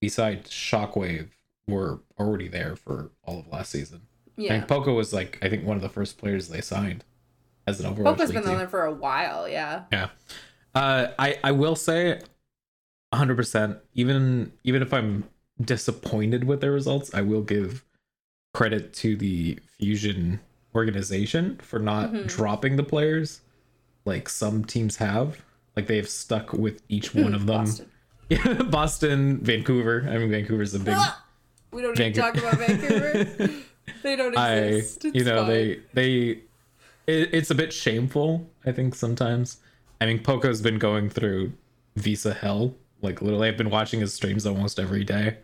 besides 0.00 0.50
Shockwave, 0.50 1.28
were 1.66 2.00
already 2.18 2.48
there 2.48 2.76
for 2.76 3.10
all 3.24 3.40
of 3.40 3.48
last 3.48 3.70
season. 3.70 4.02
Yeah, 4.36 4.54
and 4.54 4.66
Poko 4.66 4.96
was 4.96 5.12
like 5.12 5.38
I 5.42 5.48
think 5.48 5.64
one 5.64 5.76
of 5.76 5.82
the 5.82 5.88
first 5.88 6.18
players 6.18 6.48
they 6.48 6.60
signed 6.60 7.04
as 7.66 7.80
an 7.80 7.92
Overwatch. 7.92 8.16
Poko's 8.16 8.32
been 8.32 8.48
on 8.48 8.58
there 8.58 8.68
for 8.68 8.84
a 8.84 8.92
while. 8.92 9.48
Yeah. 9.48 9.84
Yeah. 9.92 10.08
Uh, 10.74 11.08
I 11.18 11.38
I 11.44 11.52
will 11.52 11.76
say, 11.76 12.20
hundred 13.12 13.36
percent. 13.36 13.78
Even 13.94 14.52
even 14.64 14.82
if 14.82 14.92
I'm 14.92 15.24
disappointed 15.60 16.44
with 16.44 16.60
their 16.60 16.72
results, 16.72 17.12
I 17.12 17.22
will 17.22 17.42
give 17.42 17.84
credit 18.54 18.92
to 18.94 19.16
the 19.16 19.58
Fusion 19.78 20.40
organization 20.74 21.58
for 21.62 21.78
not 21.78 22.12
mm-hmm. 22.12 22.26
dropping 22.26 22.76
the 22.76 22.82
players 22.82 23.40
like 24.08 24.28
some 24.28 24.64
teams 24.64 24.96
have. 24.96 25.42
Like 25.76 25.86
they've 25.86 26.08
stuck 26.08 26.52
with 26.52 26.82
each 26.88 27.14
one 27.14 27.34
of 27.34 27.46
them. 27.46 27.64
Boston. 27.64 27.90
Yeah, 28.28 28.52
Boston, 28.70 29.38
Vancouver. 29.38 30.06
I 30.08 30.18
mean, 30.18 30.30
Vancouver's 30.30 30.74
a 30.74 30.80
big. 30.80 30.96
we 31.72 31.82
don't 31.82 31.96
need 31.96 32.14
to 32.14 32.20
talk 32.20 32.36
about 32.36 32.54
Vancouver. 32.54 33.52
they 34.02 34.16
don't 34.16 34.36
exist. 34.36 35.04
I, 35.04 35.08
you 35.14 35.24
know, 35.24 35.42
fine. 35.42 35.48
they 35.48 35.80
they. 35.94 36.14
It, 37.06 37.30
it's 37.32 37.50
a 37.50 37.54
bit 37.54 37.72
shameful, 37.72 38.50
I 38.66 38.72
think, 38.72 38.94
sometimes 38.94 39.58
I 40.00 40.06
mean, 40.06 40.20
Poko's 40.20 40.60
been 40.60 40.78
going 40.78 41.10
through 41.10 41.52
visa 41.96 42.32
hell. 42.32 42.74
Like 43.02 43.22
literally, 43.22 43.48
I've 43.48 43.56
been 43.56 43.70
watching 43.70 44.00
his 44.00 44.14
streams 44.14 44.46
almost 44.46 44.78
every 44.78 45.04
day. 45.04 45.38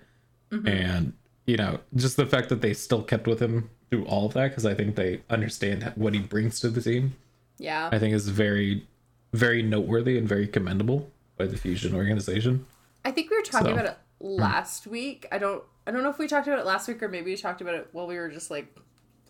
Mm-hmm. 0.50 0.68
and 0.68 1.12
you 1.46 1.56
know, 1.56 1.80
just 1.96 2.16
the 2.16 2.26
fact 2.26 2.48
that 2.50 2.60
they 2.60 2.74
still 2.74 3.02
kept 3.02 3.26
with 3.26 3.40
him 3.40 3.70
through 3.90 4.04
all 4.04 4.26
of 4.26 4.34
that 4.34 4.48
because 4.48 4.64
I 4.64 4.74
think 4.74 4.94
they 4.94 5.20
understand 5.28 5.92
what 5.96 6.14
he 6.14 6.20
brings 6.20 6.60
to 6.60 6.68
the 6.68 6.80
team. 6.80 7.16
Yeah, 7.58 7.88
I 7.92 7.98
think 7.98 8.14
is 8.14 8.28
very, 8.28 8.86
very 9.32 9.62
noteworthy 9.62 10.18
and 10.18 10.28
very 10.28 10.46
commendable 10.46 11.10
by 11.36 11.46
the 11.46 11.56
Fusion 11.56 11.94
organization. 11.94 12.66
I 13.04 13.10
think 13.10 13.30
we 13.30 13.36
were 13.36 13.42
talking 13.42 13.68
so, 13.68 13.72
about 13.74 13.86
it 13.86 13.98
hmm. 14.20 14.40
last 14.40 14.86
week. 14.86 15.26
I 15.30 15.38
don't, 15.38 15.62
I 15.86 15.90
don't 15.90 16.02
know 16.02 16.10
if 16.10 16.18
we 16.18 16.26
talked 16.26 16.46
about 16.46 16.58
it 16.58 16.66
last 16.66 16.88
week 16.88 17.02
or 17.02 17.08
maybe 17.08 17.30
we 17.30 17.36
talked 17.36 17.60
about 17.60 17.74
it 17.74 17.88
while 17.92 18.06
we 18.06 18.16
were 18.16 18.28
just 18.28 18.50
like 18.50 18.74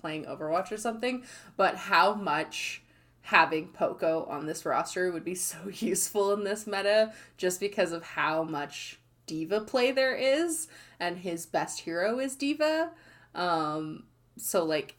playing 0.00 0.24
Overwatch 0.24 0.70
or 0.70 0.76
something. 0.76 1.24
But 1.56 1.76
how 1.76 2.14
much 2.14 2.82
having 3.22 3.68
Poko 3.68 4.28
on 4.28 4.46
this 4.46 4.64
roster 4.64 5.10
would 5.10 5.24
be 5.24 5.34
so 5.34 5.58
useful 5.72 6.32
in 6.32 6.44
this 6.44 6.66
meta 6.66 7.12
just 7.36 7.60
because 7.60 7.92
of 7.92 8.04
how 8.04 8.44
much 8.44 9.00
D.Va 9.26 9.62
play 9.62 9.90
there 9.90 10.14
is 10.14 10.68
and 11.00 11.18
his 11.18 11.46
best 11.46 11.80
hero 11.80 12.18
is 12.18 12.36
D.Va. 12.36 12.90
Um, 13.34 14.04
so 14.36 14.64
like 14.64 14.96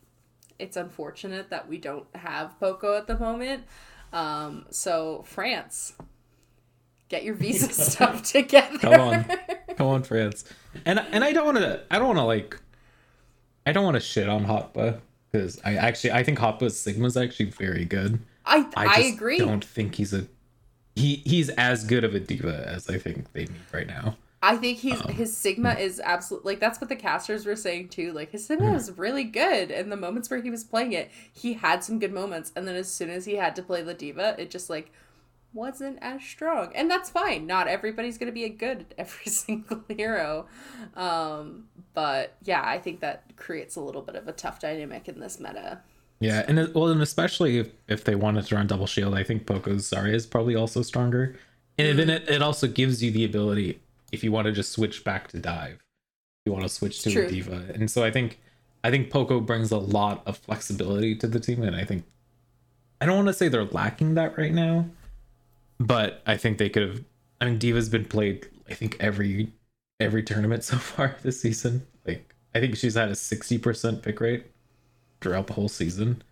it's 0.60 0.78
unfortunate 0.78 1.50
that 1.50 1.68
we 1.68 1.78
don't 1.78 2.08
have 2.16 2.56
Poko 2.60 2.98
at 2.98 3.08
the 3.08 3.18
moment. 3.18 3.64
Um, 4.14 4.66
so 4.70 5.24
France, 5.28 5.94
get 7.10 7.24
your 7.24 7.36
visa 7.36 7.72
stuff 7.74 8.24
together. 8.24 8.78
Come 8.78 9.02
on, 9.02 9.26
come 9.76 9.88
on, 9.88 10.04
France. 10.04 10.46
And 10.86 11.00
and 11.00 11.24
I 11.24 11.34
don't 11.34 11.46
want 11.46 11.58
to. 11.58 11.84
I 11.92 11.98
don't 11.98 12.08
want 12.08 12.20
to 12.20 12.24
like. 12.24 12.60
I 13.66 13.72
don't 13.72 13.84
want 13.84 13.96
to 13.96 14.02
shit 14.02 14.30
on 14.30 14.46
Hotba 14.46 15.00
because 15.32 15.60
I 15.66 15.76
actually 15.76 16.12
I 16.12 16.24
think 16.24 16.40
Hotba's 16.40 16.80
Sigma 16.80 17.06
is 17.08 17.18
actually 17.18 17.50
very 17.52 17.86
good. 17.86 18.20
I 18.46 18.68
I, 18.76 18.86
I 18.86 19.00
agree. 19.02 19.40
Don't 19.40 19.66
think 19.66 19.96
he's 19.96 20.14
a 20.14 20.28
he 20.96 21.18
he's 21.26 21.50
as 21.50 21.84
good 21.84 22.04
of 22.04 22.16
a 22.16 22.20
D.Va 22.20 22.68
as 22.68 22.90
I 22.90 22.98
think 22.98 23.32
they 23.34 23.42
need 23.42 23.52
right 23.74 23.88
now. 23.88 24.16
I 24.46 24.58
think 24.58 24.78
he's 24.78 25.02
um, 25.02 25.12
his 25.12 25.36
Sigma 25.36 25.74
is 25.74 26.00
absolutely 26.04 26.54
like 26.54 26.60
that's 26.60 26.80
what 26.80 26.90
the 26.90 26.96
casters 26.96 27.46
were 27.46 27.56
saying 27.56 27.90
too. 27.90 28.14
Like 28.14 28.32
his 28.32 28.46
Sigma 28.46 28.72
was 28.72 28.92
really 28.98 29.24
good, 29.24 29.72
and 29.72 29.92
the 29.92 29.98
moments 29.98 30.30
where 30.30 30.42
he 30.42 30.50
was 30.50 30.64
playing 30.64 30.94
it, 30.94 31.12
he 31.34 31.54
had 31.54 31.84
some 31.84 32.00
good 32.00 32.14
moments, 32.14 32.52
and 32.56 32.68
then 32.68 32.76
as 32.76 32.92
soon 32.92 33.10
as 33.10 33.26
he 33.26 33.36
had 33.36 33.56
to 33.56 33.64
play 33.64 33.82
the 33.82 33.94
D.Va, 33.94 34.36
it 34.38 34.50
just 34.52 34.70
like 34.70 34.92
wasn't 35.54 35.98
as 36.02 36.22
strong. 36.22 36.72
And 36.76 36.92
that's 36.92 37.10
fine. 37.10 37.48
Not 37.48 37.68
everybody's 37.68 38.18
going 38.18 38.28
to 38.28 38.34
be 38.34 38.44
a 38.44 38.50
good 38.50 38.86
every 38.98 39.32
single 39.32 39.84
hero. 39.88 40.48
Um, 40.96 41.70
but 41.96 42.36
yeah 42.44 42.62
i 42.64 42.78
think 42.78 43.00
that 43.00 43.24
creates 43.38 43.76
a 43.76 43.82
little 43.82 44.04
bit 44.04 44.16
of 44.16 44.28
a 44.28 44.32
tough 44.34 44.60
dynamic 44.60 45.08
in 45.08 45.20
this 45.20 45.40
meta. 45.40 45.80
Yeah 46.20 46.46
and 46.48 46.60
it, 46.60 46.76
well 46.76 46.90
and 46.90 47.02
especially 47.02 47.58
if, 47.58 47.72
if 47.88 48.04
they 48.04 48.14
wanted 48.14 48.46
to 48.46 48.56
run 48.56 48.68
double 48.68 48.86
shield 48.86 49.16
i 49.16 49.24
think 49.24 49.48
poko's 49.48 49.90
Zarya 49.90 50.14
is 50.14 50.28
probably 50.28 50.56
also 50.56 50.84
stronger. 50.84 51.36
And 51.78 51.88
mm. 51.88 51.98
then 51.98 52.10
it, 52.10 52.30
it 52.30 52.42
also 52.42 52.68
gives 52.68 53.02
you 53.02 53.12
the 53.12 53.26
ability 53.26 53.82
if 54.12 54.24
you 54.24 54.32
want 54.32 54.46
to 54.46 54.52
just 54.52 54.72
switch 54.72 55.04
back 55.04 55.28
to 55.28 55.40
dive 55.40 55.84
you 56.46 56.52
want 56.52 56.64
to 56.64 56.70
switch 56.70 57.02
to 57.02 57.12
True. 57.12 57.26
a 57.26 57.30
D.Va 57.30 57.66
and 57.74 57.90
so 57.90 58.04
i 58.04 58.12
think 58.12 58.40
i 58.84 58.92
think 58.92 59.10
poko 59.10 59.44
brings 59.46 59.72
a 59.72 59.78
lot 59.78 60.22
of 60.26 60.38
flexibility 60.38 61.16
to 61.16 61.28
the 61.28 61.40
team 61.40 61.64
and 61.64 61.76
i 61.76 61.84
think 61.84 62.06
i 63.02 63.06
don't 63.06 63.16
want 63.16 63.28
to 63.28 63.34
say 63.34 63.48
they're 63.48 63.66
lacking 63.66 64.14
that 64.16 64.38
right 64.38 64.54
now 64.54 64.86
but 65.80 66.22
I 66.26 66.38
think 66.38 66.58
they 66.58 66.70
could 66.70 66.84
have. 66.84 67.04
I 67.42 67.46
mean, 67.46 67.58
D.Va's 67.58 67.90
been 67.90 68.06
played. 68.06 68.50
I 68.70 68.74
think 68.74 68.98
every 69.00 69.52
every 70.00 70.24
tournament 70.24 70.64
so 70.64 70.78
far 70.78 71.18
this 71.22 71.42
season. 71.42 71.86
Like 72.06 72.34
I 72.54 72.60
think 72.60 72.76
she's 72.78 72.96
had 72.96 73.10
a 73.10 73.16
sixty 73.16 73.58
percent 73.58 74.02
pick 74.02 74.20
rate 74.20 74.46
throughout 75.22 75.48
the 75.48 75.54
whole 75.54 75.70
season, 75.70 76.24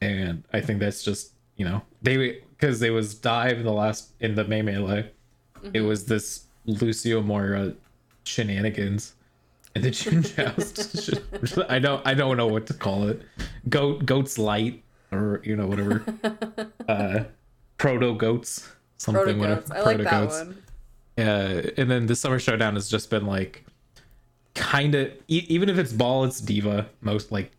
and 0.00 0.44
I 0.52 0.60
think 0.60 0.80
that's 0.80 1.02
just 1.02 1.32
you 1.56 1.64
know 1.64 1.82
they 2.02 2.42
because 2.50 2.80
they 2.80 2.90
was 2.90 3.14
dive 3.14 3.58
in 3.58 3.64
the 3.64 3.72
last 3.72 4.12
in 4.20 4.34
the 4.34 4.44
May 4.44 4.62
melee. 4.62 5.10
Mm-hmm. 5.56 5.70
It 5.72 5.80
was 5.80 6.06
this 6.06 6.43
Lucio 6.66 7.20
Moira 7.22 7.74
shenanigans 8.24 9.14
and 9.74 9.84
the 9.84 9.90
June 9.90 10.22
Joust. 10.36 11.14
I 11.68 11.78
don't 11.78 12.06
I 12.06 12.14
don't 12.14 12.36
know 12.36 12.46
what 12.46 12.66
to 12.68 12.74
call 12.74 13.08
it. 13.08 13.22
Goat 13.68 14.06
goats 14.06 14.38
light 14.38 14.82
or 15.12 15.40
you 15.44 15.56
know 15.56 15.66
whatever. 15.66 16.04
uh, 16.88 17.24
proto 17.78 18.14
goats 18.14 18.70
something 18.96 19.38
whatever. 19.38 19.60
Proto-goats. 19.62 19.70
I 19.70 19.80
like 19.82 19.98
that 19.98 20.06
Proto-goats. 20.08 20.40
one. 20.44 20.62
Uh, 21.26 21.70
and 21.76 21.90
then 21.90 22.06
the 22.06 22.16
summer 22.16 22.38
showdown 22.38 22.74
has 22.74 22.88
just 22.88 23.10
been 23.10 23.26
like 23.26 23.64
kind 24.54 24.94
of 24.94 25.08
e- 25.28 25.44
even 25.48 25.68
if 25.68 25.78
it's 25.78 25.92
ball 25.92 26.24
it's 26.24 26.40
D.Va 26.40 26.86
most 27.02 27.30
like 27.32 27.52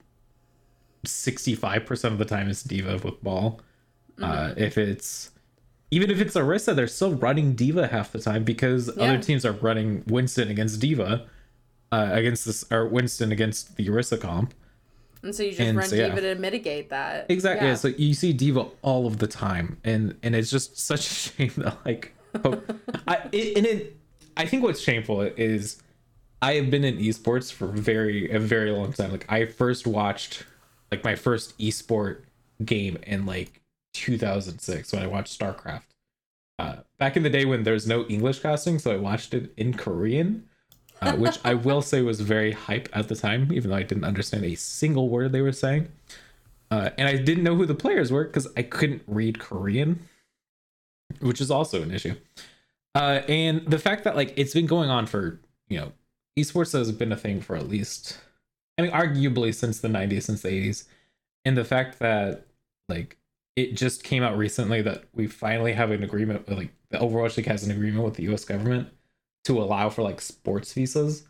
65% 1.06 2.04
of 2.06 2.18
the 2.18 2.26
time 2.26 2.50
it's 2.50 2.64
D.Va 2.64 3.00
with 3.04 3.22
ball 3.24 3.62
uh 4.22 4.26
Mm-hmm. 4.50 4.60
if 4.64 4.78
it's 4.78 5.32
even 5.96 6.10
if 6.12 6.20
it's 6.20 6.36
Orisa 6.36 6.76
they're 6.76 6.88
still 7.00 7.14
running 7.16 7.54
D.Va 7.56 7.88
half 7.88 8.12
the 8.12 8.20
time 8.20 8.44
because 8.44 8.84
Yeah. 8.96 9.04
other 9.04 9.18
teams 9.28 9.46
are 9.46 9.52
running 9.68 10.04
winston 10.08 10.48
against 10.50 10.80
D.Va 10.80 11.26
uh 11.92 12.10
against 12.12 12.46
this 12.46 12.66
or 12.72 12.88
winston 12.88 13.32
against 13.32 13.76
the 13.78 13.86
Orisa 13.88 14.18
comp 14.20 14.54
And 15.24 15.34
so 15.36 15.42
you 15.44 15.52
just 15.52 15.62
And 15.62 15.78
run 15.78 15.88
so, 15.90 15.96
yeah. 15.96 16.10
D.Va 16.10 16.22
to 16.22 16.36
mitigate 16.36 16.90
that. 16.90 17.26
Exactly. 17.30 17.66
Yeah. 17.68 17.72
Yeah. 17.74 17.78
So 17.84 17.88
you 17.90 18.14
see 18.14 18.32
D.Va 18.34 18.64
all 18.84 19.04
of 19.08 19.18
the 19.18 19.28
time, 19.46 19.68
and 19.84 20.04
and 20.24 20.36
it's 20.36 20.52
just 20.52 20.78
such 20.78 21.04
a 21.12 21.14
shame 21.26 21.54
that 21.58 21.78
like, 21.86 22.14
I 23.08 23.16
it, 23.32 23.58
and 23.58 23.66
it, 23.66 23.98
I 24.38 24.46
think 24.46 24.62
what's 24.64 24.82
shameful 24.82 25.22
is, 25.52 25.82
I 26.42 26.52
have 26.60 26.70
been 26.70 26.84
in 26.84 26.98
esports 26.98 27.52
for 27.52 27.66
very 27.68 28.30
a 28.30 28.40
very 28.40 28.70
long 28.72 28.94
time. 28.94 29.10
Like 29.12 29.26
I 29.32 29.46
first 29.48 29.88
watched, 29.88 30.44
like 30.92 31.04
my 31.04 31.16
first 31.16 31.58
esport 31.58 32.16
game 32.64 32.98
in 33.14 33.26
like 33.26 33.62
2006 33.96 34.92
when 34.92 35.04
I 35.04 35.08
watched 35.08 35.40
StarCraft. 35.40 35.84
Uh, 36.58 36.78
back 36.98 37.18
in 37.18 37.24
the 37.24 37.30
day 37.30 37.46
when 37.46 37.64
there's 37.64 37.88
no 37.88 38.06
English 38.06 38.40
casting, 38.40 38.80
so 38.80 38.92
I 38.92 38.98
watched 38.98 39.34
it 39.34 39.54
in 39.58 39.74
Korean. 39.74 40.48
Uh, 41.02 41.14
which 41.18 41.38
I 41.44 41.54
will 41.56 41.82
say 41.82 42.02
was 42.02 42.22
very 42.22 42.54
hype 42.54 42.88
at 42.94 43.10
the 43.10 43.16
time, 43.16 43.52
even 43.52 43.70
though 43.70 43.76
I 43.76 43.84
didn't 43.84 44.06
understand 44.06 44.46
a 44.46 44.56
single 44.56 45.10
word 45.10 45.34
they 45.34 45.42
were 45.42 45.52
saying. 45.52 45.90
Uh, 46.72 46.92
and 46.98 47.08
I 47.08 47.18
didn't 47.18 47.44
know 47.44 47.56
who 47.56 47.66
the 47.66 47.76
players 47.76 48.14
were 48.14 48.24
because 48.24 48.48
I 48.56 48.64
couldn't 48.64 49.04
read 49.06 49.38
Korean, 49.38 50.08
which 51.20 51.42
is 51.42 51.52
also 51.52 51.82
an 51.82 51.92
issue. 51.92 52.16
Uh, 52.96 53.22
and 53.28 53.66
the 53.68 53.78
fact 53.78 54.06
that 54.06 54.16
like 54.16 54.34
it's 54.38 54.54
been 54.54 54.68
going 54.68 54.90
on 54.90 55.06
for 55.06 55.42
you 55.68 55.80
know, 55.80 55.92
esports 56.38 56.74
has 56.74 56.92
been 56.92 57.12
a 57.12 57.18
thing 57.18 57.42
for 57.42 57.56
at 57.56 57.68
least, 57.68 58.20
I 58.78 58.84
mean, 58.84 58.92
arguably 58.92 59.54
since 59.54 59.80
the 59.80 59.88
'90s, 59.88 60.24
since 60.24 60.42
the 60.42 60.50
'80s, 60.50 60.86
and 61.44 61.58
the 61.58 61.66
fact 61.66 62.00
that 62.00 62.46
like 62.90 63.18
it 63.56 63.76
just 63.76 64.04
came 64.04 64.24
out 64.24 64.38
recently 64.38 64.82
that 64.82 65.06
we 65.14 65.28
finally 65.28 65.74
have 65.74 65.92
an 65.92 66.04
agreement 66.04 66.48
with 66.48 66.58
like 66.58 66.72
the 66.90 66.98
Overwatch 66.98 67.38
League 67.38 67.48
has 67.48 67.64
an 67.64 67.72
agreement 67.72 68.04
with 68.04 68.16
the 68.16 68.24
U.S. 68.24 68.46
government 68.46 68.90
to 69.46 69.62
allow 69.62 69.90
for 69.90 70.02
like 70.02 70.22
sports 70.22 70.74
visas, 70.74 71.24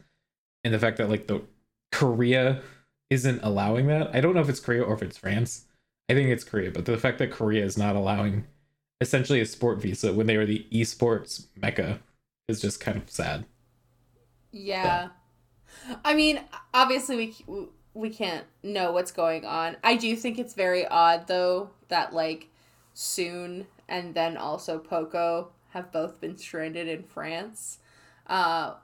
and 0.63 0.73
the 0.73 0.79
fact 0.79 0.97
that 0.97 1.09
like 1.09 1.27
the 1.27 1.41
Korea 1.91 2.61
isn't 3.09 3.43
allowing 3.43 3.87
that. 3.87 4.15
I 4.15 4.21
don't 4.21 4.33
know 4.33 4.41
if 4.41 4.49
it's 4.49 4.59
Korea 4.59 4.83
or 4.83 4.95
if 4.95 5.01
it's 5.01 5.17
France. 5.17 5.65
I 6.09 6.13
think 6.13 6.29
it's 6.29 6.43
Korea, 6.43 6.71
but 6.71 6.85
the 6.85 6.97
fact 6.97 7.17
that 7.19 7.31
Korea 7.31 7.63
is 7.63 7.77
not 7.77 7.95
allowing 7.95 8.45
essentially 9.01 9.41
a 9.41 9.45
sport 9.45 9.81
visa 9.81 10.13
when 10.13 10.27
they 10.27 10.37
were 10.37 10.45
the 10.45 10.65
esports 10.71 11.47
mecca 11.55 11.99
is 12.47 12.61
just 12.61 12.79
kind 12.79 12.97
of 12.97 13.09
sad. 13.09 13.45
Yeah. 14.51 15.09
I 16.03 16.13
mean, 16.13 16.39
obviously 16.73 17.33
we 17.47 17.67
we 17.95 18.09
can't 18.09 18.45
know 18.61 18.91
what's 18.91 19.11
going 19.11 19.45
on. 19.45 19.77
I 19.83 19.95
do 19.95 20.15
think 20.15 20.37
it's 20.37 20.53
very 20.53 20.85
odd 20.85 21.27
though 21.27 21.71
that 21.87 22.13
like 22.13 22.49
Soon 22.93 23.65
and 23.89 24.13
then 24.13 24.37
also 24.37 24.79
Poko 24.79 25.47
have 25.69 25.91
both 25.91 26.21
been 26.21 26.37
stranded 26.37 26.87
in 26.87 27.03
France. 27.03 27.79
Uh 28.27 28.75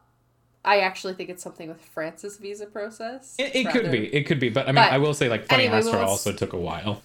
I 0.63 0.79
actually 0.79 1.13
think 1.15 1.29
it's 1.29 1.43
something 1.43 1.67
with 1.67 1.81
France's 1.81 2.37
visa 2.37 2.67
process. 2.67 3.35
It, 3.39 3.55
it 3.55 3.69
could 3.69 3.91
be, 3.91 4.13
it 4.13 4.27
could 4.27 4.39
be, 4.39 4.49
but 4.49 4.65
I 4.65 4.67
mean, 4.67 4.75
But 4.75 4.91
I 4.91 4.99
will 4.99 5.13
say 5.13 5.27
like 5.27 5.47
Funny 5.47 5.65
anyway, 5.65 5.79
Astra 5.79 6.05
also 6.05 6.31
took 6.33 6.53
a 6.53 6.59
while. 6.59 7.01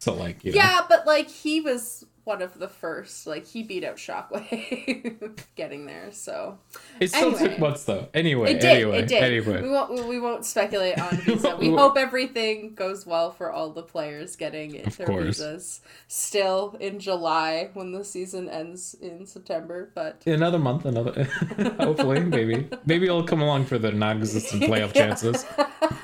So 0.00 0.14
like, 0.14 0.44
you 0.44 0.52
know, 0.52 0.56
Yeah, 0.56 0.80
but 0.88 1.06
like 1.06 1.28
he 1.28 1.60
was 1.60 2.04
one 2.28 2.42
of 2.42 2.58
the 2.58 2.68
first. 2.68 3.26
Like 3.26 3.46
he 3.46 3.62
beat 3.62 3.82
out 3.82 3.96
Shockwave 3.96 5.40
getting 5.56 5.86
there. 5.86 6.12
So 6.12 6.58
it 7.00 7.08
still 7.08 7.34
anyway. 7.34 7.48
took 7.48 7.58
months 7.58 7.84
though. 7.84 8.08
Anyway, 8.12 8.50
it 8.52 8.60
did. 8.60 8.64
anyway, 8.76 8.98
it 9.00 9.08
did. 9.08 9.22
anyway. 9.22 9.62
We 9.62 9.70
won't. 9.70 10.06
we- 10.08 10.18
won't 10.20 10.44
speculate 10.44 10.98
on 11.00 11.16
visa. 11.22 11.56
We 11.56 11.70
hope 11.70 11.96
everything 11.96 12.74
goes 12.74 13.06
well 13.06 13.30
for 13.30 13.50
all 13.52 13.70
the 13.70 13.82
players 13.84 14.36
getting 14.36 14.72
their 14.72 15.06
course. 15.06 15.38
visas. 15.38 15.80
Still 16.08 16.76
in 16.80 16.98
July 16.98 17.70
when 17.72 17.92
the 17.92 18.04
season 18.04 18.48
ends 18.48 18.94
in 19.00 19.24
September, 19.26 19.90
but 19.94 20.22
Another 20.26 20.58
month, 20.58 20.84
another. 20.84 21.24
hopefully, 21.80 22.20
maybe, 22.20 22.68
maybe 22.84 23.06
it'll 23.06 23.22
come 23.22 23.40
along 23.40 23.64
for 23.64 23.78
the 23.78 23.92
non-existent 23.92 24.64
playoff 24.64 24.92
chances. 24.92 25.46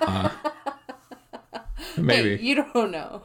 Uh, 0.00 0.30
maybe. 1.98 2.36
Hey, 2.36 2.42
you 2.42 2.54
don't 2.54 2.90
know. 2.92 3.22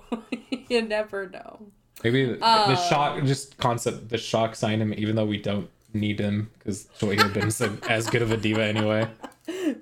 you 0.67 0.81
never 0.81 1.29
know. 1.29 1.67
Maybe 2.03 2.25
the, 2.25 2.33
the 2.35 2.45
Uh, 2.45 2.75
shock, 2.89 3.23
just 3.25 3.57
concept, 3.57 4.09
the 4.09 4.17
shock 4.17 4.55
sign 4.55 4.81
him, 4.81 4.93
even 4.97 5.15
though 5.15 5.25
we 5.25 5.37
don't 5.37 5.69
need 5.93 6.19
him 6.19 6.49
because 6.59 6.87
Choi 6.99 7.15
Bin's 7.33 7.59
a- 7.61 7.77
as 7.89 8.07
good 8.09 8.21
of 8.21 8.31
a 8.31 8.37
D.Va 8.37 8.63
anyway. 8.63 9.07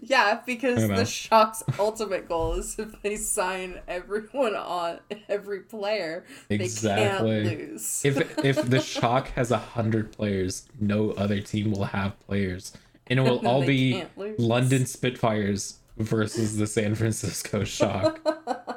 Yeah, 0.02 0.40
because 0.46 0.88
the 0.88 1.04
Shock's 1.06 1.62
ultimate 1.78 2.30
goal 2.30 2.54
is 2.54 2.80
if 2.80 3.02
they 3.02 3.18
sign 3.18 3.82
everyone 3.88 4.56
on 4.56 5.00
every 5.28 5.60
player, 5.60 6.24
Exactly. 6.50 7.44
they 7.44 7.50
can't 7.56 7.72
lose. 7.74 8.02
If 8.06 8.46
if 8.46 8.62
the 8.70 8.80
shock 8.80 9.28
has 9.32 9.52
a 9.52 9.58
hundred 9.58 10.14
players, 10.14 10.66
no 10.80 11.12
other 11.12 11.42
team 11.42 11.72
will 11.72 11.84
have 11.86 12.18
players, 12.22 12.72
and 13.08 13.20
it 13.20 13.22
will 13.30 13.46
all 13.46 13.66
be. 13.66 14.06
London 14.38 14.86
Spitfires 14.86 15.80
versus 15.98 16.58
the 16.58 16.68
San 16.68 16.96
Francisco 16.96 17.64
Shock, 17.64 18.20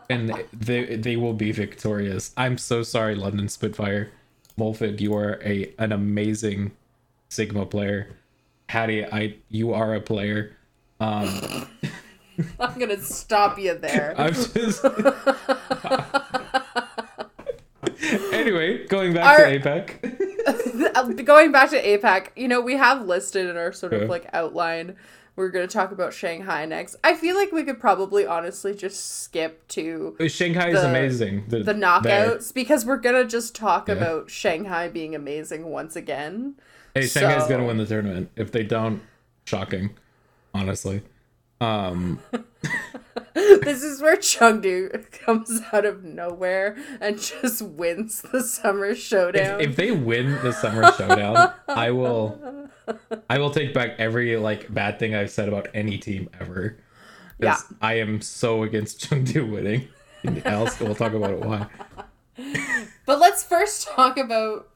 and 0.08 0.32
they 0.52 0.96
they 0.96 1.16
will 1.16 1.34
be 1.34 1.52
victorious. 1.52 2.32
I'm 2.36 2.58
so 2.58 2.82
sorry, 2.82 3.14
London 3.14 3.48
Spitfire, 3.48 4.10
Molfid, 4.58 5.00
you 5.00 5.14
are 5.14 5.40
a 5.44 5.72
an 5.78 5.92
amazing 5.92 6.72
Sigma 7.28 7.66
player. 7.66 8.16
Hadi, 8.70 9.04
I 9.04 9.36
you 9.48 9.72
are 9.72 9.94
a 9.94 10.00
player. 10.00 10.56
Um, 11.00 11.68
I'm 12.60 12.78
gonna 12.78 13.00
stop 13.00 13.58
you 13.58 13.76
there. 13.78 14.14
I'm 14.18 14.32
just. 14.32 14.84
anyway, 18.32 18.86
going 18.86 19.12
back 19.12 19.40
Our- 19.40 19.46
to 19.46 19.60
APAC. 19.60 20.16
Going 21.24 21.52
back 21.52 21.70
to 21.70 21.82
APAC, 21.82 22.28
you 22.34 22.48
know, 22.48 22.60
we 22.60 22.76
have 22.76 23.06
listed 23.06 23.48
in 23.48 23.56
our 23.56 23.72
sort 23.72 23.92
of 23.92 24.08
like 24.08 24.28
outline. 24.32 24.96
We're 25.36 25.48
going 25.50 25.66
to 25.66 25.72
talk 25.72 25.92
about 25.92 26.12
Shanghai 26.12 26.66
next. 26.66 26.96
I 27.02 27.14
feel 27.14 27.34
like 27.36 27.52
we 27.52 27.62
could 27.64 27.80
probably 27.80 28.26
honestly 28.26 28.74
just 28.74 29.20
skip 29.22 29.66
to 29.68 30.16
Shanghai 30.28 30.68
is 30.70 30.82
amazing. 30.82 31.44
the 31.48 31.62
there. 31.62 31.74
knockouts 31.74 32.52
because 32.52 32.84
we're 32.84 32.98
going 32.98 33.14
to 33.14 33.24
just 33.26 33.54
talk 33.54 33.88
Yeah. 33.88 33.94
about 33.94 34.30
Shanghai 34.30 34.88
being 34.88 35.14
amazing 35.14 35.66
once 35.66 35.96
again. 35.96 36.54
Hey, 36.94 37.06
Shanghai's 37.06 37.44
So- 37.44 37.48
gonna 37.48 37.64
win 37.64 37.76
the 37.76 37.86
tournament. 37.86 38.30
If 38.36 38.50
they 38.50 38.64
don't, 38.64 39.00
shocking. 39.46 39.90
Honestly, 40.52 41.02
um, 41.60 42.18
this 43.34 43.82
is 43.82 44.02
where 44.02 44.16
Chengdu 44.16 45.10
comes 45.24 45.60
out 45.72 45.84
of 45.84 46.02
nowhere 46.02 46.76
and 47.00 47.20
just 47.20 47.62
wins 47.62 48.22
the 48.22 48.42
summer 48.42 48.94
showdown. 48.94 49.60
if 49.60 49.76
they 49.76 49.90
win 49.90 50.32
the 50.42 50.52
summer 50.52 50.90
showdown, 50.92 51.52
I 51.68 51.90
will, 51.90 52.68
I 53.30 53.38
will 53.38 53.50
take 53.50 53.72
back 53.72 53.96
every 53.98 54.36
like 54.36 54.72
bad 54.72 54.98
thing 54.98 55.14
I've 55.14 55.30
said 55.30 55.48
about 55.48 55.68
any 55.74 55.98
team 55.98 56.28
ever. 56.40 56.78
Yeah. 57.38 57.56
I 57.80 57.94
am 57.94 58.20
so 58.20 58.64
against 58.64 59.08
Chengdu 59.08 59.50
winning. 59.50 59.88
Else 60.44 60.78
we'll 60.78 60.94
talk 60.94 61.14
about 61.14 61.30
it 61.30 61.40
why. 61.40 61.66
But 63.06 63.18
let's 63.18 63.42
first 63.42 63.88
talk 63.88 64.18
about 64.18 64.68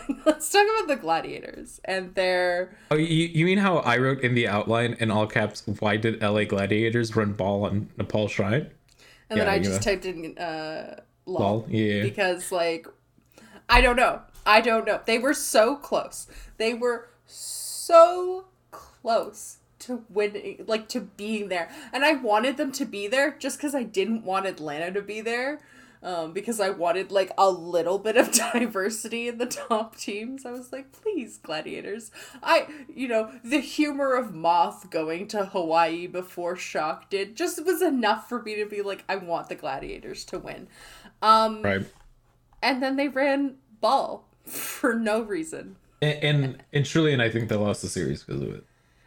let's 0.26 0.50
talk 0.50 0.66
about 0.76 0.88
the 0.88 0.96
gladiators 0.96 1.80
and 1.84 2.14
their 2.14 2.74
Oh, 2.90 2.96
you, 2.96 3.06
you 3.06 3.44
mean 3.44 3.58
how 3.58 3.78
I 3.78 3.98
wrote 3.98 4.20
in 4.20 4.34
the 4.34 4.48
outline 4.48 4.96
in 5.00 5.10
all 5.10 5.26
caps? 5.26 5.64
Why 5.80 5.96
did 5.96 6.22
LA 6.22 6.44
Gladiators 6.44 7.14
run 7.16 7.32
ball 7.32 7.64
on 7.64 7.90
Nepal 7.96 8.28
Shrine? 8.28 8.70
and 9.32 9.40
then 9.40 9.48
I 9.48 9.58
just 9.58 9.82
typed 9.82 10.04
in 10.04 10.36
uh 10.38 11.00
lol, 11.26 11.40
Lol, 11.40 11.66
yeah. 11.68 12.02
because 12.02 12.52
like 12.52 12.86
I 13.68 13.80
don't 13.80 13.96
know. 13.96 14.22
I 14.44 14.60
don't 14.60 14.86
know. 14.86 15.00
They 15.04 15.18
were 15.18 15.34
so 15.34 15.76
close. 15.76 16.26
They 16.58 16.74
were 16.74 17.08
so 17.26 18.46
close 18.70 19.58
to 19.80 20.04
winning 20.08 20.64
like 20.66 20.88
to 20.88 21.00
being 21.00 21.48
there. 21.48 21.70
And 21.92 22.04
I 22.04 22.14
wanted 22.14 22.56
them 22.56 22.72
to 22.72 22.84
be 22.84 23.08
there 23.08 23.36
just 23.38 23.60
cuz 23.60 23.74
I 23.74 23.82
didn't 23.82 24.24
want 24.24 24.46
Atlanta 24.46 24.92
to 24.92 25.02
be 25.02 25.20
there. 25.20 25.60
Um, 26.04 26.32
because 26.32 26.58
I 26.58 26.70
wanted 26.70 27.12
like 27.12 27.30
a 27.38 27.48
little 27.48 27.98
bit 28.00 28.16
of 28.16 28.32
diversity 28.52 29.28
in 29.28 29.38
the 29.38 29.46
top 29.46 29.94
teams. 29.96 30.44
I 30.44 30.50
was 30.50 30.72
like, 30.72 30.90
please, 30.90 31.38
gladiators. 31.38 32.10
I, 32.42 32.66
you 32.92 33.06
know, 33.06 33.30
the 33.44 33.60
humor 33.60 34.14
of 34.16 34.34
Moth 34.34 34.90
going 34.90 35.28
to 35.28 35.44
Hawaii 35.44 36.08
before 36.08 36.56
Shock 36.56 37.08
did 37.08 37.36
just 37.36 37.64
was 37.64 37.80
enough 37.82 38.28
for 38.28 38.42
me 38.42 38.56
to 38.56 38.66
be 38.66 38.82
like, 38.82 39.04
I 39.08 39.14
want 39.14 39.48
the 39.48 39.54
gladiators 39.54 40.24
to 40.26 40.40
win. 40.40 40.66
Um, 41.22 41.62
Right. 41.62 41.86
and 42.60 42.82
then 42.82 42.96
they 42.96 43.06
ran 43.06 43.58
ball 43.80 44.28
for 44.44 44.94
no 44.94 45.20
reason. 45.22 45.76
And, 46.00 46.24
and 46.24 46.62
and 46.72 46.84
truly, 46.84 47.12
and 47.12 47.22
I 47.22 47.30
think 47.30 47.48
they 47.48 47.54
lost 47.54 47.80
the 47.80 47.88
series 47.88 48.24
because 48.24 48.42
of 48.42 48.48
it. 48.54 48.64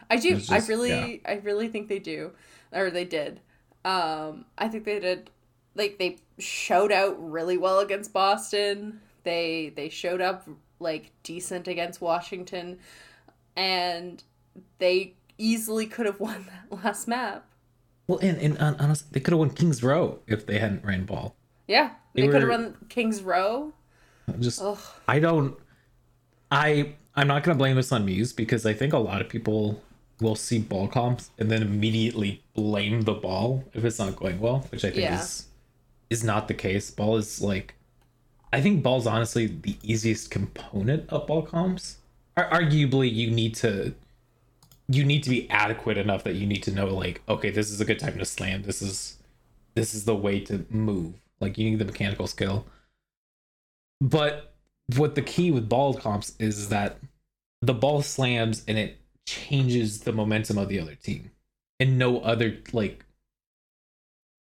I 0.10 0.16
do. 0.16 0.36
It's 0.38 0.50
I 0.50 0.60
just- 0.60 0.70
really, 0.70 1.22
I 1.26 1.34
really 1.44 1.68
think 1.68 1.90
they 1.90 2.00
do, 2.00 2.32
or 2.72 2.90
they 2.90 3.04
did. 3.04 3.42
Um, 3.84 4.46
I 4.58 4.70
think 4.70 4.86
they 4.86 5.02
did. 5.02 5.30
Like 5.76 5.98
they 6.00 6.18
showed 6.40 6.92
out 6.92 7.16
really 7.32 7.58
well 7.58 7.80
against 7.80 8.14
Boston. 8.14 9.00
They 9.24 9.74
they 9.76 9.90
showed 9.90 10.22
up 10.22 10.48
like 10.80 11.12
decent 11.24 11.68
against 11.68 12.02
Washington, 12.02 12.80
and 13.56 14.24
they 14.80 15.14
easily 15.38 15.86
could 15.86 16.06
have 16.06 16.20
won 16.28 16.46
that 16.48 16.84
last 16.84 17.08
map. 17.08 17.46
Well, 18.08 18.20
and 18.20 18.38
and 18.40 18.58
hon- 18.58 18.76
honestly, 18.80 19.08
they 19.12 19.20
could 19.20 19.32
have 19.32 19.40
won 19.40 19.50
Kings 19.50 19.82
Row 19.84 20.20
if 20.28 20.46
they 20.46 20.60
hadn't 20.60 20.86
ran 20.86 21.06
ball. 21.06 21.36
Yeah, 21.68 21.92
They 22.14 22.22
they, 22.24 22.28
could 22.28 22.42
have 22.42 22.50
run 22.50 22.78
Kings 22.90 23.22
Row. 23.24 23.74
Just 24.40 24.62
Ugh. 24.62 24.78
I 25.08 25.20
don't. 25.20 25.58
I 26.52 26.94
I'm 27.16 27.28
not 27.28 27.44
gonna 27.44 27.58
blame 27.58 27.76
this 27.76 27.92
on 27.92 28.06
Muze 28.06 28.36
because 28.36 28.66
I 28.66 28.74
think 28.74 28.94
a 28.94 28.98
lot 29.00 29.22
of 29.22 29.30
people 29.30 29.82
will 30.22 30.36
see 30.36 30.60
ball 30.60 30.88
comps 30.88 31.32
and 31.40 31.50
then 31.52 31.62
immediately 31.62 32.42
blame 32.54 33.02
the 33.02 33.14
ball 33.14 33.64
if 33.74 33.84
it's 33.84 34.00
not 34.00 34.16
going 34.16 34.40
well, 34.40 34.60
which 34.72 34.86
I 34.86 34.90
think 34.90 35.02
Yeah. 35.02 35.20
is 35.20 35.48
is 36.10 36.24
not 36.24 36.48
the 36.48 36.54
case. 36.54 36.92
Ball 36.92 37.18
is 37.18 37.42
like, 37.42 37.76
I 38.54 38.62
think 38.62 38.84
ball's 38.84 39.08
honestly 39.08 39.48
the 39.48 39.78
easiest 39.84 40.32
component 40.32 41.10
of 41.10 41.28
ball 41.28 41.42
comps. 41.42 41.98
Ar- 42.38 42.50
arguably, 42.50 43.12
you 43.12 43.32
need 43.32 43.56
to 43.56 43.94
you 44.88 45.04
need 45.04 45.24
to 45.24 45.30
be 45.30 45.50
adequate 45.50 45.98
enough 45.98 46.24
that 46.24 46.36
you 46.36 46.46
need 46.46 46.62
to 46.64 46.72
know 46.72 46.88
like, 46.88 47.22
okay, 47.28 47.50
this 47.50 47.72
is 47.72 47.82
a 47.82 47.86
good 47.86 48.00
time 48.00 48.18
to 48.20 48.26
slam. 48.26 48.64
This 48.64 48.82
is 48.82 49.18
this 49.74 49.94
is 49.94 50.06
the 50.06 50.16
way 50.16 50.40
to 50.42 50.66
move. 50.70 51.16
Like 51.40 51.58
you 51.58 51.70
need 51.70 51.80
the 51.80 51.86
mechanical 51.86 52.28
skill. 52.28 52.66
But 54.00 54.54
what 54.96 55.16
the 55.16 55.22
key 55.22 55.52
with 55.52 55.68
ball 55.68 55.96
comps 55.96 56.34
is 56.40 56.70
that 56.70 57.00
the 57.62 57.74
ball 57.74 58.02
slams 58.02 58.64
and 58.68 58.78
it 58.78 58.98
changes 59.26 60.02
the 60.02 60.14
momentum 60.14 60.58
of 60.58 60.70
the 60.70 60.80
other 60.80 60.96
team. 60.96 61.32
And 61.80 61.98
no 61.98 62.20
other 62.20 62.58
like 62.72 63.06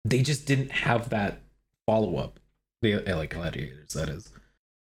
they 0.05 0.21
just 0.21 0.45
didn't 0.45 0.71
have 0.71 1.09
that 1.09 1.39
follow 1.87 2.17
up. 2.17 2.39
The 2.81 2.99
LA 3.07 3.25
Gladiators, 3.25 3.93
that 3.93 4.09
is. 4.09 4.31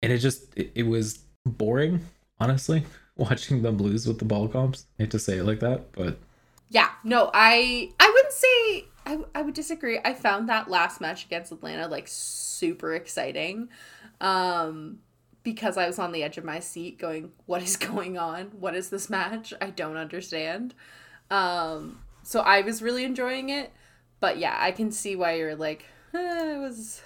And 0.01 0.12
it 0.12 0.19
just 0.19 0.55
it, 0.57 0.71
it 0.75 0.83
was 0.83 1.19
boring, 1.45 2.05
honestly, 2.39 2.86
watching 3.15 3.62
them 3.62 3.77
lose 3.77 4.07
with 4.07 4.19
the 4.19 4.25
ball 4.25 4.47
comps. 4.47 4.86
I 4.99 5.03
hate 5.03 5.12
to 5.12 5.19
say 5.19 5.38
it 5.38 5.45
like 5.45 5.60
that, 5.62 5.91
but 5.93 6.19
Yeah, 6.69 6.89
no, 7.03 7.31
I 7.33 7.91
I 7.99 8.10
wouldn't 8.10 8.33
say 8.33 8.86
I 9.05 9.19
I 9.36 9.41
would 9.41 9.53
disagree. 9.53 9.99
I 10.03 10.13
found 10.13 10.49
that 10.49 10.69
last 10.69 11.01
match 11.01 11.25
against 11.25 11.51
Atlanta 11.51 11.88
like 11.88 12.07
super 12.07 12.93
exciting. 12.93 13.69
Um 14.21 14.99
because 15.43 15.77
I 15.77 15.88
was 15.88 15.97
on 15.97 16.12
the 16.12 16.23
edge 16.23 16.38
of 16.38 16.43
my 16.43 16.60
seat 16.60 16.99
going, 16.99 17.31
what 17.45 17.62
is 17.63 17.75
going 17.91 18.17
on? 18.17 18.47
What 18.60 18.75
is 18.75 18.89
this 18.89 19.10
match? 19.10 19.53
I 19.62 19.69
don't 19.69 19.97
understand. 19.97 20.73
Um 21.31 21.99
so 22.23 22.41
I 22.41 22.62
was 22.62 22.81
really 22.81 23.05
enjoying 23.05 23.49
it. 23.49 23.71
But 24.19 24.38
yeah, 24.39 24.57
I 24.60 24.71
can 24.71 24.91
see 24.91 25.15
why 25.15 25.33
you're 25.36 25.55
like, 25.55 25.86
Eh, 26.17 26.56
it 26.56 26.58
was 26.58 27.01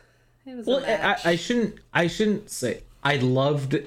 it 0.45 0.55
was 0.55 0.65
well. 0.65 0.83
I, 0.85 1.31
I 1.31 1.35
shouldn't 1.35 1.79
i 1.93 2.07
shouldn't 2.07 2.49
say 2.49 2.83
i 3.03 3.17
loved 3.17 3.77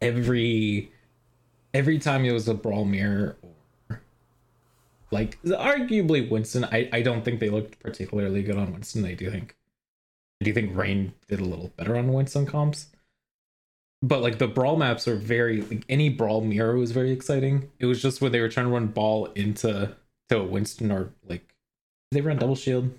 every 0.00 0.90
every 1.74 1.98
time 1.98 2.24
it 2.24 2.32
was 2.32 2.48
a 2.48 2.54
brawl 2.54 2.84
mirror 2.84 3.36
or 3.42 4.00
like 5.10 5.40
arguably 5.42 6.28
winston. 6.28 6.64
I 6.64 6.88
i 6.92 7.02
don't 7.02 7.24
think 7.24 7.40
they 7.40 7.50
looked 7.50 7.80
particularly 7.80 8.42
good 8.42 8.56
on 8.56 8.72
winston. 8.72 9.04
I 9.04 9.14
do 9.14 9.30
think 9.30 9.56
i 10.40 10.44
do 10.44 10.52
think 10.52 10.76
Reign 10.76 11.12
did 11.28 11.40
a 11.40 11.44
little 11.44 11.72
better 11.76 11.96
on 11.96 12.12
winston 12.12 12.46
comps. 12.46 12.86
But 14.04 14.20
like 14.20 14.38
the 14.38 14.48
brawl 14.48 14.76
maps 14.76 15.06
are 15.06 15.14
very 15.14 15.62
like 15.62 15.84
any 15.88 16.08
brawl 16.08 16.40
mirror 16.40 16.76
was 16.76 16.90
very 16.90 17.12
exciting. 17.12 17.70
It 17.78 17.86
was 17.86 18.02
just 18.02 18.20
when 18.20 18.32
they 18.32 18.40
were 18.40 18.48
trying 18.48 18.66
to 18.66 18.72
run 18.72 18.88
ball 18.88 19.26
into 19.34 19.94
to 20.28 20.38
a 20.38 20.44
winston 20.44 20.90
or 20.90 21.12
like 21.28 21.54
they 22.10 22.20
run 22.20 22.38
double 22.38 22.56
shield 22.56 22.90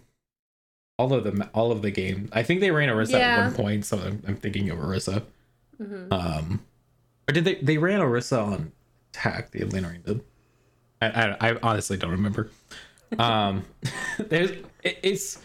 all 0.97 1.13
of 1.13 1.23
the 1.23 1.49
all 1.53 1.71
of 1.71 1.81
the 1.81 1.91
game. 1.91 2.29
I 2.31 2.43
think 2.43 2.59
they 2.61 2.71
ran 2.71 2.89
Orisa 2.89 3.19
at 3.19 3.45
one 3.45 3.53
point, 3.53 3.85
so 3.85 3.97
I'm, 3.97 4.21
I'm 4.27 4.35
thinking 4.35 4.69
of 4.69 4.77
Orisa. 4.79 5.23
Mhm. 5.81 6.11
Um, 6.11 6.61
or 7.27 7.33
did 7.33 7.45
they 7.45 7.55
they 7.55 7.77
ran 7.77 7.99
Orisa 7.99 8.45
on 8.45 8.71
attack? 9.11 9.51
The 9.51 9.61
Atlanta 9.61 9.89
Rain 9.89 10.01
did. 10.05 10.21
I, 11.01 11.07
I 11.07 11.49
I 11.51 11.57
honestly 11.63 11.97
don't 11.97 12.11
remember. 12.11 12.49
Um, 13.17 13.63
there's 14.19 14.51
it, 14.83 14.99
it's. 15.03 15.39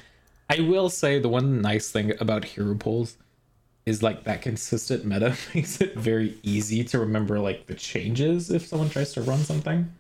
I 0.51 0.61
will 0.61 0.89
say 0.89 1.19
the 1.19 1.29
one 1.29 1.61
nice 1.61 1.91
thing 1.91 2.13
about 2.21 2.45
hero 2.45 2.75
pools 2.75 3.19
is 3.85 4.03
like 4.03 4.25
that 4.25 4.41
consistent 4.43 5.05
meta 5.05 5.35
makes 5.55 5.81
it 5.81 5.95
very 5.95 6.39
easy 6.43 6.85
to 6.85 6.99
remember 6.99 7.39
like 7.39 7.67
the 7.67 7.75
changes 7.75 8.51
if 8.51 8.67
someone 8.67 8.89
tries 8.91 9.13
to 9.15 9.21
run 9.23 9.39
something 9.39 9.91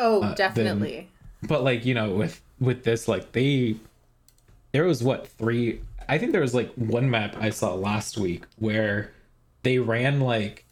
Oh, 0.00 0.22
uh, 0.22 0.26
then- 0.28 0.36
definitely. 0.36 1.08
but 1.42 1.62
like 1.64 1.84
you 1.84 1.94
know 1.94 2.14
with 2.14 2.40
with 2.60 2.82
this 2.84 3.06
like 3.08 3.30
they 3.32 3.76
there 4.76 4.84
was 4.84 5.02
what 5.02 5.26
three 5.26 5.80
i 6.06 6.18
think 6.18 6.32
there 6.32 6.42
was 6.42 6.52
like 6.54 6.70
one 6.74 7.08
map 7.10 7.34
i 7.40 7.48
saw 7.48 7.72
last 7.72 8.18
week 8.18 8.44
where 8.58 9.10
they 9.62 9.78
ran 9.78 10.20
like 10.20 10.66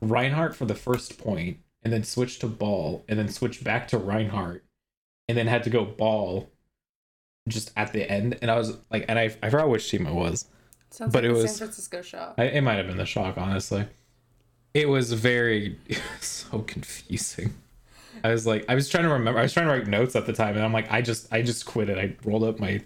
reinhardt 0.00 0.56
for 0.56 0.64
the 0.64 0.74
first 0.74 1.18
point 1.18 1.58
and 1.82 1.92
then 1.92 2.02
switched 2.02 2.40
to 2.40 2.46
ball 2.46 3.04
and 3.06 3.18
then 3.18 3.28
switched 3.28 3.62
back 3.62 3.86
to 3.86 3.98
reinhardt 3.98 4.64
and 5.28 5.36
then 5.36 5.46
had 5.46 5.62
to 5.62 5.68
go 5.68 5.84
ball 5.84 6.48
just 7.46 7.70
at 7.76 7.92
the 7.92 8.10
end 8.10 8.38
and 8.40 8.50
i 8.50 8.56
was 8.56 8.78
like 8.90 9.04
and 9.10 9.18
i, 9.18 9.24
I 9.42 9.50
forgot 9.50 9.68
which 9.68 9.90
team 9.90 10.06
it 10.06 10.14
was 10.14 10.46
Sounds 10.90 11.12
but 11.12 11.22
like 11.22 11.30
it 11.30 11.34
was- 11.34 11.50
San 11.50 11.58
Francisco 11.58 12.00
shock 12.00 12.34
I, 12.38 12.44
it 12.44 12.62
might 12.62 12.76
have 12.78 12.86
been 12.86 12.96
the 12.96 13.04
shock, 13.04 13.36
honestly. 13.36 13.84
It 14.72 14.88
was 14.88 15.12
very 15.12 15.78
so 16.20 16.60
confusing. 16.60 17.52
I 18.24 18.30
was 18.30 18.46
like, 18.46 18.64
I 18.70 18.74
was 18.74 18.88
trying 18.88 19.04
to 19.04 19.10
remember. 19.10 19.38
I 19.38 19.42
was 19.42 19.52
trying 19.52 19.66
to 19.66 19.72
write 19.72 19.86
notes 19.86 20.16
at 20.16 20.24
the 20.24 20.32
time, 20.32 20.56
and 20.56 20.64
I'm 20.64 20.72
like, 20.72 20.90
I 20.90 21.02
just, 21.02 21.30
I 21.32 21.42
just 21.42 21.66
quit 21.66 21.88
it. 21.90 21.98
I 21.98 22.16
rolled 22.24 22.42
up 22.44 22.58
my, 22.58 22.80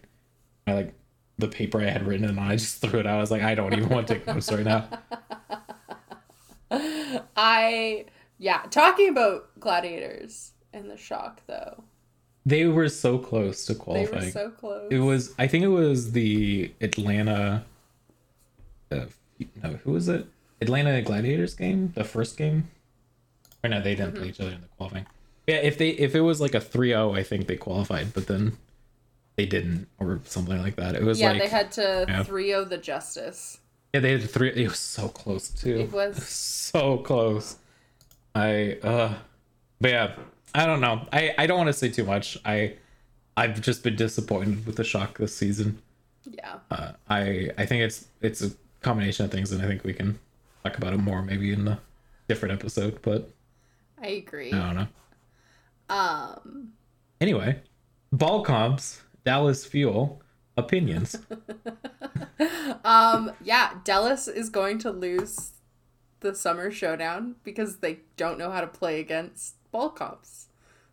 my 0.67 0.75
like, 0.75 0.95
the 1.39 1.49
paper 1.49 1.81
I 1.81 1.91
had 1.91 2.07
written, 2.07 2.29
and 2.29 2.39
I 2.39 2.57
just 2.57 2.81
threw 2.81 3.01
it 3.01 3.07
out. 3.07 3.17
I 3.17 3.21
was 3.21 3.31
like, 3.31 3.43
I 3.43 3.55
don't 3.55 3.73
even 3.73 3.89
want 3.89 4.07
to 4.09 4.15
take 4.15 4.27
notes 4.27 4.53
right 4.53 4.65
now. 4.65 4.87
I 7.37 8.07
yeah, 8.39 8.63
talking 8.71 9.09
about 9.09 9.49
gladiators 9.61 10.53
and 10.73 10.91
the 10.91 10.97
shock 10.97 11.43
though. 11.47 11.85
They 12.45 12.67
were 12.67 12.89
so 12.89 13.19
close 13.19 13.65
to 13.67 13.75
They 13.75 13.79
qualifying. 13.79 14.25
were 14.25 14.31
so 14.31 14.51
close. 14.51 14.91
It 14.91 14.99
was, 14.99 15.33
I 15.39 15.47
think 15.47 15.63
it 15.63 15.69
was 15.69 16.11
the 16.11 16.73
Atlanta. 16.81 17.65
Uh, 18.91 19.05
no, 19.63 19.71
who 19.85 19.93
was 19.93 20.09
it? 20.09 20.27
Atlanta 20.61 21.01
Gladiators 21.03 21.55
game, 21.55 21.93
the 21.95 22.03
first 22.05 22.37
game. 22.37 22.69
Or 23.63 23.71
no, 23.71 23.81
they 23.81 23.95
didn't 23.95 24.17
play 24.17 24.29
each 24.29 24.41
other 24.41 24.51
in 24.51 24.61
the 24.61 24.67
qualifying. 24.77 25.07
Yeah, 25.47 25.57
if 25.57 25.79
they 25.79 25.91
if 25.91 26.15
it 26.17 26.21
was 26.23 26.41
like 26.41 26.55
a 26.55 26.61
3-0, 26.61 27.17
I 27.17 27.23
think 27.23 27.47
they 27.47 27.57
qualified, 27.57 28.13
but 28.13 28.27
then 28.27 28.57
they 29.37 29.47
didn't 29.47 29.89
or 29.99 30.21
something 30.25 30.59
like 30.59 30.77
that. 30.77 30.95
It 30.95 31.03
was 31.03 31.21
yeah, 31.21 31.33
like 31.33 31.43
they 31.43 31.49
had 31.49 31.73
to 31.73 32.05
yeah. 32.09 32.23
3 32.23 32.65
the 32.65 32.79
justice. 32.79 33.59
yeah, 33.93 34.01
they 34.01 34.13
had 34.13 34.29
three. 34.29 34.51
It 34.51 34.69
was 34.69 34.79
so 34.79 35.09
close 35.09 35.49
too. 35.49 35.81
It 35.81 35.93
was. 35.93 36.23
so 36.29 36.99
close. 36.99 37.57
I 38.35 38.79
uh, 38.83 39.15
but 39.81 39.91
yeah, 39.91 40.15
I 40.55 40.67
don't 40.67 40.81
know. 40.81 41.07
I 41.13 41.35
I 41.39 41.47
don't 41.47 41.59
want 41.59 41.69
to 41.69 41.73
say 41.73 41.89
too 41.89 42.05
much. 42.05 42.39
I 42.45 42.75
I've 43.37 43.61
just 43.61 43.83
been 43.83 43.97
disappointed 43.97 44.67
with 44.67 44.77
the 44.77 44.85
shock 44.85 45.19
this 45.19 45.35
season. 45.37 45.81
Yeah. 46.31 46.59
Uh, 46.71 46.93
I 47.09 47.51
I 47.59 47.67
think 47.67 47.83
it's 47.83 48.07
it's 48.21 48.43
a 48.43 48.51
combination 48.81 49.25
of 49.25 49.31
things, 49.31 49.53
and 49.53 49.63
I 49.63 49.67
think 49.67 49.85
we 49.85 49.93
can 49.93 50.19
talk 50.65 50.77
about 50.79 50.93
it 50.93 50.99
more 50.99 51.23
maybe 51.23 51.53
in 51.53 51.67
a 51.69 51.81
different 52.29 52.55
episode. 52.55 53.01
But 53.03 53.31
I 54.01 54.09
agree. 54.09 54.53
I 54.53 54.59
don't 54.59 54.77
know. 54.77 54.87
Um 55.91 56.73
Anyway, 57.21 57.61
ball 58.11 58.43
comps, 58.43 59.01
Dallas 59.25 59.65
Fuel, 59.67 60.23
opinions. 60.57 61.17
um 62.85 63.33
yeah, 63.43 63.75
Dallas 63.85 64.29
is 64.29 64.49
going 64.49 64.79
to 64.81 64.91
lose 64.91 65.53
the 66.21 66.35
summer 66.35 66.71
showdown 66.71 67.37
because 67.43 67.79
they 67.79 68.01
don't 68.17 68.39
know 68.39 68.51
how 68.51 68.61
to 68.61 68.67
play 68.67 69.01
against 69.01 69.55
ball 69.73 69.91
comps. 69.91 70.47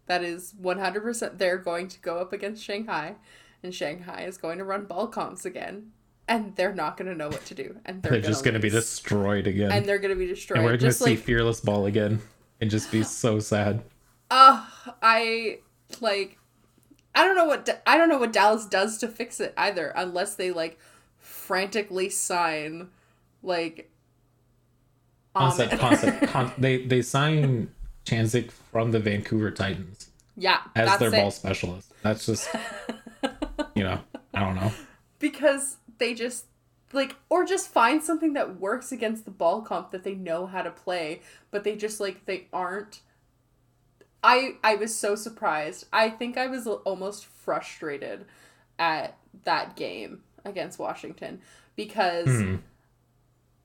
That 0.07 0.23
is 0.23 0.55
100% 0.59 1.37
they're 1.37 1.57
going 1.59 1.87
to 1.87 1.99
go 1.99 2.17
up 2.17 2.33
against 2.33 2.63
Shanghai 2.63 3.15
and 3.61 3.73
Shanghai 3.75 4.23
is 4.23 4.37
going 4.37 4.57
to 4.57 4.63
run 4.63 4.85
ball 4.85 5.07
comps 5.07 5.45
again 5.45 5.91
and 6.27 6.55
they're 6.55 6.73
not 6.73 6.97
going 6.97 7.09
to 7.09 7.15
know 7.15 7.27
what 7.27 7.45
to 7.45 7.53
do 7.53 7.77
and 7.85 8.01
they're, 8.01 8.13
They're 8.13 8.21
just 8.21 8.43
gonna 8.43 8.59
be 8.59 8.69
destroyed 8.69 9.45
again, 9.45 9.71
and 9.71 9.85
they're 9.85 9.99
going 9.99 10.13
to 10.13 10.19
be 10.19 10.27
destroyed. 10.27 10.57
and 10.57 10.65
we're 10.65 10.77
gonna 10.77 10.89
just 10.89 10.99
see 10.99 11.11
like 11.11 11.19
fearless 11.19 11.59
ball 11.59 11.85
again, 11.85 12.21
and 12.61 12.69
just 12.71 12.91
be 12.91 13.03
so 13.03 13.39
sad. 13.39 13.83
Uh, 14.31 14.65
I 15.01 15.59
like 16.01 16.38
I 17.19 17.25
don't 17.25 17.35
know 17.35 17.43
what 17.43 17.81
I 17.85 17.97
don't 17.97 18.07
know 18.07 18.17
what 18.17 18.31
Dallas 18.31 18.65
does 18.65 18.97
to 18.99 19.07
fix 19.09 19.41
it 19.41 19.53
either 19.57 19.91
unless 19.93 20.35
they 20.35 20.51
like 20.51 20.79
frantically 21.17 22.09
sign 22.09 22.87
like 23.43 23.91
Concept, 25.35 25.77
concept, 25.79 26.27
con- 26.27 26.53
they 26.57 26.85
they 26.85 27.01
sign 27.01 27.71
Chanzik 28.05 28.51
from 28.51 28.91
the 28.91 28.99
Vancouver 28.99 29.51
Titans 29.51 30.11
yeah, 30.37 30.61
as 30.77 30.87
that's 30.87 30.99
their 30.99 31.09
it. 31.09 31.21
ball 31.21 31.29
specialist. 31.31 31.91
That's 32.03 32.25
just 32.25 32.49
you 33.75 33.83
know 33.83 33.99
I 34.33 34.39
don't 34.39 34.55
know. 34.55 34.71
because 35.19 35.75
they 35.97 36.13
just 36.13 36.45
like 36.93 37.17
or 37.29 37.43
just 37.43 37.67
find 37.67 38.01
something 38.01 38.31
that 38.33 38.61
works 38.61 38.93
against 38.93 39.25
the 39.25 39.31
ball 39.31 39.61
comp 39.61 39.91
that 39.91 40.05
they 40.05 40.15
know 40.15 40.45
how 40.45 40.61
to 40.61 40.71
play, 40.71 41.21
but 41.51 41.65
they 41.65 41.75
just 41.75 41.99
like 41.99 42.25
they 42.25 42.47
aren't 42.53 43.01
I 44.23 44.55
I 44.63 44.75
was 44.75 44.95
so 44.95 45.15
surprised. 45.15 45.85
I 45.93 46.09
think 46.09 46.37
I 46.37 46.47
was 46.47 46.67
almost 46.67 47.25
frustrated 47.25 48.25
at 48.77 49.17
that 49.43 49.75
game 49.75 50.21
against 50.45 50.79
Washington 50.79 51.41
because 51.75 52.27
Hmm. 52.27 52.55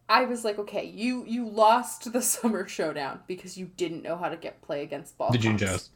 I 0.09 0.25
was 0.27 0.45
like, 0.45 0.59
okay, 0.59 0.85
you 0.85 1.25
you 1.27 1.49
lost 1.49 2.13
the 2.13 2.23
summer 2.35 2.69
showdown 2.69 3.21
because 3.27 3.57
you 3.57 3.71
didn't 3.77 4.03
know 4.03 4.17
how 4.17 4.29
to 4.29 4.37
get 4.37 4.63
play 4.63 4.83
against 4.83 5.17
ball. 5.19 5.33
The 5.33 5.39
June. 5.39 5.59
Joust. 5.59 5.91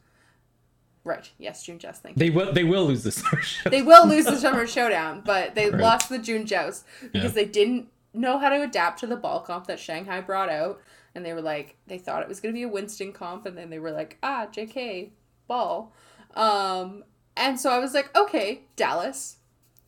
Right. 1.05 1.29
Yes, 1.37 1.63
June 1.63 1.79
Joust. 1.79 2.03
Thank 2.03 2.17
you. 2.17 2.19
They 2.19 2.29
will. 2.29 2.51
They 2.51 2.63
will 2.65 2.85
lose 2.85 3.03
this. 3.03 3.23
They 3.65 3.81
will 3.81 4.07
lose 4.07 4.25
the 4.25 4.35
summer 4.37 4.67
showdown, 4.67 5.21
but 5.25 5.55
they 5.55 5.69
Right. 5.69 5.79
lost 5.81 6.09
the 6.09 6.19
June 6.19 6.45
Joust 6.45 6.85
because 7.01 7.31
Yeah. 7.31 7.43
they 7.43 7.45
didn't 7.45 7.87
know 8.13 8.37
how 8.39 8.49
to 8.49 8.61
adapt 8.63 8.99
to 8.99 9.07
the 9.07 9.15
ball 9.15 9.39
comp 9.41 9.67
that 9.67 9.79
Shanghai 9.79 10.19
brought 10.21 10.49
out. 10.49 10.81
And 11.19 11.25
they 11.25 11.33
were 11.33 11.41
like, 11.41 11.75
they 11.85 11.97
thought 11.97 12.21
it 12.21 12.29
was 12.29 12.39
going 12.39 12.53
to 12.53 12.57
be 12.57 12.63
a 12.63 12.69
Winston 12.69 13.11
comp, 13.11 13.45
and 13.45 13.57
then 13.57 13.69
they 13.69 13.77
were 13.77 13.91
like, 13.91 14.17
ah, 14.23 14.47
JK, 14.49 15.09
ball. 15.47 15.93
Um, 16.33 17.03
and 17.35 17.59
so 17.59 17.71
I 17.71 17.79
was 17.79 17.93
like, 17.93 18.15
okay, 18.15 18.61
Dallas, 18.77 19.35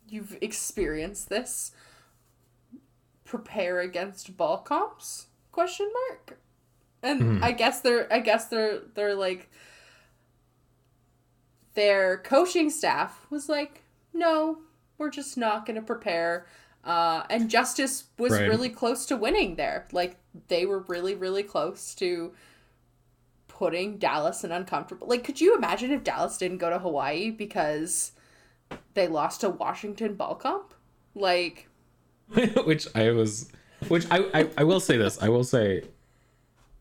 you've 0.06 0.36
experienced 0.42 1.30
this. 1.30 1.72
Prepare 3.24 3.80
against 3.80 4.36
ball 4.36 4.58
comps? 4.58 5.28
Question 5.52 5.90
mark. 6.10 6.38
And 7.02 7.20
Mhm. 7.22 7.42
I 7.42 7.52
guess 7.52 7.80
they're 7.80 8.12
I 8.12 8.18
guess 8.20 8.48
they're 8.48 8.80
they're 8.94 9.14
like 9.14 9.48
their 11.72 12.18
coaching 12.18 12.68
staff 12.68 13.26
was 13.30 13.48
like, 13.48 13.80
no, 14.12 14.58
we're 14.98 15.08
just 15.08 15.38
not 15.38 15.64
going 15.64 15.76
to 15.76 15.82
prepare. 15.82 16.46
Uh, 16.84 17.22
and 17.30 17.48
Justice 17.48 18.04
was 18.18 18.32
Right. 18.32 18.48
really 18.48 18.68
close 18.68 19.06
to 19.06 19.16
winning 19.16 19.54
there. 19.56 19.86
Like, 19.92 20.16
they 20.48 20.66
were 20.66 20.80
really, 20.80 21.14
really 21.14 21.42
close 21.42 21.94
to 21.96 22.32
putting 23.48 23.98
Dallas 23.98 24.42
in 24.44 24.50
uncomfortable. 24.50 25.06
Like, 25.06 25.22
could 25.22 25.40
you 25.40 25.54
imagine 25.56 25.92
if 25.92 26.02
Dallas 26.02 26.38
didn't 26.38 26.58
go 26.58 26.70
to 26.70 26.78
Hawaii 26.78 27.30
because 27.30 28.12
they 28.94 29.06
lost 29.06 29.42
to 29.42 29.50
Washington 29.50 30.14
ball 30.14 30.34
comp? 30.34 30.74
Like, 31.14 31.68
which 32.64 32.88
I 32.96 33.10
was, 33.10 33.52
which 33.88 34.06
I, 34.10 34.24
I 34.34 34.48
I 34.58 34.64
will 34.64 34.80
say 34.80 34.96
this. 34.96 35.22
I 35.22 35.28
will 35.28 35.44
say, 35.44 35.82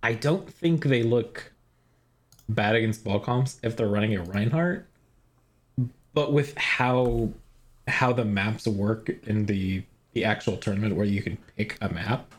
I 0.01 0.13
don't 0.13 0.51
think 0.51 0.85
they 0.85 1.03
look 1.03 1.51
bad 2.49 2.75
against 2.75 3.03
ball 3.03 3.19
comps 3.19 3.59
if 3.61 3.75
they're 3.75 3.87
running 3.87 4.15
a 4.15 4.23
Reinhardt, 4.23 4.87
but 6.13 6.31
with 6.33 6.57
how 6.57 7.29
how 7.87 8.13
the 8.13 8.23
maps 8.25 8.65
work 8.67 9.09
in 9.27 9.45
the 9.45 9.83
the 10.13 10.25
actual 10.25 10.57
tournament 10.57 10.95
where 10.95 11.05
you 11.05 11.21
can 11.21 11.37
pick 11.57 11.77
a 11.81 11.89
map, 11.89 12.33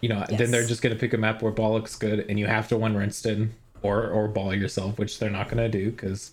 you 0.00 0.08
know, 0.08 0.24
then 0.28 0.50
they're 0.50 0.66
just 0.66 0.82
gonna 0.82 0.96
pick 0.96 1.12
a 1.14 1.18
map 1.18 1.42
where 1.42 1.52
ball 1.52 1.72
looks 1.72 1.96
good, 1.96 2.26
and 2.28 2.38
you 2.38 2.46
have 2.46 2.68
to 2.68 2.76
one 2.76 2.96
Rinston 2.96 3.52
or 3.82 4.08
or 4.08 4.28
ball 4.28 4.54
yourself, 4.54 4.98
which 4.98 5.18
they're 5.18 5.30
not 5.30 5.48
gonna 5.48 5.68
do 5.68 5.90
because 5.90 6.32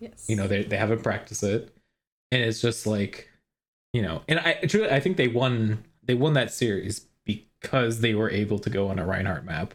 yes. 0.00 0.26
you 0.28 0.36
know 0.36 0.46
they, 0.46 0.62
they 0.62 0.76
haven't 0.76 1.02
practiced 1.02 1.42
it. 1.42 1.74
And 2.30 2.42
it's 2.42 2.62
just 2.62 2.86
like 2.86 3.28
you 3.92 4.02
know 4.02 4.22
and 4.28 4.40
i 4.40 4.54
truly 4.66 4.90
i 4.90 5.00
think 5.00 5.16
they 5.16 5.28
won 5.28 5.84
they 6.02 6.14
won 6.14 6.32
that 6.34 6.50
series 6.50 7.06
because 7.24 8.00
they 8.00 8.14
were 8.14 8.30
able 8.30 8.58
to 8.58 8.70
go 8.70 8.88
on 8.88 8.98
a 8.98 9.06
reinhardt 9.06 9.44
map 9.44 9.74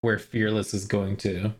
where 0.00 0.18
fearless 0.18 0.74
is 0.74 0.84
going 0.86 1.16
to 1.16 1.52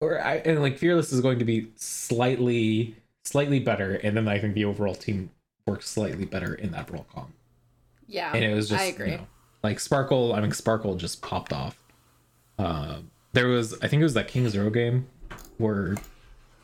or 0.00 0.20
i 0.20 0.36
and 0.36 0.60
like 0.60 0.78
fearless 0.78 1.12
is 1.12 1.20
going 1.20 1.38
to 1.38 1.44
be 1.44 1.70
slightly 1.76 2.94
slightly 3.24 3.60
better 3.60 3.94
and 3.94 4.16
then 4.16 4.28
i 4.28 4.38
think 4.38 4.54
the 4.54 4.64
overall 4.64 4.94
team 4.94 5.30
works 5.70 5.88
slightly 5.88 6.24
better 6.24 6.54
in 6.54 6.70
that 6.72 6.90
role 6.90 7.06
comp 7.12 7.30
yeah, 8.10 8.32
and 8.34 8.44
it 8.44 8.52
was 8.54 8.68
just 8.68 9.00
I 9.00 9.04
you 9.04 9.12
know, 9.12 9.26
like 9.62 9.78
sparkle 9.78 10.34
i 10.34 10.40
mean 10.40 10.52
sparkle 10.52 10.96
just 10.96 11.22
popped 11.22 11.52
off. 11.52 11.78
Uh, 12.58 12.98
there 13.32 13.46
was 13.46 13.74
i 13.82 13.88
think 13.88 14.00
it 14.00 14.04
was 14.04 14.14
that 14.14 14.28
King's 14.28 14.58
Row 14.58 14.68
game 14.68 15.06
where 15.58 15.94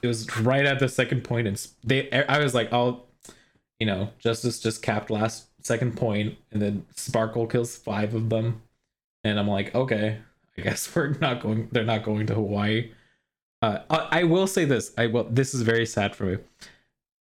it 0.02 0.06
was 0.06 0.38
right 0.40 0.66
at 0.66 0.78
the 0.78 0.88
second 0.88 1.22
point 1.24 1.46
and 1.46 1.66
they 1.84 2.10
i 2.10 2.38
was 2.38 2.52
like 2.54 2.72
oh 2.72 3.04
you 3.78 3.86
know 3.86 4.10
justice 4.18 4.58
just 4.60 4.82
capped 4.82 5.08
last 5.10 5.46
second 5.64 5.96
point 5.96 6.36
and 6.52 6.60
then 6.60 6.84
sparkle 6.94 7.46
kills 7.46 7.76
five 7.76 8.14
of 8.14 8.28
them. 8.28 8.62
And 9.24 9.38
i'm 9.38 9.48
like 9.48 9.74
okay 9.74 10.18
i 10.58 10.60
guess 10.60 10.92
we're 10.94 11.16
not 11.20 11.40
going 11.40 11.68
they're 11.72 11.84
not 11.84 12.02
going 12.02 12.26
to 12.26 12.34
hawaii. 12.34 12.90
Uh, 13.62 13.78
I, 13.88 14.08
I 14.20 14.24
will 14.24 14.46
say 14.46 14.64
this 14.64 14.92
i 14.98 15.06
will 15.06 15.24
this 15.24 15.54
is 15.54 15.62
very 15.62 15.86
sad 15.86 16.14
for 16.14 16.24
me 16.24 16.36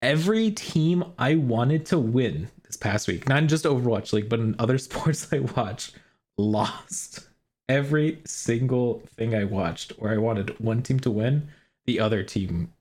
every 0.03 0.51
team 0.51 1.05
i 1.19 1.35
wanted 1.35 1.87
to 1.87 1.99
win 1.99 2.49
this 2.65 2.77
past 2.77 3.09
week 3.09 3.29
not 3.29 3.39
in 3.39 3.49
just 3.49 3.65
overwatch 3.65 4.13
league 4.13 4.29
but 4.29 4.41
in 4.41 4.55
other 4.59 4.79
sports 4.89 5.33
i 5.33 5.39
watched 5.39 5.95
lost 6.37 7.29
every 7.69 8.21
single 8.27 9.01
thing 9.17 9.35
i 9.35 9.45
watched 9.45 9.93
where 9.93 10.13
i 10.13 10.19
wanted 10.19 10.59
one 10.61 10.83
team 10.83 10.99
to 10.99 11.11
win 11.11 11.49
the 11.87 11.99
other 12.01 12.23
team 12.23 12.73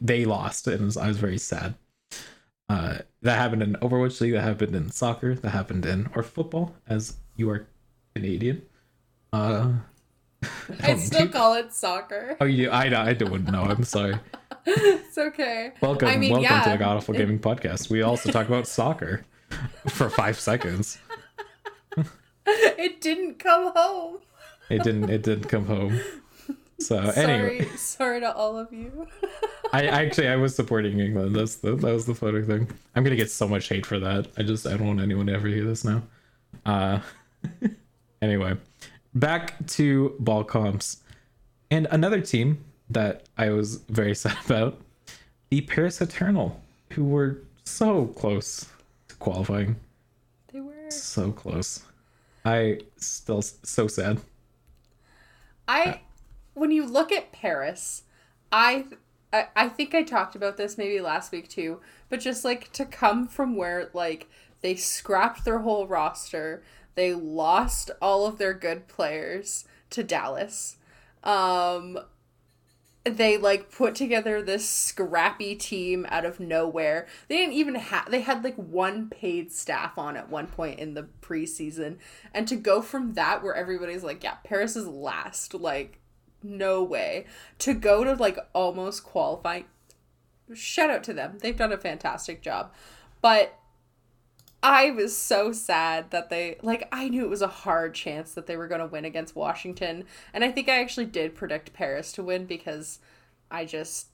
they 0.00 0.24
lost 0.24 0.66
and 0.66 0.96
i 0.96 1.08
was 1.08 1.18
very 1.18 1.38
sad. 1.38 1.74
Uh, 2.68 2.98
that 3.22 3.38
happened 3.38 3.62
in 3.62 3.74
overwatch 3.76 4.20
league 4.20 4.32
that 4.32 4.42
happened 4.42 4.74
in 4.74 4.90
soccer 4.90 5.34
that 5.34 5.50
happened 5.50 5.86
in 5.86 6.08
or 6.14 6.22
football 6.22 6.74
as 6.86 7.16
you 7.36 7.48
are 7.48 7.66
canadian. 8.14 8.62
Uh 9.32 9.72
I 10.82 10.96
still 10.96 11.28
call 11.28 11.54
it 11.54 11.72
soccer. 11.72 12.36
oh 12.40 12.44
you 12.44 12.66
do 12.66 12.70
i 12.70 13.08
i 13.08 13.12
don't 13.12 13.50
know 13.50 13.62
i'm 13.62 13.82
sorry 13.84 14.14
it's 14.66 15.18
okay. 15.18 15.72
welcome 15.80 16.08
I 16.08 16.16
mean, 16.16 16.32
welcome 16.32 16.44
yeah, 16.44 16.62
to 16.64 16.70
the 16.70 16.76
god 16.76 16.98
awful 16.98 17.14
gaming 17.14 17.38
podcast 17.38 17.90
we 17.90 18.02
also 18.02 18.30
talk 18.30 18.46
about 18.46 18.66
soccer 18.66 19.24
for 19.88 20.10
five 20.10 20.38
seconds 20.38 20.98
it 22.46 23.00
didn't 23.00 23.38
come 23.38 23.72
home. 23.74 24.18
it 24.68 24.82
didn't 24.82 25.10
it 25.10 25.22
didn't 25.22 25.48
come 25.48 25.66
home 25.66 26.00
so 26.80 27.10
Sorry, 27.10 27.16
anyway 27.16 27.64
sorry 27.76 28.20
to 28.20 28.32
all 28.32 28.56
of 28.56 28.72
you. 28.72 29.08
I 29.72 29.88
I 29.88 30.04
actually 30.04 30.28
I 30.28 30.36
was 30.36 30.54
supporting 30.54 31.00
England. 31.00 31.34
That's 31.34 31.56
the 31.56 31.74
that 31.74 31.92
was 31.92 32.06
the 32.06 32.14
funny 32.14 32.42
thing. 32.42 32.70
I'm 32.94 33.02
gonna 33.02 33.16
get 33.16 33.32
so 33.32 33.48
much 33.48 33.68
hate 33.68 33.84
for 33.84 33.98
that. 33.98 34.28
I 34.36 34.44
just 34.44 34.64
I 34.64 34.76
don't 34.76 34.86
want 34.86 35.00
anyone 35.00 35.26
to 35.26 35.32
ever 35.32 35.48
hear 35.48 35.64
this 35.64 35.84
now. 35.84 36.02
Uh 36.64 37.00
anyway. 38.22 38.56
Back 39.18 39.66
to 39.68 40.14
ball 40.20 40.44
comps. 40.44 40.98
And 41.72 41.88
another 41.90 42.20
team 42.20 42.64
that 42.88 43.24
I 43.36 43.50
was 43.50 43.78
very 43.88 44.14
sad 44.22 44.36
about, 44.44 44.80
the 45.50 45.62
Paris 45.62 46.00
Eternal, 46.00 46.60
who 46.92 47.04
were 47.04 47.38
so 47.64 48.06
close 48.06 48.66
to 49.08 49.16
qualifying. 49.16 49.76
They 50.52 50.60
were. 50.60 50.90
So 50.90 51.32
close. 51.32 51.82
I 52.44 52.80
still 52.96 53.42
so 53.42 53.88
sad. 53.88 54.20
I 55.66 56.00
when 56.54 56.70
you 56.70 56.86
look 56.86 57.10
at 57.10 57.32
Paris, 57.32 58.04
I, 58.52 58.86
I 59.32 59.48
I 59.56 59.68
think 59.68 59.94
I 59.94 60.02
talked 60.02 60.36
about 60.36 60.56
this 60.56 60.78
maybe 60.78 61.00
last 61.00 61.32
week 61.32 61.48
too, 61.48 61.80
but 62.08 62.20
just 62.20 62.44
like 62.44 62.72
to 62.72 62.84
come 62.84 63.26
from 63.26 63.56
where 63.56 63.90
like 63.92 64.28
they 64.60 64.76
scrapped 64.76 65.44
their 65.44 65.58
whole 65.58 65.86
roster, 65.86 66.62
they 66.98 67.14
lost 67.14 67.90
all 68.02 68.26
of 68.26 68.38
their 68.38 68.54
good 68.54 68.88
players 68.88 69.64
to 69.90 70.02
Dallas. 70.02 70.76
Um 71.22 71.98
they 73.04 73.38
like 73.38 73.70
put 73.70 73.94
together 73.94 74.42
this 74.42 74.68
scrappy 74.68 75.54
team 75.54 76.06
out 76.10 76.24
of 76.24 76.40
nowhere. 76.40 77.06
They 77.28 77.36
didn't 77.36 77.54
even 77.54 77.74
have 77.76 78.10
they 78.10 78.20
had 78.20 78.44
like 78.44 78.56
one 78.56 79.08
paid 79.08 79.52
staff 79.52 79.96
on 79.96 80.16
at 80.16 80.28
one 80.28 80.46
point 80.46 80.78
in 80.78 80.94
the 80.94 81.08
preseason. 81.20 81.98
And 82.34 82.46
to 82.48 82.56
go 82.56 82.82
from 82.82 83.14
that 83.14 83.42
where 83.42 83.54
everybody's 83.54 84.04
like, 84.04 84.22
yeah, 84.22 84.36
Paris 84.44 84.76
is 84.76 84.86
last, 84.86 85.54
like 85.54 86.00
no 86.42 86.82
way. 86.82 87.26
To 87.60 87.74
go 87.74 88.04
to 88.04 88.14
like 88.14 88.38
almost 88.52 89.04
qualifying 89.04 89.64
shout 90.54 90.90
out 90.90 91.04
to 91.04 91.12
them. 91.12 91.38
They've 91.40 91.56
done 91.56 91.72
a 91.72 91.78
fantastic 91.78 92.42
job. 92.42 92.72
But 93.20 93.57
I 94.62 94.90
was 94.90 95.16
so 95.16 95.52
sad 95.52 96.10
that 96.10 96.30
they 96.30 96.56
like 96.62 96.88
I 96.90 97.08
knew 97.08 97.24
it 97.24 97.30
was 97.30 97.42
a 97.42 97.48
hard 97.48 97.94
chance 97.94 98.34
that 98.34 98.46
they 98.46 98.56
were 98.56 98.66
going 98.66 98.80
to 98.80 98.86
win 98.86 99.04
against 99.04 99.36
Washington 99.36 100.04
and 100.34 100.42
I 100.42 100.50
think 100.50 100.68
I 100.68 100.80
actually 100.80 101.06
did 101.06 101.34
predict 101.36 101.72
Paris 101.72 102.10
to 102.12 102.24
win 102.24 102.44
because 102.44 102.98
I 103.50 103.64
just 103.64 104.08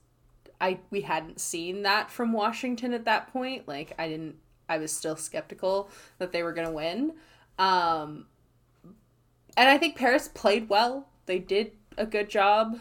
I 0.61 0.79
we 0.91 1.01
hadn't 1.01 1.39
seen 1.39 1.81
that 1.83 2.11
from 2.11 2.31
Washington 2.31 2.93
at 2.93 3.05
that 3.05 3.31
point. 3.33 3.67
Like 3.67 3.93
I 3.97 4.07
didn't 4.07 4.35
I 4.69 4.77
was 4.77 4.91
still 4.91 5.15
skeptical 5.15 5.89
that 6.19 6.31
they 6.31 6.43
were 6.43 6.53
going 6.53 6.67
to 6.67 6.73
win. 6.73 7.13
Um 7.57 8.27
and 9.57 9.69
I 9.69 9.77
think 9.77 9.95
Paris 9.95 10.27
played 10.27 10.69
well. 10.69 11.07
They 11.25 11.39
did 11.39 11.71
a 11.97 12.05
good 12.05 12.29
job 12.29 12.79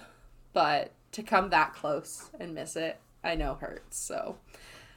but 0.52 0.92
to 1.12 1.22
come 1.22 1.48
that 1.50 1.72
close 1.74 2.30
and 2.38 2.54
miss 2.54 2.76
it 2.76 3.00
I 3.22 3.36
know 3.36 3.54
hurts. 3.54 3.96
So 3.96 4.36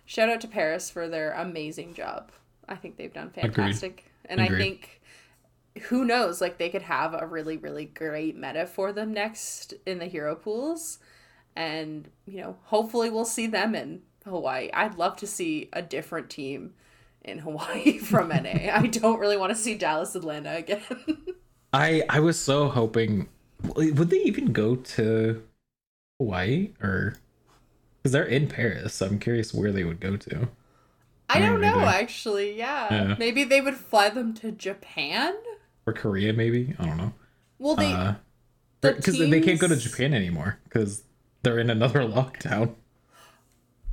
shout 0.05 0.27
out 0.27 0.41
to 0.41 0.49
Paris 0.49 0.89
for 0.89 1.07
their 1.07 1.31
amazing 1.31 1.93
job. 1.93 2.31
I 2.68 2.76
think 2.76 2.97
they've 2.97 3.13
done 3.13 3.30
fantastic. 3.30 4.05
And 4.26 4.41
I 4.41 4.47
think 4.47 5.01
who 5.84 6.05
knows, 6.05 6.41
like 6.41 6.57
they 6.57 6.70
could 6.70 6.82
have 6.82 7.13
a 7.13 7.26
really, 7.26 7.57
really 7.57 7.86
great 7.86 8.36
meta 8.36 8.65
for 8.65 8.91
them 8.91 9.13
next 9.13 9.74
in 9.86 9.99
the 9.99 10.05
hero 10.05 10.36
pools. 10.36 10.99
And, 11.55 12.09
you 12.26 12.41
know, 12.41 12.57
hopefully 12.65 13.09
we'll 13.09 13.26
see 13.26 13.47
them 13.47 13.74
in 13.74 14.01
Hawaii. 14.26 14.70
I'd 14.74 14.97
love 14.97 15.18
to 15.18 15.28
see 15.28 15.70
a 15.74 15.82
different 15.82 16.30
team 16.30 16.74
in 17.24 17.39
Hawaii 17.39 17.97
from 17.99 18.30
NA. 18.30 18.72
I 18.74 18.88
don't 18.88 19.20
really 19.20 19.38
want 19.38 19.51
to 19.51 19.57
see 19.57 19.76
Dallas 19.76 20.15
Atlanta 20.15 20.55
again. 20.55 20.82
I 21.74 22.03
I 22.09 22.20
was 22.22 22.39
so 22.39 22.70
hoping 22.70 23.28
would 23.76 24.09
they 24.09 24.22
even 24.22 24.53
go 24.53 24.76
to 24.76 25.43
Hawaii 26.20 26.74
or 26.82 27.15
because 27.97 28.13
they're 28.13 28.24
in 28.24 28.47
Paris. 28.47 28.93
So 28.93 29.05
I'm 29.05 29.20
curious 29.20 29.53
where 29.53 29.72
they 29.72 29.84
would 29.84 29.99
go 29.99 30.15
to. 30.15 30.47
I, 31.30 31.38
I 31.38 31.39
mean, 31.41 31.49
don't 31.51 31.61
know, 31.61 31.75
maybe. 31.78 31.88
actually. 31.89 32.57
Yeah. 32.57 32.88
Yeah. 32.93 33.15
Maybe 33.19 33.43
they 33.43 33.61
would 33.61 33.75
fly 33.75 34.09
them 34.09 34.34
to 34.36 34.51
Japan? 34.51 35.36
Or 35.86 35.93
Korea, 35.93 36.34
maybe. 36.34 36.73
I 36.80 36.86
don't 36.86 36.97
know. 36.97 37.13
Well, 37.59 37.75
they. 37.75 37.91
Uh, 37.93 38.13
the 38.82 38.93
because 38.93 39.17
they 39.17 39.41
can't 39.41 39.59
go 39.59 39.67
to 39.67 39.75
Japan 39.75 40.13
anymore 40.13 40.59
because 40.65 41.03
they're 41.43 41.59
in 41.59 41.69
another 41.69 41.99
lockdown. 42.07 42.75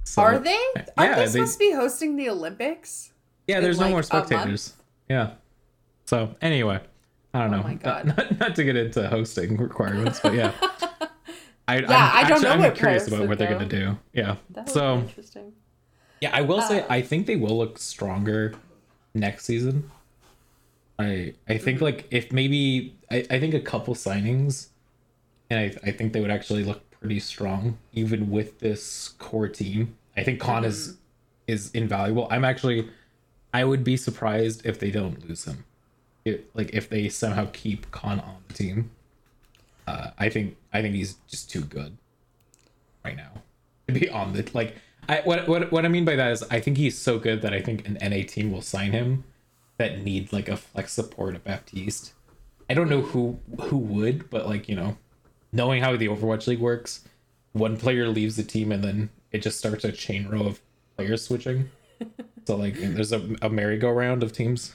So- 0.05 0.23
Are 0.23 0.39
they? 0.39 0.59
Aren't 0.77 0.89
Yeah, 0.99 1.15
they 1.17 1.21
they- 1.23 1.31
supposed 1.31 1.53
to 1.55 1.59
be 1.59 1.73
hosting 1.73 2.17
the 2.17 2.29
Olympics? 2.29 3.13
Yeah, 3.49 3.61
there's 3.61 3.79
no 3.81 3.89
more 3.91 4.03
spectators. 4.03 4.75
Yeah. 5.09 5.33
So 6.07 6.35
anyway, 6.41 6.81
I 7.33 7.41
don't 7.41 7.55
Oh 7.55 7.57
know. 7.59 7.63
my 7.63 7.75
God. 7.75 8.07
Not, 8.07 8.17
not, 8.17 8.39
not 8.41 8.57
to 8.57 8.65
get 8.65 8.77
into 8.77 9.09
hosting 9.09 9.57
requirements, 9.59 10.21
but 10.23 10.35
yeah. 10.35 10.53
I, 11.69 11.79
Yeah, 11.81 12.11
I 12.15 12.29
don't 12.29 12.43
know 12.43 12.51
I'm 12.51 12.61
what 12.61 12.75
curious 12.75 13.09
about 13.09 13.27
what 13.27 13.39
they're 13.39 13.49
go. 13.49 13.55
gonna 13.59 13.69
do. 13.69 13.99
Yeah. 14.13 14.37
That 14.51 14.69
So 14.69 14.97
be 14.99 15.03
interesting. 15.09 15.53
Yeah, 16.25 16.31
I 16.33 16.43
will 16.43 16.63
say 16.63 16.81
Uh, 16.81 16.87
I 16.89 17.03
think 17.03 17.27
they 17.27 17.37
will 17.37 17.57
look 17.59 17.79
stronger 17.79 18.55
next 19.15 19.45
season. 19.45 19.91
I 20.99 21.35
I 21.49 21.59
think 21.59 21.77
Mm-hmm. 21.77 21.85
like 21.85 22.07
if 22.11 22.33
maybe 22.33 22.95
I, 23.11 23.19
I 23.31 23.41
think 23.41 23.55
a 23.55 23.61
couple 23.61 23.95
signings 23.95 24.69
and 25.51 25.59
I, 25.61 25.89
I 25.89 25.91
think 25.93 26.13
they 26.13 26.21
would 26.21 26.31
actually 26.31 26.65
look 26.65 26.83
pretty 27.01 27.21
strong 27.21 27.79
even 27.93 28.31
with 28.31 28.61
this 28.61 29.09
core 29.19 29.49
team. 29.49 29.97
I 30.17 30.23
think 30.25 30.41
Khan 30.41 30.63
Mm-hmm. 30.63 30.71
is 30.71 30.97
is 31.47 31.71
invaluable. 31.73 32.27
I'm 32.31 32.45
actually 32.45 32.89
I 33.53 33.65
would 33.65 33.85
be 33.85 33.97
surprised 33.97 34.65
if 34.67 34.79
they 34.79 34.91
don't 34.91 35.29
lose 35.29 35.45
him. 35.45 35.65
It, 36.25 36.49
like 36.55 36.71
if 36.73 36.89
they 36.89 37.09
somehow 37.09 37.49
keep 37.53 37.91
Khan 37.91 38.19
on 38.21 38.39
the 38.49 38.55
team. 38.55 38.91
Uh, 39.87 40.11
I 40.19 40.29
think 40.31 40.57
I 40.73 40.81
think 40.81 40.95
he's 40.95 41.15
just 41.29 41.51
too 41.51 41.61
good 41.61 41.99
right 43.05 43.17
now 43.17 43.33
to 43.89 43.93
be 43.93 44.09
on 44.09 44.33
the 44.33 44.49
like. 44.55 44.77
I 45.09 45.23
what 45.25 45.49
what 45.49 45.71
what 45.73 45.85
I 45.85 45.89
mean 45.89 46.05
by 46.05 46.17
that 46.17 46.33
is 46.33 46.43
I 46.51 46.61
think 46.61 46.77
he's 46.77 46.99
so 46.99 47.19
good 47.19 47.43
that 47.43 47.53
I 47.53 47.61
think 47.61 47.87
an 47.87 47.99
NA 48.01 48.25
team 48.27 48.53
will 48.53 48.63
sign 48.63 48.93
him 48.93 49.25
that 49.79 50.03
need 50.03 50.33
like 50.33 50.49
a 50.49 50.57
flex 50.57 50.93
support 50.93 51.35
of 51.35 51.45
Baptiste. 51.45 52.13
I 52.69 52.75
don't 52.75 52.89
know 52.89 53.03
who 53.03 53.39
who 53.63 53.77
would, 53.77 54.31
but 54.31 54.47
like 54.47 54.69
you 54.69 54.77
know, 54.77 54.97
knowing 55.53 55.83
how 55.83 55.97
the 55.97 56.09
Overwatch 56.09 56.47
League 56.47 56.61
works, 56.61 57.05
one 57.53 57.77
player 57.77 58.09
leaves 58.09 58.37
the 58.37 58.43
team 58.45 58.73
and 58.73 58.83
then 58.83 59.11
it 59.33 59.43
just 59.43 59.59
starts 59.59 59.85
a 59.85 59.93
chain 59.93 60.29
row 60.29 60.47
of 60.47 60.61
players 60.97 61.25
switching. 61.25 61.71
so 62.47 62.57
like 62.57 62.75
there's 62.79 63.13
a, 63.13 63.37
a 63.43 63.49
merry-go-round 63.49 64.23
of 64.23 64.33
teams, 64.33 64.75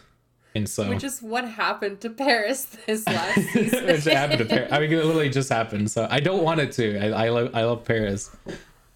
and 0.55 0.67
so 0.67 0.89
Which 0.89 1.03
is 1.03 1.21
what 1.21 1.45
happened 1.45 2.01
to 2.01 2.09
Paris 2.09 2.65
this 2.85 3.05
last 3.07 3.41
season. 3.53 3.89
it 3.89 4.03
happened 4.03 4.39
to 4.39 4.45
Paris. 4.45 4.71
I 4.71 4.79
mean, 4.79 4.91
it 4.91 5.03
literally 5.05 5.29
just 5.29 5.49
happened. 5.49 5.91
So 5.91 6.07
I 6.09 6.19
don't 6.19 6.43
want 6.43 6.59
it 6.59 6.71
to. 6.73 6.99
I, 6.99 7.25
I 7.25 7.29
love 7.29 7.55
I 7.55 7.63
love 7.63 7.85
Paris, 7.85 8.35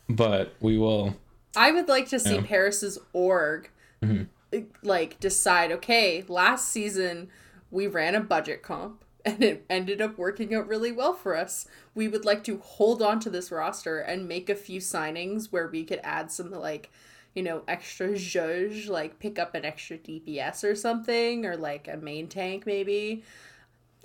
but 0.09 0.53
we 0.59 0.77
will. 0.77 1.15
I 1.55 1.71
would 1.71 1.87
like 1.87 2.07
to 2.09 2.19
see 2.19 2.35
Yeah. 2.35 2.41
Paris's 2.45 2.99
org 3.13 3.69
Mm-hmm. 4.01 4.63
like 4.83 5.19
decide, 5.21 5.71
okay, 5.71 6.23
last 6.27 6.69
season 6.69 7.29
we 7.71 7.87
ran 7.87 8.15
a 8.15 8.19
budget 8.19 8.61
comp 8.61 9.03
and 9.25 9.41
it 9.41 9.65
ended 9.69 10.01
up 10.01 10.17
working 10.17 10.53
out 10.53 10.67
really 10.67 10.91
well 10.91 11.13
for 11.13 11.37
us. 11.37 11.65
We 11.95 12.07
would 12.09 12.25
like 12.25 12.43
to 12.45 12.57
hold 12.57 13.01
on 13.01 13.19
to 13.21 13.29
this 13.29 13.49
roster 13.51 13.99
and 13.99 14.27
make 14.27 14.49
a 14.49 14.55
few 14.55 14.81
signings 14.81 15.51
where 15.51 15.67
we 15.69 15.85
could 15.85 16.01
add 16.03 16.31
some 16.31 16.51
like, 16.51 16.91
you 17.33 17.41
know, 17.43 17.63
extra 17.67 18.15
judge, 18.17 18.87
like 18.89 19.19
pick 19.19 19.39
up 19.39 19.55
an 19.55 19.63
extra 19.63 19.97
DPS 19.97 20.63
or 20.69 20.75
something, 20.75 21.45
or 21.45 21.55
like 21.55 21.87
a 21.87 21.95
main 21.97 22.27
tank 22.27 22.65
maybe. 22.65 23.23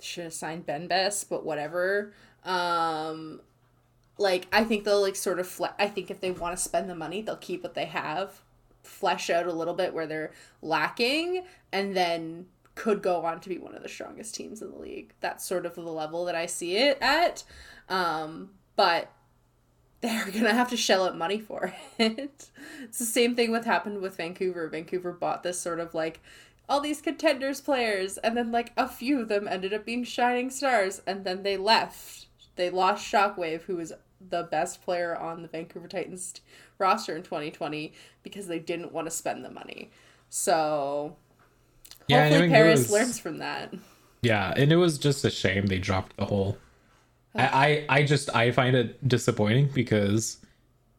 Should 0.01 0.23
have 0.23 0.33
signed 0.33 0.65
Ben 0.65 0.87
Best, 0.87 1.29
but 1.29 1.45
whatever. 1.45 2.13
Um 2.45 3.41
like 4.19 4.47
I 4.51 4.63
think 4.63 4.83
they'll 4.83 5.01
like 5.01 5.15
sort 5.15 5.39
of 5.39 5.47
fle- 5.47 5.75
I 5.79 5.87
think 5.87 6.11
if 6.11 6.19
they 6.19 6.31
want 6.31 6.55
to 6.55 6.61
spend 6.61 6.89
the 6.89 6.95
money, 6.95 7.21
they'll 7.21 7.37
keep 7.37 7.63
what 7.63 7.73
they 7.73 7.85
have, 7.85 8.41
flesh 8.83 9.29
out 9.29 9.47
a 9.47 9.53
little 9.53 9.73
bit 9.73 9.93
where 9.93 10.05
they're 10.05 10.31
lacking, 10.61 11.45
and 11.71 11.95
then 11.95 12.47
could 12.75 13.01
go 13.01 13.25
on 13.25 13.39
to 13.41 13.49
be 13.49 13.57
one 13.57 13.75
of 13.75 13.81
the 13.81 13.89
strongest 13.89 14.35
teams 14.35 14.61
in 14.61 14.71
the 14.71 14.77
league. 14.77 15.13
That's 15.21 15.45
sort 15.45 15.65
of 15.65 15.75
the 15.75 15.81
level 15.81 16.25
that 16.25 16.35
I 16.35 16.45
see 16.45 16.77
it 16.77 16.97
at. 17.01 17.43
Um, 17.87 18.51
but 18.75 19.11
they're 20.01 20.31
gonna 20.31 20.53
have 20.53 20.69
to 20.69 20.77
shell 20.77 21.05
out 21.05 21.17
money 21.17 21.39
for 21.39 21.73
it. 21.97 22.49
It's 22.81 22.99
the 22.99 23.05
same 23.05 23.35
thing 23.35 23.51
what 23.51 23.65
happened 23.65 23.99
with 24.01 24.17
Vancouver. 24.17 24.67
Vancouver 24.67 25.13
bought 25.13 25.43
this 25.43 25.59
sort 25.59 25.79
of 25.79 25.93
like 25.93 26.19
all 26.67 26.81
these 26.81 27.01
contenders 27.01 27.61
players, 27.61 28.17
and 28.17 28.35
then 28.35 28.51
like 28.51 28.73
a 28.75 28.87
few 28.87 29.21
of 29.21 29.29
them 29.29 29.47
ended 29.47 29.73
up 29.73 29.85
being 29.85 30.03
shining 30.03 30.49
stars, 30.49 31.01
and 31.07 31.23
then 31.23 31.43
they 31.43 31.55
left. 31.55 32.27
They 32.57 32.69
lost 32.69 33.09
Shockwave, 33.09 33.61
who 33.61 33.77
was 33.77 33.93
the 34.29 34.43
best 34.43 34.81
player 34.81 35.15
on 35.15 35.41
the 35.41 35.47
Vancouver 35.47 35.87
Titans 35.87 36.41
roster 36.77 37.15
in 37.15 37.23
2020, 37.23 37.93
because 38.23 38.47
they 38.47 38.59
didn't 38.59 38.91
want 38.91 39.07
to 39.07 39.11
spend 39.11 39.43
the 39.45 39.49
money. 39.51 39.89
So 40.29 41.15
Yeah, 42.07 42.27
hopefully 42.29 42.49
Paris 42.49 42.79
was- 42.81 42.91
learns 42.91 43.19
from 43.19 43.37
that. 43.39 43.73
Yeah, 44.21 44.53
and 44.57 44.71
it 44.71 44.75
was 44.75 44.97
just 44.97 45.23
a 45.23 45.29
shame 45.29 45.67
they 45.67 45.79
dropped 45.79 46.17
the 46.17 46.25
whole. 46.25 46.57
I, 47.35 47.85
I 47.89 47.97
I 47.99 48.03
just 48.03 48.35
I 48.35 48.51
find 48.51 48.75
it 48.75 49.07
disappointing 49.07 49.69
because 49.73 50.37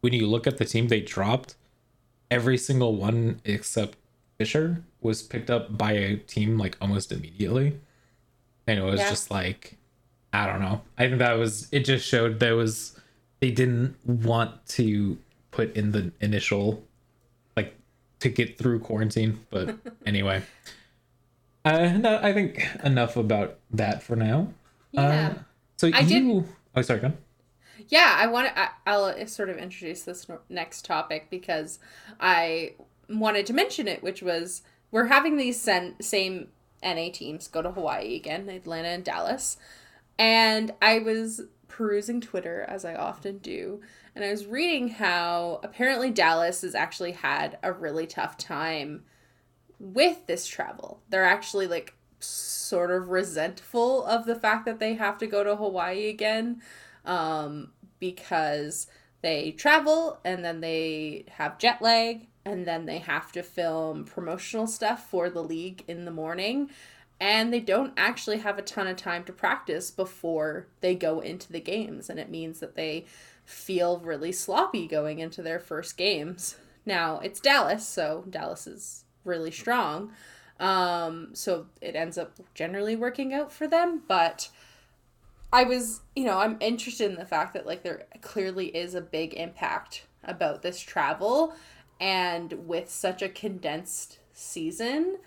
when 0.01 0.12
you 0.14 0.27
look 0.27 0.47
at 0.47 0.57
the 0.59 0.64
team 0.64 0.89
they 0.89 1.01
dropped, 1.01 1.57
every 2.31 2.57
single 2.57 2.95
one 2.97 3.41
except 3.45 3.99
Fisher 4.39 4.83
was 5.03 5.23
picked 5.23 5.51
up 5.51 5.77
by 5.77 5.93
a 5.93 6.16
team 6.16 6.57
like 6.57 6.79
almost 6.81 7.12
immediately, 7.12 7.79
and 8.66 8.79
it 8.79 8.83
was 8.83 9.01
Yeah. 9.01 9.11
just 9.11 9.31
like 9.31 9.77
I 10.33 10.47
don't 10.47 10.61
know. 10.61 10.81
I 10.97 11.07
think 11.09 11.18
that 11.18 11.33
was 11.35 11.68
it. 11.73 11.81
Just 11.81 12.07
showed 12.07 12.41
there 12.41 12.57
was 12.57 12.97
they 13.41 13.51
didn't 13.51 13.97
want 14.07 14.64
to 14.68 15.18
put 15.51 15.74
in 15.74 15.93
the 15.93 16.12
initial 16.20 16.82
like 17.57 17.74
to 18.20 18.28
get 18.28 18.59
through 18.59 18.80
quarantine. 18.80 19.41
But 19.51 19.76
anyway, 20.07 20.43
uh, 21.64 21.88
no, 21.99 22.18
I 22.22 22.32
think 22.32 22.66
enough 22.84 23.16
about 23.16 23.59
that 23.70 24.03
for 24.03 24.16
now. 24.16 24.49
Yeah. 24.93 25.03
Uh, 25.28 25.34
so 25.76 25.91
I 25.93 26.01
you, 26.01 26.41
did- 26.43 26.49
oh 26.76 26.82
sorry, 26.82 27.01
go 27.01 27.07
on. 27.09 27.18
Yeah, 27.88 28.14
I 28.18 28.26
want 28.26 28.55
to. 28.55 28.68
I'll 28.86 29.26
sort 29.26 29.49
of 29.49 29.57
introduce 29.57 30.03
this 30.03 30.26
next 30.49 30.84
topic 30.84 31.28
because 31.30 31.78
I 32.20 32.74
wanted 33.09 33.47
to 33.47 33.53
mention 33.55 33.88
it, 33.88 34.03
which 34.03 34.22
was 34.22 34.62
we're 34.91 35.07
having 35.07 35.36
these 35.38 35.59
sen- 35.61 35.97
same 36.01 36.49
NA 36.84 37.09
teams 37.12 37.49
go 37.49 37.62
to 37.62 37.72
Hawaii 37.72 38.14
again, 38.16 38.49
Atlanta 38.49 38.88
and 38.88 39.03
Dallas, 39.05 39.57
and 40.18 40.72
I 40.82 40.99
was 40.99 41.43
perusing 41.71 42.21
Twitter 42.21 42.66
as 42.68 42.85
I 42.85 42.95
often 42.95 43.39
do, 43.39 43.81
and 44.14 44.23
I 44.23 44.31
was 44.31 44.45
reading 44.45 44.89
how 44.89 45.61
apparently 45.62 46.11
Dallas 46.11 46.61
has 46.61 46.75
actually 46.75 47.12
had 47.12 47.59
a 47.62 47.73
really 47.73 48.07
tough 48.07 48.37
time 48.37 49.05
with 49.79 50.27
this 50.27 50.47
travel. 50.47 51.01
They're 51.09 51.25
actually 51.25 51.66
like 51.66 51.95
sort 52.18 52.91
of 52.91 53.09
resentful 53.09 54.05
of 54.05 54.27
the 54.27 54.35
fact 54.35 54.66
that 54.66 54.79
they 54.79 54.95
have 54.95 55.16
to 55.18 55.27
go 55.27 55.43
to 55.43 55.57
Hawaii 55.57 56.09
again 56.09 56.61
um, 57.07 57.73
because 57.99 58.87
they 59.23 59.53
travel 59.53 60.21
and 60.25 60.45
then 60.45 60.61
they 60.61 61.25
have 61.29 61.59
jet 61.59 61.81
lag 61.81 62.27
and 62.45 62.66
then 62.66 62.87
they 62.87 62.99
have 62.99 63.33
to 63.33 63.43
film 63.43 64.05
promotional 64.05 64.66
stuff 64.66 65.09
for 65.09 65.31
the 65.31 65.43
league 65.43 65.85
in 65.89 66.05
the 66.05 66.11
morning 66.11 66.71
and 67.21 67.53
they 67.53 67.61
don't 67.61 67.93
actually 67.97 68.39
have 68.39 68.59
a 68.59 68.62
ton 68.62 68.87
of 68.87 68.97
time 68.97 69.23
to 69.25 69.33
practice 69.33 69.91
before 69.91 70.66
they 70.81 70.95
go 70.95 71.21
into 71.21 71.53
the 71.53 71.61
games 71.61 72.09
and 72.09 72.18
it 72.18 72.31
means 72.31 72.61
that 72.61 72.75
they 72.75 73.05
feel 73.45 73.99
really 73.99 74.33
sloppy 74.33 74.87
going 74.87 75.18
into 75.18 75.43
their 75.43 75.61
first 75.61 75.97
games. 75.97 76.57
Now 76.87 77.18
it's 77.21 77.41
dallas 77.41 77.87
so 77.87 78.25
dallas 78.29 78.66
is 78.66 79.05
really 79.25 79.51
strong 79.51 80.12
um, 80.59 81.31
so 81.33 81.66
it 81.81 81.95
ends 81.95 82.18
up 82.18 82.33
generally 82.55 82.97
working 82.97 83.33
out 83.35 83.53
for 83.53 83.68
them 83.68 84.03
but 84.09 84.49
I 85.53 85.64
was, 85.64 86.03
you 86.14 86.25
know, 86.25 86.39
I'm 86.39 86.57
interested 86.61 87.11
in 87.11 87.16
the 87.16 87.25
fact 87.25 87.55
that 87.55 87.66
like 87.66 87.83
there 87.83 88.05
clearly 88.21 88.66
is 88.66 88.95
a 88.95 89.01
big 89.01 89.35
impact 89.35 90.05
about 90.23 90.62
this 90.62 90.81
travel 90.81 91.55
and 92.01 92.66
with 92.66 92.89
such 92.89 93.21
a 93.21 93.29
condensed 93.29 94.21
season, 94.33 95.18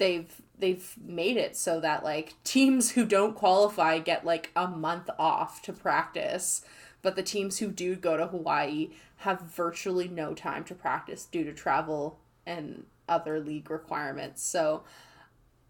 they've 0.00 0.42
they've 0.58 0.96
made 1.00 1.36
it 1.36 1.56
so 1.56 1.78
that 1.80 2.02
like 2.02 2.34
teams 2.42 2.92
who 2.92 3.04
don't 3.04 3.36
qualify 3.36 3.98
get 3.98 4.24
like 4.24 4.50
a 4.56 4.66
month 4.66 5.08
off 5.18 5.62
to 5.62 5.72
practice, 5.72 6.62
but 7.02 7.14
the 7.14 7.22
teams 7.22 7.58
who 7.58 7.68
do 7.68 7.94
go 7.94 8.16
to 8.16 8.26
Hawaii 8.26 8.90
have 9.18 9.42
virtually 9.42 10.08
no 10.08 10.34
time 10.34 10.64
to 10.64 10.74
practice 10.74 11.26
due 11.26 11.44
to 11.44 11.52
travel 11.52 12.18
and 12.44 12.86
other 13.08 13.38
league 13.38 13.70
requirements. 13.70 14.42
So 14.42 14.82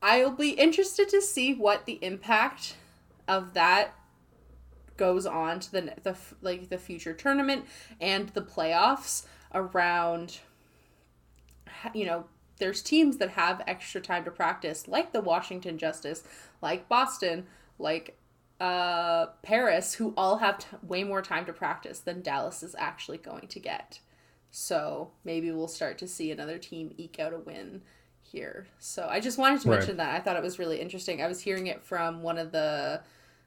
I'll 0.01 0.31
be 0.31 0.51
interested 0.51 1.09
to 1.11 1.21
see 1.21 1.53
what 1.53 1.85
the 1.85 1.99
impact 2.01 2.77
of 3.29 3.55
that 3.55 3.95
goes 4.97 5.27
on 5.27 5.59
to 5.59 5.73
the 5.73 5.95
the 6.03 6.17
like 6.41 6.69
the 6.69 6.79
future 6.79 7.15
tournament 7.15 7.65
and 8.01 8.29
the 8.31 8.43
playoffs 8.43 9.25
around 9.55 10.39
you 11.95 12.07
know 12.07 12.25
there's 12.61 12.83
teams 12.83 13.17
that 13.17 13.31
have 13.31 13.63
extra 13.67 14.01
time 14.01 14.25
to 14.25 14.31
practice 14.31 14.87
like 14.87 15.13
the 15.13 15.21
Washington 15.21 15.77
Justice 15.79 16.23
like 16.63 16.89
Boston 16.89 17.47
like 17.79 18.17
uh, 18.61 19.27
Paris, 19.43 19.95
who 19.95 20.13
all 20.17 20.37
have 20.37 20.59
t- 20.59 20.67
way 20.83 21.03
more 21.03 21.23
time 21.23 21.47
to 21.47 21.53
practice 21.53 21.99
than 22.01 22.21
Dallas 22.21 22.63
is 22.63 22.77
actually 22.79 23.17
going 23.17 23.49
to 23.49 23.59
get. 23.59 24.01
So 24.51 25.13
maybe 25.25 25.51
we'll 25.51 25.67
start 25.67 25.97
to 25.99 26.07
see 26.07 26.31
another 26.31 26.59
team 26.59 26.93
eke 26.99 27.19
out 27.19 27.33
a 27.33 27.39
win 27.39 27.81
here. 28.21 28.67
So 28.79 29.09
I 29.11 29.19
just 29.21 29.39
wanted 29.39 29.63
to 29.63 29.71
Right. 29.71 29.79
mention 29.79 29.97
that. 29.97 30.15
I 30.15 30.21
thought 30.21 30.37
it 30.37 30.43
was 30.43 30.59
really 30.59 30.79
interesting. 30.81 31.23
I 31.23 31.27
was 31.27 31.41
hearing 31.41 31.69
it 31.69 31.83
from 31.83 32.23
one 32.23 32.37
of 32.37 32.53
the 32.53 33.01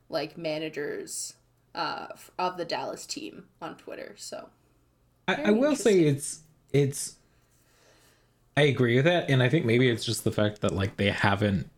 like 0.10 0.36
managers 0.38 1.36
uh, 1.76 2.08
of 2.40 2.58
the 2.58 2.66
Dallas 2.66 3.06
team 3.06 3.46
on 3.62 3.76
Twitter. 3.78 4.16
So 4.18 4.50
I, 5.28 5.44
I 5.46 5.52
will 5.52 5.76
say 5.76 6.00
it's 6.00 6.42
it's 6.72 7.18
I 8.56 8.64
agree 8.64 8.96
with 8.96 9.06
that, 9.06 9.30
and 9.30 9.42
I 9.42 9.50
think 9.50 9.66
maybe 9.66 9.90
it's 9.90 10.06
just 10.06 10.24
the 10.24 10.32
fact 10.32 10.62
that 10.62 10.74
like 10.74 10.98
they 10.98 11.10
haven't 11.10 11.70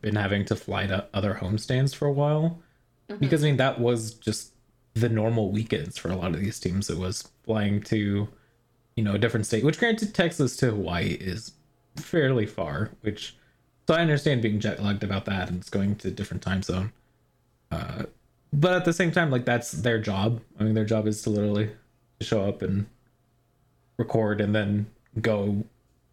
been 0.00 0.16
having 0.16 0.44
to 0.46 0.56
fly 0.56 0.86
to 0.86 1.06
other 1.14 1.34
homestands 1.34 1.94
for 1.94 2.06
a 2.06 2.12
while. 2.12 2.60
Because 3.18 3.42
I 3.42 3.48
mean 3.48 3.56
that 3.56 3.80
was 3.80 4.14
just 4.14 4.52
the 4.94 5.08
normal 5.08 5.50
weekends 5.50 5.98
for 5.98 6.10
a 6.10 6.16
lot 6.16 6.34
of 6.34 6.40
these 6.40 6.60
teams. 6.60 6.90
It 6.90 6.98
was 6.98 7.28
flying 7.44 7.82
to, 7.84 8.28
you 8.96 9.04
know, 9.04 9.14
a 9.14 9.18
different 9.18 9.46
state, 9.46 9.64
which 9.64 9.78
granted 9.78 10.14
Texas 10.14 10.56
to 10.58 10.66
Hawaii 10.70 11.16
is 11.20 11.52
fairly 11.96 12.46
far, 12.46 12.90
which 13.00 13.36
so 13.88 13.94
I 13.94 14.00
understand 14.02 14.42
being 14.42 14.60
jet 14.60 14.80
lagged 14.80 15.02
about 15.02 15.24
that 15.24 15.48
and 15.48 15.58
it's 15.58 15.70
going 15.70 15.96
to 15.96 16.08
a 16.08 16.12
different 16.12 16.42
time 16.42 16.62
zone. 16.62 16.92
Uh 17.72 18.04
but 18.52 18.72
at 18.72 18.84
the 18.84 18.92
same 18.92 19.12
time, 19.12 19.30
like 19.30 19.44
that's 19.44 19.72
their 19.72 19.98
job. 19.98 20.40
I 20.58 20.64
mean 20.64 20.74
their 20.74 20.84
job 20.84 21.06
is 21.06 21.22
to 21.22 21.30
literally 21.30 21.70
show 22.20 22.44
up 22.48 22.62
and 22.62 22.86
record 23.96 24.40
and 24.40 24.54
then 24.54 24.86
go 25.20 25.64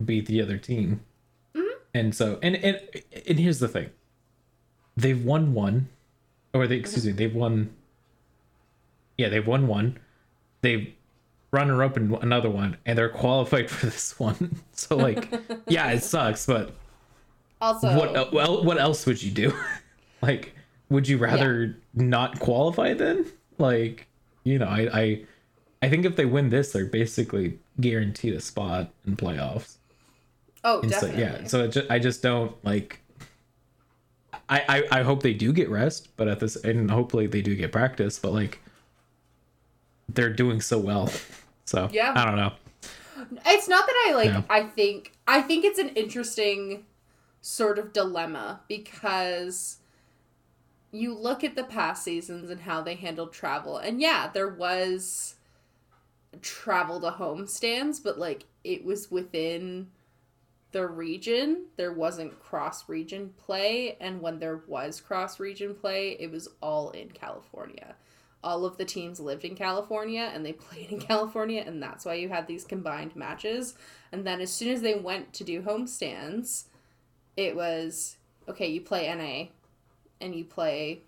beat 0.04 0.26
the 0.26 0.42
other 0.42 0.58
team. 0.58 1.02
Mm-hmm. 1.56 1.68
And 1.94 2.16
so 2.16 2.40
and 2.42 2.56
and 2.58 2.82
and 3.28 3.40
here's 3.40 3.60
the 3.60 3.68
thing. 3.68 3.90
They've 4.96 5.24
won 5.24 5.54
one 5.54 5.90
or 6.54 6.68
they 6.68 6.78
excuse 6.78 7.06
me, 7.06 7.12
they've 7.12 7.34
won 7.34 7.74
Yeah, 9.18 9.30
they've 9.30 9.46
won 9.46 9.68
one. 9.68 10.00
They've 10.62 10.94
runner 11.52 11.84
up 11.84 11.96
in 11.96 12.14
another 12.16 12.50
one 12.50 12.78
and 12.86 12.98
they're 12.98 13.10
qualified 13.10 13.70
for 13.72 13.88
this 13.88 14.20
one. 14.20 14.62
So 14.74 14.96
like 14.96 15.34
yeah, 15.68 15.92
it 15.92 16.04
sucks, 16.04 16.46
but 16.46 16.76
also, 17.60 17.98
what 17.98 18.32
well 18.32 18.64
what 18.64 18.78
else 18.78 19.06
would 19.06 19.22
you 19.22 19.32
do? 19.32 19.54
like 20.22 20.54
would 20.90 21.08
you 21.08 21.18
rather 21.18 21.78
not 21.94 22.40
qualify 22.40 22.94
then? 22.94 23.26
Like, 23.58 24.08
you 24.44 24.60
know, 24.60 24.68
I 24.68 24.90
I 24.94 25.26
I 25.82 25.90
think 25.90 26.06
if 26.06 26.16
they 26.16 26.26
win 26.26 26.50
this, 26.50 26.72
they're 26.72 26.86
basically 26.86 27.60
guaranteed 27.80 28.34
a 28.34 28.40
spot 28.40 28.92
in 29.06 29.16
playoffs. 29.16 29.77
Oh, 30.68 30.82
And 30.82 30.94
so, 30.94 31.08
yeah, 31.08 31.46
so 31.46 31.64
it 31.64 31.70
just, 31.70 31.90
I 31.90 32.00
just 32.00 32.22
don't 32.22 32.54
like. 32.64 33.00
I, 34.50 34.64
I 34.92 35.00
I 35.00 35.04
hope 35.04 35.24
they 35.24 35.34
do 35.34 35.52
get 35.52 35.70
rest, 35.70 36.10
but 36.16 36.28
at 36.28 36.40
this 36.40 36.56
and 36.58 36.90
hopefully 36.90 37.28
they 37.28 37.42
do 37.42 37.56
get 37.56 37.72
practice. 37.72 38.20
But 38.20 38.34
like, 38.34 38.60
they're 40.10 40.34
doing 40.34 40.62
so 40.62 40.78
well, 40.78 41.12
so 41.66 41.90
Yeah. 41.92 42.14
I 42.16 42.26
don't 42.26 42.36
know. 42.36 42.54
It's 43.46 43.68
not 43.68 43.86
that 43.86 44.06
I 44.08 44.14
like 44.14 44.30
Yeah. 44.30 44.44
I 44.50 44.64
think 44.64 45.14
I 45.28 45.42
think 45.42 45.66
it's 45.66 45.80
an 45.80 45.90
interesting 45.90 46.86
sort 47.42 47.80
of 47.80 47.94
dilemma 47.94 48.62
because 48.68 49.78
you 50.92 51.14
look 51.14 51.44
at 51.44 51.56
the 51.56 51.64
past 51.64 52.04
seasons 52.04 52.50
and 52.50 52.62
how 52.62 52.82
they 52.82 52.96
handled 52.96 53.34
travel. 53.34 53.78
And 53.78 54.00
yeah, 54.02 54.30
there 54.34 54.48
was 54.48 55.36
travel 56.42 57.00
to 57.02 57.12
home 57.12 57.48
stands, 57.48 58.00
but 58.00 58.18
like 58.18 58.46
it 58.64 58.86
was 58.86 59.12
within 59.12 59.88
the 60.72 60.88
region. 60.88 61.66
There 61.76 61.94
wasn't 61.94 62.40
cross 62.40 62.88
region 62.90 63.34
play, 63.38 63.98
and 64.00 64.22
when 64.22 64.40
there 64.40 64.62
was 64.68 65.02
cross 65.02 65.40
region 65.40 65.76
play, 65.76 66.18
it 66.20 66.32
was 66.32 66.50
all 66.62 66.92
in 66.92 67.10
California 67.10 67.96
all 68.44 68.66
of 68.66 68.78
the 68.78 68.86
teams 68.86 69.20
lived 69.20 69.44
in 69.44 69.56
California 69.56 70.32
and 70.34 70.46
they 70.46 70.54
played 70.68 70.92
in 70.92 71.00
California, 71.00 71.64
and 71.66 71.82
that's 71.82 72.06
why 72.06 72.16
you 72.16 72.30
had 72.30 72.48
these 72.48 72.64
combined 72.64 73.16
matches. 73.16 73.76
And 74.12 74.26
then 74.26 74.42
as 74.42 74.52
soon 74.52 74.70
as 74.70 74.82
they 74.82 74.96
went 74.96 75.34
to 75.34 75.44
do 75.44 75.62
homestands, 75.62 76.66
it 77.36 77.56
was 77.56 78.18
okay, 78.48 78.68
you 78.68 78.82
play 78.82 79.14
NA 79.14 79.52
and 80.26 80.34
you 80.34 80.46
play 80.46 81.02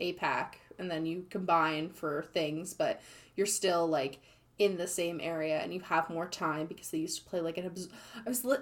APAC, 0.00 0.54
and 0.78 0.90
then 0.90 1.04
you 1.04 1.26
combine 1.28 1.90
for 1.90 2.24
things, 2.32 2.72
but 2.72 3.02
you're 3.36 3.46
still 3.46 3.86
like 3.86 4.18
in 4.60 4.76
the 4.76 4.86
same 4.86 5.20
area 5.22 5.58
and 5.58 5.72
you 5.72 5.80
have 5.80 6.10
more 6.10 6.28
time 6.28 6.66
because 6.66 6.90
they 6.90 6.98
used 6.98 7.16
to 7.16 7.24
play 7.24 7.40
like 7.40 7.56
an 7.56 7.64
I 7.64 8.28
was 8.28 8.44
li- 8.44 8.58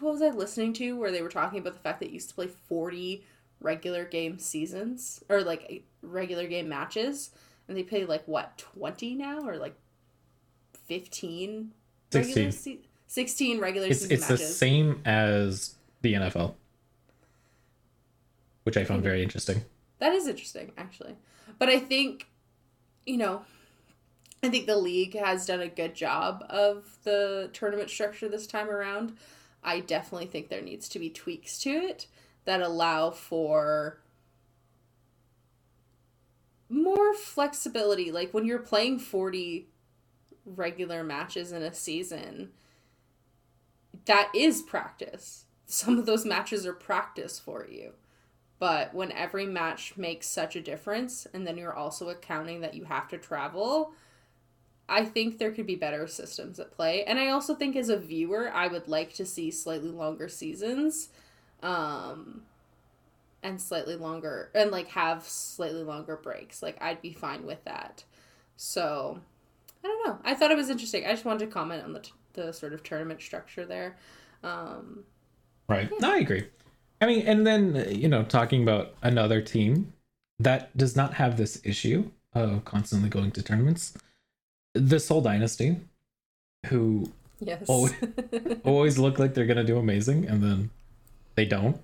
what 0.00 0.12
was 0.12 0.20
I 0.20 0.28
listening 0.28 0.74
to 0.74 0.98
where 0.98 1.10
they 1.10 1.22
were 1.22 1.30
talking 1.30 1.58
about 1.58 1.72
the 1.72 1.80
fact 1.80 1.98
that 2.00 2.08
you 2.08 2.14
used 2.14 2.28
to 2.28 2.34
play 2.34 2.46
40 2.46 3.24
regular 3.58 4.04
game 4.04 4.38
seasons 4.38 5.24
or 5.30 5.40
like 5.40 5.82
regular 6.02 6.46
game 6.46 6.68
matches 6.68 7.30
and 7.66 7.76
they 7.76 7.82
play 7.82 8.04
like 8.04 8.22
what 8.28 8.58
20 8.58 9.14
now 9.14 9.40
or 9.40 9.56
like 9.56 9.74
15 10.86 11.72
regular 12.12 12.50
16. 12.50 12.52
se- 12.52 12.88
16 13.06 13.60
regular 13.60 13.86
It's 13.88 14.00
season 14.00 14.12
it's 14.12 14.28
the 14.28 14.36
same 14.36 15.00
as 15.06 15.74
the 16.02 16.14
NFL, 16.14 16.54
which 18.64 18.76
I 18.76 18.84
found 18.84 19.02
very 19.02 19.22
interesting. 19.22 19.62
That 20.00 20.12
is 20.12 20.26
interesting, 20.26 20.72
actually. 20.76 21.16
But 21.58 21.68
I 21.68 21.78
think, 21.78 22.26
you 23.06 23.16
know, 23.16 23.42
I 24.42 24.48
think 24.48 24.66
the 24.66 24.76
league 24.76 25.16
has 25.16 25.44
done 25.44 25.60
a 25.60 25.68
good 25.68 25.94
job 25.94 26.44
of 26.48 26.98
the 27.04 27.50
tournament 27.52 27.90
structure 27.90 28.28
this 28.28 28.46
time 28.46 28.70
around. 28.70 29.16
I 29.62 29.80
definitely 29.80 30.28
think 30.28 30.48
there 30.48 30.62
needs 30.62 30.88
to 30.90 30.98
be 30.98 31.10
tweaks 31.10 31.58
to 31.60 31.70
it 31.70 32.06
that 32.46 32.62
allow 32.62 33.10
for 33.10 34.00
more 36.70 37.12
flexibility. 37.14 38.10
Like 38.10 38.32
when 38.32 38.46
you're 38.46 38.58
playing 38.60 39.00
40 39.00 39.68
regular 40.46 41.04
matches 41.04 41.52
in 41.52 41.62
a 41.62 41.74
season, 41.74 42.50
that 44.06 44.30
is 44.34 44.62
practice. 44.62 45.44
Some 45.66 45.98
of 45.98 46.06
those 46.06 46.24
matches 46.24 46.64
are 46.66 46.72
practice 46.72 47.38
for 47.38 47.66
you. 47.68 47.92
But 48.58 48.94
when 48.94 49.12
every 49.12 49.46
match 49.46 49.96
makes 49.96 50.26
such 50.26 50.56
a 50.56 50.60
difference, 50.60 51.26
and 51.32 51.46
then 51.46 51.56
you're 51.56 51.74
also 51.74 52.08
accounting 52.08 52.60
that 52.60 52.74
you 52.74 52.84
have 52.84 53.08
to 53.08 53.18
travel, 53.18 53.92
I 54.90 55.04
think 55.04 55.38
there 55.38 55.52
could 55.52 55.66
be 55.66 55.76
better 55.76 56.06
systems 56.06 56.60
at 56.60 56.72
play. 56.72 57.04
And 57.04 57.18
I 57.18 57.28
also 57.28 57.54
think 57.54 57.76
as 57.76 57.88
a 57.88 57.96
viewer, 57.96 58.50
I 58.52 58.66
would 58.66 58.88
like 58.88 59.14
to 59.14 59.24
see 59.24 59.50
slightly 59.50 59.90
longer 59.90 60.28
seasons. 60.28 61.08
Um, 61.62 62.42
and 63.42 63.60
slightly 63.60 63.96
longer 63.96 64.50
and 64.54 64.70
like 64.70 64.88
have 64.88 65.24
slightly 65.24 65.82
longer 65.82 66.16
breaks. 66.16 66.62
Like 66.62 66.76
I'd 66.80 67.00
be 67.00 67.12
fine 67.12 67.46
with 67.46 67.64
that. 67.64 68.04
So 68.56 69.20
I 69.82 69.86
don't 69.86 70.06
know. 70.06 70.18
I 70.24 70.34
thought 70.34 70.50
it 70.50 70.56
was 70.56 70.70
interesting. 70.70 71.06
I 71.06 71.10
just 71.10 71.24
wanted 71.24 71.46
to 71.46 71.46
comment 71.46 71.84
on 71.84 71.92
the 71.92 72.00
t- 72.00 72.12
the 72.34 72.52
sort 72.52 72.72
of 72.72 72.82
tournament 72.82 73.20
structure 73.20 73.64
there. 73.64 73.96
Um, 74.42 75.04
Right. 75.68 75.88
No, 76.00 76.12
I 76.12 76.18
agree. 76.18 76.48
I 77.00 77.06
mean, 77.06 77.26
and 77.26 77.46
then 77.46 77.86
you 77.90 78.08
know, 78.08 78.24
talking 78.24 78.62
about 78.62 78.94
another 79.02 79.40
team 79.40 79.92
that 80.40 80.76
does 80.76 80.96
not 80.96 81.14
have 81.14 81.36
this 81.36 81.60
issue 81.64 82.10
of 82.34 82.64
constantly 82.64 83.08
going 83.08 83.30
to 83.32 83.42
tournaments, 83.42 83.94
the 84.74 84.98
Seoul 85.00 85.20
Dynasty, 85.22 85.76
who 86.66 87.10
yes. 87.40 87.64
Oh. 87.68 87.90
always 88.64 88.98
look 88.98 89.18
like 89.18 89.34
they're 89.34 89.46
gonna 89.46 89.64
do 89.64 89.78
amazing, 89.78 90.26
and 90.26 90.42
then 90.42 90.70
they 91.34 91.44
don't. 91.44 91.80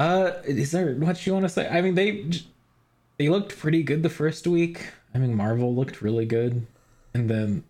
Uh, 0.00 0.32
is 0.44 0.72
there 0.72 0.94
what 0.94 1.24
you 1.26 1.32
want 1.32 1.44
to 1.44 1.48
say? 1.48 1.68
I 1.68 1.80
mean, 1.80 1.94
they 1.94 2.30
they 3.18 3.28
looked 3.28 3.56
pretty 3.58 3.82
good 3.82 4.02
the 4.02 4.08
first 4.10 4.46
week. 4.46 4.88
I 5.14 5.18
mean, 5.18 5.34
Marvel 5.34 5.74
looked 5.74 6.02
really 6.02 6.26
good, 6.26 6.66
and 7.14 7.28
then 7.28 7.64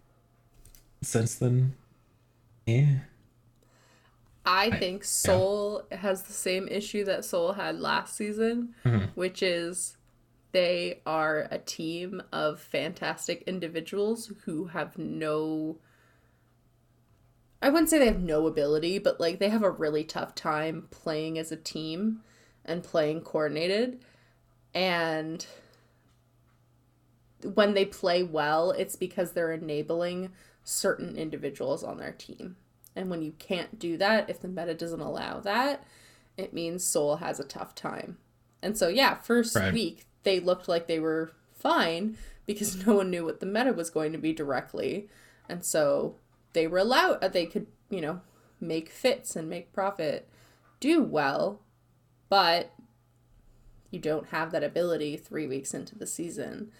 since 1.03 1.34
then, 1.34 1.74
yeah. 2.66 3.01
I 4.45 4.70
think 4.70 5.05
Seoul 5.05 5.84
has 5.93 6.22
the 6.22 6.32
same 6.32 6.66
issue 6.66 7.05
that 7.05 7.24
Seoul 7.24 7.53
had 7.53 7.78
last 7.78 8.16
season, 8.16 8.74
Mhm. 8.84 9.11
which 9.14 9.40
is 9.43 9.97
they 10.53 11.00
are 11.07 11.48
a 11.50 11.59
team 11.59 12.22
of 12.32 12.61
fantastic 12.61 13.42
individuals 13.46 14.32
who 14.44 14.66
have 14.66 14.98
no 14.98 15.78
I 17.62 17.68
wouldn't 17.70 17.90
say 17.90 17.98
they 17.98 18.07
have 18.07 18.20
no 18.20 18.46
ability, 18.46 18.98
but 18.98 19.20
like 19.20 19.38
they 19.38 19.48
have 19.48 19.62
a 19.62 19.70
really 19.70 20.05
tough 20.05 20.34
time 20.34 20.88
playing 20.90 21.38
as 21.38 21.53
a 21.53 21.57
team 21.57 22.22
and 22.64 22.82
playing 22.82 23.20
coordinated. 23.22 24.00
And 24.74 25.46
when 27.55 27.74
they 27.74 27.84
play 27.84 28.22
well, 28.22 28.70
it's 28.72 28.96
because 28.96 29.32
they're 29.32 29.53
enabling 29.53 30.32
certain 30.64 31.16
individuals 31.16 31.82
on 31.82 31.98
their 31.98 32.12
team. 32.12 32.57
And 32.94 33.11
when 33.11 33.22
you 33.22 33.32
can't 33.38 33.78
do 33.78 33.96
that, 33.98 34.28
if 34.30 34.40
the 34.40 34.48
meta 34.48 34.74
doesn't 34.74 35.00
allow 35.00 35.40
that, 35.40 35.84
it 36.36 36.53
means 36.53 36.84
Seoul 36.84 37.16
has 37.16 37.40
a 37.40 37.44
tough 37.44 37.74
time. 37.74 38.18
And 38.62 38.76
so, 38.78 38.88
yeah, 38.88 39.14
first 39.14 39.57
Right. 39.57 39.72
week, 39.72 40.07
they 40.23 40.41
looked 40.41 40.68
like 40.68 40.87
they 40.87 41.01
were 41.01 41.33
fine 41.53 42.16
because 42.47 42.87
no 42.87 42.95
one 42.95 43.11
knew 43.11 43.25
what 43.25 43.41
the 43.41 43.47
meta 43.47 43.73
was 43.73 43.91
going 43.91 44.12
to 44.12 44.18
be 44.18 44.33
directly. 44.33 45.09
And 45.49 45.64
so 45.64 46.16
they 46.53 46.66
were 46.66 46.79
allowed, 46.79 47.23
uh, 47.23 47.29
they 47.29 47.47
could, 47.47 47.66
you 47.91 48.01
know, 48.01 48.20
make 48.61 48.89
fits 48.89 49.37
and 49.37 49.49
make 49.49 49.73
profit, 49.73 50.29
do 50.81 51.03
well. 51.03 51.61
But 52.29 52.73
you 53.91 53.99
don't 53.99 54.29
have 54.29 54.53
that 54.53 54.64
ability 54.64 55.16
three 55.16 55.47
weeks 55.47 55.75
into 55.75 55.97
the 55.97 56.07
season. 56.07 56.73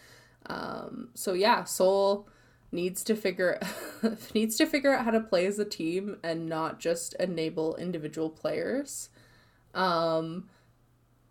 Um, 0.47 1.11
so 1.15 1.35
yeah, 1.35 1.65
Seoul 1.65 2.27
needs 2.73 3.05
to 3.05 3.15
figure 3.15 3.61
needs 4.35 4.57
to 4.57 4.67
figure 4.67 4.95
out 4.95 5.05
how 5.05 5.11
to 5.11 5.21
play 5.21 5.47
as 5.47 5.59
a 5.59 5.65
team 5.65 6.17
and 6.23 6.49
not 6.49 6.81
just 6.81 7.15
enable 7.21 7.77
individual 7.77 8.31
players. 8.31 9.11
Um, 9.75 10.49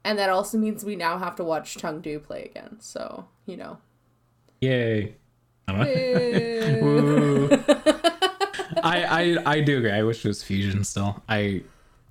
and 0.04 0.18
that 0.18 0.30
also 0.30 0.58
means 0.58 0.84
we 0.84 0.96
now 0.96 1.18
have 1.18 1.36
to 1.38 1.44
watch 1.44 1.78
Chengdu 1.78 2.24
play 2.24 2.44
again. 2.44 2.78
So 2.80 3.26
you 3.46 3.58
know, 3.58 3.78
yay! 4.60 5.16
I, 8.84 9.04
I 9.04 9.38
I 9.46 9.62
do 9.62 9.78
agree. 9.78 9.92
I 9.92 10.04
wish 10.04 10.26
it 10.26 10.28
was 10.28 10.44
Fusion 10.44 10.84
still. 10.84 11.22
I 11.30 11.62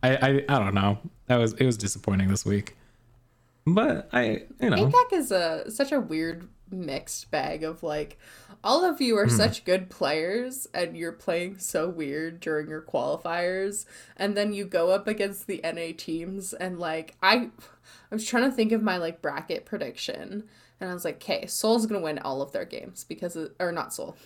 I 0.03 0.17
I, 0.17 0.45
I 0.49 0.59
don't 0.59 0.75
know. 0.75 0.99
That 1.27 1.37
was 1.37 1.53
it 1.55 1.67
was 1.67 1.77
disappointing 1.77 2.29
this 2.29 2.45
week. 2.45 2.77
But 3.67 4.09
I 4.13 4.45
you 4.61 4.71
know 4.71 4.87
APAC 4.87 5.13
is 5.13 5.31
a 5.31 5.71
such 5.71 5.93
a 5.93 6.01
weird 6.01 6.49
mixed 6.71 7.31
bag 7.31 7.65
of 7.65 7.83
like 7.83 8.19
all 8.63 8.85
of 8.85 9.01
you 9.01 9.17
are 9.17 9.27
mm. 9.27 9.31
such 9.31 9.65
good 9.65 9.89
players 9.89 10.67
and 10.75 10.97
you're 10.97 11.13
playing 11.13 11.59
so 11.59 11.89
weird 11.89 12.41
during 12.41 12.69
your 12.69 12.83
qualifiers 12.83 13.87
and 14.17 14.37
then 14.37 14.53
you 14.53 14.65
go 14.65 14.91
up 14.91 15.09
against 15.09 15.47
the 15.47 15.61
NA 15.65 15.93
teams 15.97 16.53
and 16.53 16.79
like 16.79 17.17
I 17.23 17.51
I 18.11 18.15
was 18.15 18.27
trying 18.27 18.51
to 18.51 18.55
think 18.55 18.73
of 18.73 18.83
my 18.83 18.97
like 18.97 19.23
bracket 19.23 19.65
prediction 19.65 20.45
and 20.81 20.91
I 20.91 20.95
was 20.95 21.05
like, 21.05 21.17
"Okay, 21.17 21.47
Seoul's 21.47 21.87
going 21.87 22.01
to 22.01 22.05
win 22.05 22.19
all 22.19 22.41
of 22.41 22.53
their 22.53 22.65
games 22.65 23.05
because 23.05 23.37
of, 23.37 23.53
or 23.61 23.71
not 23.71 23.93
Seoul. 23.93 24.17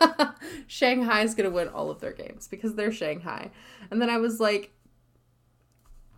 Shanghai's 0.66 1.34
going 1.34 1.48
to 1.48 1.54
win 1.54 1.68
all 1.68 1.90
of 1.90 2.00
their 2.00 2.12
games 2.12 2.48
because 2.48 2.74
they're 2.74 2.92
Shanghai." 2.92 3.50
And 3.90 4.00
then 4.00 4.08
I 4.08 4.16
was 4.16 4.40
like, 4.40 4.72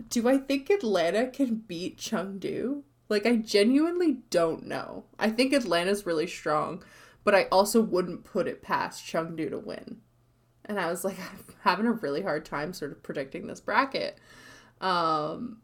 "Do 0.08 0.28
I 0.28 0.38
think 0.38 0.70
Atlanta 0.70 1.26
can 1.26 1.56
beat 1.56 1.98
Chengdu?" 1.98 2.82
Like 3.08 3.26
I 3.26 3.36
genuinely 3.36 4.18
don't 4.30 4.66
know. 4.66 5.04
I 5.18 5.30
think 5.30 5.52
Atlanta's 5.52 6.06
really 6.06 6.26
strong, 6.26 6.82
but 7.24 7.34
I 7.34 7.44
also 7.44 7.80
wouldn't 7.80 8.24
put 8.24 8.46
it 8.46 8.62
past 8.62 9.04
Chengdu 9.04 9.50
to 9.50 9.58
win. 9.58 9.98
And 10.66 10.78
I 10.78 10.88
was 10.90 11.04
like 11.04 11.18
I'm 11.18 11.44
having 11.62 11.86
a 11.86 11.92
really 11.92 12.22
hard 12.22 12.44
time 12.44 12.72
sort 12.72 12.92
of 12.92 13.02
predicting 13.02 13.46
this 13.46 13.60
bracket. 13.60 14.18
Um 14.80 15.58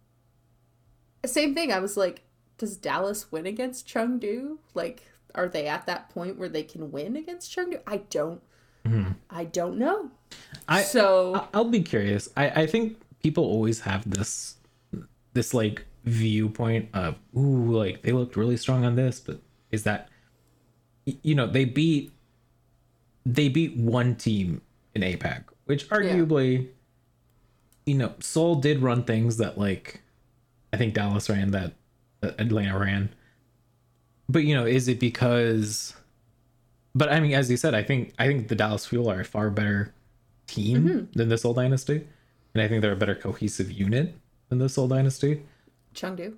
same 1.24 1.54
thing. 1.54 1.72
I 1.72 1.78
was 1.78 1.96
like 1.96 2.22
does 2.58 2.76
Dallas 2.76 3.30
win 3.30 3.46
against 3.46 3.86
Chengdu? 3.86 4.58
Like 4.74 5.04
are 5.34 5.48
they 5.48 5.66
at 5.66 5.86
that 5.86 6.11
point 6.11 6.38
where 6.38 6.48
they 6.48 6.62
can 6.62 6.90
win 6.90 7.16
against 7.16 7.54
Chengdu? 7.54 7.80
I 7.86 7.98
don't 7.98 8.42
mm-hmm. 8.84 9.12
I 9.28 9.44
don't 9.44 9.78
know. 9.78 10.11
I 10.68 10.82
so 10.82 11.48
I'll 11.52 11.64
be 11.64 11.82
curious. 11.82 12.28
I 12.36 12.50
I 12.50 12.66
think 12.66 13.00
people 13.22 13.44
always 13.44 13.80
have 13.80 14.08
this 14.08 14.56
this 15.32 15.54
like 15.54 15.84
viewpoint 16.04 16.88
of 16.94 17.16
ooh 17.36 17.76
like 17.76 18.02
they 18.02 18.12
looked 18.12 18.36
really 18.36 18.56
strong 18.56 18.84
on 18.86 18.96
this 18.96 19.20
but 19.20 19.38
is 19.70 19.82
that 19.82 20.08
you 21.05 21.34
know 21.34 21.46
they 21.46 21.64
beat 21.64 22.12
they 23.26 23.48
beat 23.48 23.76
one 23.76 24.14
team 24.16 24.61
in 24.94 25.03
APAC 25.03 25.44
which 25.64 25.88
arguably 25.88 26.59
yeah. 26.59 26.68
you 27.86 27.94
know 27.94 28.12
Seoul 28.20 28.57
did 28.57 28.80
run 28.80 29.05
things 29.05 29.36
that 29.38 29.59
like 29.59 30.03
I 30.72 30.76
think 30.76 30.94
Dallas 30.94 31.28
ran 31.28 31.51
that, 31.53 31.72
that 32.20 32.40
Atlanta 32.40 32.78
ran 32.78 33.11
but 34.28 34.44
you 34.44 34.55
know 34.55 34.66
is 34.66 34.88
it 34.88 35.01
because 35.01 35.94
but 36.94 37.11
I 37.11 37.20
mean 37.20 37.34
as 37.34 37.51
you 37.51 37.57
said 37.57 37.74
I 37.74 37.82
think 37.82 38.14
I 38.18 38.26
think 38.26 38.48
the 38.48 38.55
Dallas 38.55 38.86
Fuel 38.86 39.11
are 39.11 39.20
a 39.20 39.24
far 39.24 39.51
better 39.51 39.94
team 40.46 40.84
mm-hmm. 40.84 41.18
than 41.18 41.28
the 41.28 41.38
Seoul 41.38 41.55
Dynasty 41.55 42.07
and 42.55 42.62
I 42.62 42.68
think 42.68 42.82
they're 42.82 42.92
a 42.92 42.96
better 42.96 43.14
cohesive 43.14 43.70
unit 43.70 44.14
than 44.48 44.59
the 44.59 44.68
Seoul 44.68 44.88
Dynasty 44.88 45.42
Chengdu? 45.94 46.36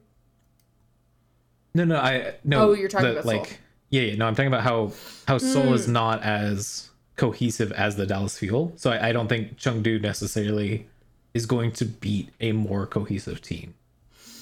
No, 1.75 1.85
no, 1.85 1.97
I 1.97 2.35
no. 2.45 2.71
Oh, 2.71 2.73
you're 2.75 2.89
talking 2.89 3.07
the, 3.07 3.13
about 3.13 3.25
like 3.25 3.47
Seoul. 3.47 3.57
Yeah, 3.93 4.03
yeah. 4.03 4.15
No, 4.17 4.27
I'm 4.27 4.35
talking 4.35 4.49
about 4.49 4.65
how 4.65 4.93
how 5.29 5.39
Seoul 5.39 5.67
mm. 5.67 5.75
is 5.75 5.87
hmm. 5.87 5.93
not 5.93 6.23
as 6.23 6.91
cohesive 7.17 7.71
as 7.73 7.95
the 7.95 8.07
Dallas 8.07 8.39
Fuel. 8.39 8.73
So 8.77 8.91
I, 8.91 9.11
I 9.11 9.13
don't 9.13 9.29
think 9.29 9.59
Chengdu 9.59 10.01
necessarily 10.01 10.89
is 11.35 11.47
going 11.47 11.73
to 11.73 11.85
beat 11.85 12.31
a 12.41 12.53
more 12.53 12.87
cohesive 12.87 13.41
team. 13.43 13.75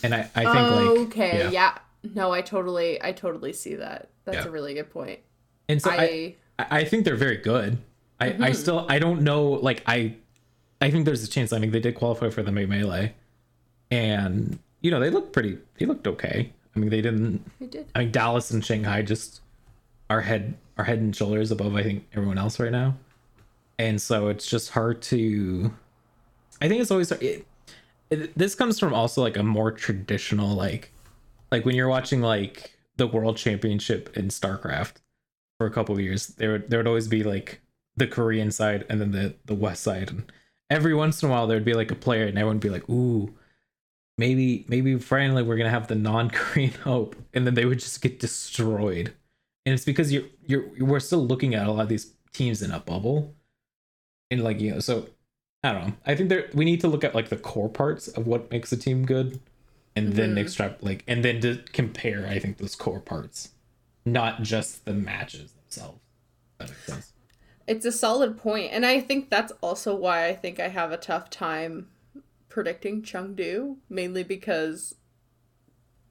And 0.02 0.14
I, 0.14 0.30
I 0.34 0.44
think 0.44 0.54
like 0.54 0.98
okay, 1.08 1.38
yeah. 1.38 1.50
yeah. 1.50 1.78
No, 2.14 2.32
I 2.32 2.40
totally 2.40 3.02
I 3.02 3.12
totally 3.12 3.52
see 3.52 3.74
that. 3.74 4.08
That's 4.24 4.38
yeah. 4.38 4.46
a 4.46 4.50
really 4.50 4.72
good 4.72 4.90
point. 4.90 5.18
And 5.68 5.82
so 5.82 5.90
I 5.90 6.36
I, 6.58 6.66
I 6.70 6.84
think 6.84 7.04
they're 7.04 7.16
very 7.16 7.36
good. 7.36 7.76
I, 8.20 8.30
mm-hmm. 8.30 8.44
I 8.44 8.52
still 8.52 8.86
I 8.88 9.00
don't 9.00 9.22
know 9.22 9.48
like 9.48 9.82
I 9.86 10.14
I 10.80 10.90
think 10.90 11.04
there's 11.06 11.24
a 11.24 11.28
chance. 11.28 11.52
I 11.52 11.58
mean 11.58 11.72
they 11.72 11.80
did 11.80 11.96
qualify 11.96 12.30
for 12.30 12.42
the 12.42 12.52
May 12.52 12.66
Melee. 12.66 13.14
And 13.90 14.60
you 14.80 14.90
know, 14.90 15.00
they 15.00 15.10
looked 15.10 15.32
pretty. 15.32 15.58
They 15.78 15.86
looked 15.86 16.06
okay. 16.06 16.52
I 16.80 16.84
mean, 16.84 16.90
they 16.90 17.02
didn't. 17.02 17.44
They 17.60 17.66
did. 17.66 17.86
I 17.94 18.00
mean, 18.00 18.10
Dallas 18.10 18.50
and 18.50 18.64
Shanghai 18.64 19.02
just 19.02 19.42
are 20.08 20.22
head 20.22 20.56
are 20.78 20.84
head 20.84 20.98
and 20.98 21.14
shoulders 21.14 21.50
above. 21.50 21.76
I 21.76 21.82
think 21.82 22.06
everyone 22.14 22.38
else 22.38 22.58
right 22.58 22.72
now, 22.72 22.96
and 23.78 24.00
so 24.00 24.28
it's 24.28 24.46
just 24.46 24.70
hard 24.70 25.02
to. 25.02 25.74
I 26.62 26.68
think 26.68 26.80
it's 26.80 26.90
always 26.90 27.12
it, 27.12 27.46
it, 28.08 28.38
this 28.38 28.54
comes 28.54 28.78
from 28.78 28.94
also 28.94 29.20
like 29.20 29.36
a 29.36 29.42
more 29.42 29.70
traditional 29.70 30.54
like, 30.56 30.92
like 31.52 31.66
when 31.66 31.74
you're 31.74 31.88
watching 31.88 32.22
like 32.22 32.72
the 32.96 33.06
World 33.06 33.36
Championship 33.36 34.16
in 34.16 34.28
StarCraft 34.28 34.94
for 35.58 35.66
a 35.66 35.70
couple 35.70 35.94
of 35.94 36.00
years, 36.00 36.28
there 36.28 36.52
would 36.52 36.70
there 36.70 36.78
would 36.78 36.88
always 36.88 37.08
be 37.08 37.22
like 37.22 37.60
the 37.94 38.06
Korean 38.06 38.50
side 38.50 38.86
and 38.88 39.02
then 39.02 39.10
the 39.12 39.34
the 39.44 39.54
West 39.54 39.82
side, 39.82 40.08
and 40.08 40.32
every 40.70 40.94
once 40.94 41.22
in 41.22 41.28
a 41.28 41.32
while 41.32 41.46
there'd 41.46 41.62
be 41.62 41.74
like 41.74 41.90
a 41.90 41.94
player 41.94 42.24
and 42.24 42.38
everyone 42.38 42.56
would 42.56 42.62
be 42.62 42.70
like, 42.70 42.88
"Ooh, 42.88 43.34
maybe 44.20 44.66
maybe 44.68 44.98
finally 44.98 45.42
we're 45.42 45.56
gonna 45.56 45.70
have 45.70 45.88
the 45.88 45.94
non-korean 45.94 46.70
hope 46.84 47.16
and 47.32 47.46
then 47.46 47.54
they 47.54 47.64
would 47.64 47.80
just 47.80 48.00
get 48.00 48.20
destroyed. 48.20 49.14
And 49.66 49.74
it's 49.74 49.84
because 49.84 50.12
you're 50.12 50.26
you're 50.46 50.66
we're 50.78 51.00
still 51.00 51.26
looking 51.26 51.54
at 51.54 51.66
a 51.66 51.72
lot 51.72 51.82
of 51.82 51.88
these 51.88 52.12
teams 52.32 52.62
in 52.62 52.70
a 52.70 52.78
bubble. 52.78 53.34
And 54.30 54.44
like 54.44 54.60
you 54.60 54.72
know 54.72 54.80
so 54.80 55.08
i 55.64 55.72
don't 55.72 55.88
know. 55.88 55.94
I 56.06 56.14
think 56.14 56.28
there 56.28 56.50
we 56.54 56.64
need 56.64 56.80
to 56.82 56.88
look 56.88 57.02
at 57.02 57.14
like 57.14 57.30
the 57.30 57.36
core 57.36 57.70
parts 57.70 58.06
of 58.06 58.26
what 58.26 58.50
makes 58.50 58.70
a 58.70 58.76
team 58.76 59.06
good 59.06 59.40
and 59.96 60.08
mm-hmm. 60.08 60.16
then 60.16 60.38
extract 60.38 60.84
like 60.84 61.02
and 61.08 61.24
then 61.24 61.40
to 61.40 61.64
compare 61.72 62.26
i 62.28 62.38
think 62.38 62.58
those 62.58 62.76
core 62.76 63.00
parts 63.00 63.50
not 64.06 64.42
just 64.42 64.84
the 64.84 64.94
matches 64.94 65.52
themselves. 65.52 66.00
That 66.58 66.68
makes 66.68 66.86
sense. 66.86 67.12
It's 67.66 67.84
a 67.84 67.92
solid 67.92 68.36
point 68.36 68.72
and 68.72 68.84
i 68.84 69.00
think 69.00 69.30
that's 69.30 69.52
also 69.60 69.94
why 69.94 70.26
i 70.26 70.34
think 70.34 70.60
i 70.60 70.68
have 70.68 70.92
a 70.92 70.96
tough 70.96 71.30
time 71.30 71.88
predicting 72.50 73.00
Chengdu, 73.00 73.76
mainly 73.88 74.22
because 74.22 74.96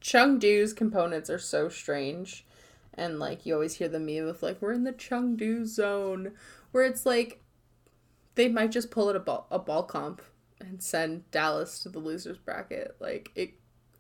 Chengdu's 0.02 0.74
components 0.74 1.30
are 1.30 1.38
so 1.38 1.70
strange. 1.70 2.46
And 2.96 3.20
like 3.20 3.46
you 3.46 3.54
always 3.54 3.76
hear 3.76 3.88
the 3.88 4.00
meme 4.00 4.28
of 4.28 4.42
like 4.42 4.62
we're 4.62 4.74
in 4.74 4.84
the 4.84 4.92
Chengdu 4.92 5.66
zone, 5.66 6.32
where 6.72 6.84
it's 6.84 7.06
like 7.06 7.42
they 8.36 8.48
might 8.48 8.72
just 8.72 8.90
pull 8.90 9.10
it 9.10 9.16
a 9.16 9.20
ball 9.20 9.46
a 9.52 9.60
ball 9.60 9.84
comp 9.84 10.22
and 10.60 10.82
send 10.82 11.30
Dallas 11.32 11.80
to 11.84 11.90
the 11.90 12.00
losers 12.00 12.38
bracket. 12.38 12.96
Like 13.00 13.32
it, 13.36 13.54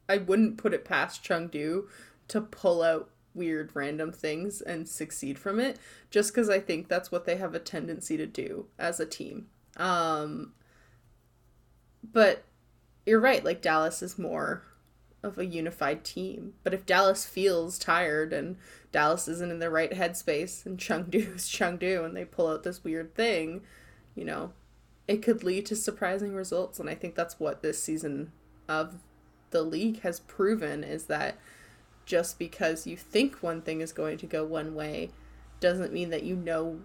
I 0.07 0.17
wouldn't 0.17 0.57
put 0.57 0.73
it 0.73 0.85
past 0.85 1.23
Chengdu 1.23 1.83
to 2.29 2.41
pull 2.41 2.81
out 2.81 3.11
weird 3.33 3.71
random 3.73 4.11
things 4.11 4.61
and 4.61 4.87
succeed 4.87 5.39
from 5.39 5.59
it, 5.59 5.77
just 6.09 6.33
because 6.33 6.49
I 6.49 6.59
think 6.59 6.87
that's 6.87 7.11
what 7.11 7.25
they 7.25 7.37
have 7.37 7.55
a 7.55 7.59
tendency 7.59 8.17
to 8.17 8.25
do 8.25 8.65
as 8.77 8.99
a 8.99 9.05
team. 9.05 9.47
Um, 9.77 10.53
but 12.03 12.43
you're 13.05 13.19
right, 13.19 13.43
like 13.43 13.61
Dallas 13.61 14.01
is 14.01 14.19
more 14.19 14.63
of 15.23 15.37
a 15.37 15.45
unified 15.45 16.03
team. 16.03 16.53
But 16.63 16.73
if 16.73 16.85
Dallas 16.85 17.25
feels 17.25 17.77
tired 17.77 18.31
and 18.31 18.57
Dallas 18.91 19.27
isn't 19.27 19.51
in 19.51 19.59
the 19.59 19.69
right 19.69 19.91
headspace 19.91 20.65
and 20.65 20.77
Chengdu 20.77 21.35
is 21.35 21.43
Chengdu 21.49 22.05
and 22.05 22.15
they 22.15 22.25
pull 22.25 22.47
out 22.47 22.63
this 22.63 22.83
weird 22.83 23.15
thing, 23.15 23.61
you 24.15 24.25
know, 24.25 24.53
it 25.07 25.21
could 25.21 25.43
lead 25.43 25.65
to 25.67 25.75
surprising 25.75 26.35
results. 26.35 26.79
And 26.79 26.89
I 26.89 26.95
think 26.95 27.15
that's 27.15 27.39
what 27.39 27.61
this 27.61 27.81
season 27.81 28.31
of 28.67 28.95
the 29.49 29.63
league 29.63 30.01
has 30.01 30.19
proven 30.21 30.83
is 30.83 31.05
that 31.05 31.37
just 32.05 32.39
because 32.39 32.87
you 32.87 32.95
think 32.95 33.41
one 33.41 33.61
thing 33.61 33.81
is 33.81 33.91
going 33.91 34.17
to 34.19 34.25
go 34.25 34.45
one 34.45 34.75
way 34.75 35.09
doesn't 35.59 35.93
mean 35.93 36.09
that 36.11 36.23
you 36.23 36.35
know 36.35 36.79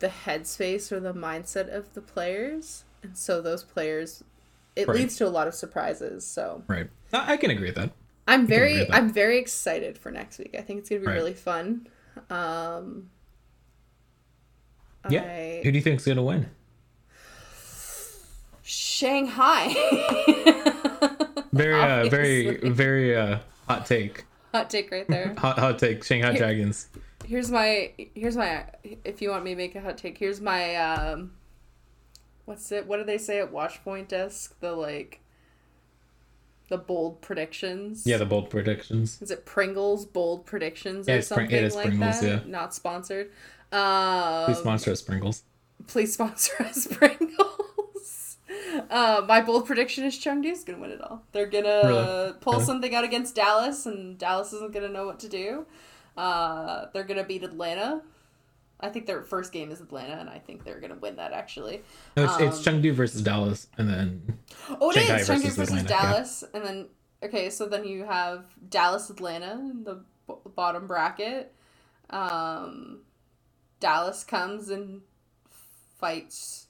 the 0.00 0.08
headspace 0.08 0.92
or 0.92 1.00
the 1.00 1.14
mindset 1.14 1.74
of 1.74 1.94
the 1.94 2.00
players. 2.00 2.84
And 3.02 3.16
so 3.16 3.40
those 3.40 3.62
players 3.62 4.22
it 4.76 4.88
right. 4.88 4.96
leads 4.96 5.16
to 5.16 5.26
a 5.26 5.30
lot 5.30 5.46
of 5.46 5.54
surprises. 5.54 6.26
So 6.26 6.62
right, 6.66 6.88
I 7.12 7.36
can 7.36 7.50
agree 7.50 7.68
with 7.68 7.76
that. 7.76 7.90
I'm 8.26 8.46
very. 8.46 8.90
I'm 8.90 9.12
very 9.12 9.38
excited 9.38 9.98
for 9.98 10.10
next 10.10 10.38
week. 10.38 10.54
I 10.58 10.62
think 10.62 10.80
it's 10.80 10.88
gonna 10.88 11.00
be 11.00 11.06
right. 11.06 11.14
really 11.14 11.34
fun. 11.34 11.86
Um, 12.30 13.10
yeah. 15.10 15.22
I... 15.22 15.60
Who 15.62 15.70
do 15.72 15.78
you 15.78 15.82
think's 15.82 16.06
gonna 16.06 16.22
win? 16.22 16.48
Shanghai. 18.62 19.74
very 21.52 21.80
uh, 21.80 22.08
very 22.08 22.70
very 22.70 23.14
uh, 23.14 23.38
hot 23.68 23.84
take. 23.84 24.24
Hot 24.52 24.70
take 24.70 24.90
right 24.90 25.06
there. 25.08 25.34
hot 25.38 25.58
hot 25.58 25.78
take. 25.78 26.02
Shanghai 26.02 26.30
Here, 26.30 26.38
Dragons. 26.38 26.88
Here's 27.26 27.50
my 27.50 27.92
here's 28.14 28.36
my 28.36 28.64
if 29.04 29.20
you 29.20 29.30
want 29.30 29.44
me 29.44 29.50
to 29.50 29.56
make 29.56 29.74
a 29.74 29.82
hot 29.82 29.98
take. 29.98 30.16
Here's 30.16 30.40
my 30.40 30.76
um 30.76 31.32
what's 32.44 32.70
it? 32.72 32.86
What 32.86 32.98
do 32.98 33.04
they 33.04 33.18
say 33.18 33.40
at 33.40 33.52
Watchpoint 33.52 34.08
Desk? 34.08 34.58
The 34.60 34.72
like 34.72 35.20
the 36.68 36.78
bold 36.78 37.20
predictions. 37.20 38.06
Yeah, 38.06 38.16
the 38.16 38.26
bold 38.26 38.50
predictions. 38.50 39.20
Is 39.20 39.30
it 39.30 39.44
Pringles 39.44 40.06
bold 40.06 40.46
predictions 40.46 41.06
Yeah, 41.08 41.16
or 41.16 41.22
something 41.22 41.50
it 41.50 41.64
is 41.64 41.74
like 41.74 41.86
Pringles, 41.88 42.20
that? 42.20 42.26
yeah. 42.46 42.50
Not 42.50 42.74
sponsored. 42.74 43.30
Um, 43.72 44.46
Please 44.46 44.58
sponsor 44.58 44.90
us, 44.92 45.02
Pringles. 45.02 45.42
please 45.88 46.12
sponsor 46.14 46.52
us, 46.60 46.86
Pringles. 46.86 48.36
Uh, 48.90 49.24
my 49.28 49.40
bold 49.40 49.66
prediction 49.66 50.04
is 50.04 50.16
Chengdu's 50.18 50.64
gonna 50.64 50.78
win 50.78 50.90
it 50.90 51.00
all. 51.02 51.22
They're 51.32 51.46
gonna 51.46 51.82
Really? 51.84 52.32
pull 52.40 52.54
Really? 52.54 52.64
something 52.64 52.94
out 52.94 53.04
against 53.04 53.34
Dallas, 53.34 53.84
and 53.86 54.16
Dallas 54.18 54.52
isn't 54.52 54.72
gonna 54.72 54.88
know 54.88 55.06
what 55.06 55.18
to 55.20 55.28
do. 55.28 55.66
Uh, 56.16 56.86
they're 56.92 57.04
gonna 57.04 57.24
beat 57.24 57.42
Atlanta. 57.42 58.02
I 58.80 58.88
think 58.90 59.06
their 59.06 59.22
first 59.22 59.52
game 59.52 59.70
is 59.70 59.80
Atlanta, 59.80 60.14
and 60.14 60.28
I 60.28 60.38
think 60.38 60.64
they're 60.64 60.80
gonna 60.80 60.96
win 60.96 61.16
that 61.16 61.32
actually. 61.32 61.82
No, 62.16 62.24
it's, 62.24 62.40
it's 62.40 62.66
Um, 62.66 62.82
Chengdu 62.82 62.92
versus 62.92 63.22
Dallas, 63.22 63.68
and 63.78 63.88
then 63.88 64.38
Oh, 64.80 64.90
it 64.90 64.96
is 64.96 65.06
Shanghai 65.06 65.20
Chengdu 65.20 65.26
versus 65.26 65.56
versus, 65.56 65.68
Atlanta, 65.74 65.88
yeah. 65.90 66.02
Dallas, 66.02 66.44
and 66.52 66.64
then 66.64 66.88
okay, 67.22 67.50
so 67.50 67.66
then 67.66 67.84
you 67.84 68.04
have 68.04 68.44
Dallas, 68.68 69.08
Atlanta 69.10 69.52
in 69.52 69.84
the 69.84 70.04
b- 70.28 70.34
bottom 70.54 70.86
bracket. 70.86 71.54
Um, 72.10 73.00
Dallas 73.80 74.24
comes 74.24 74.68
and 74.68 75.00
fights 75.98 76.66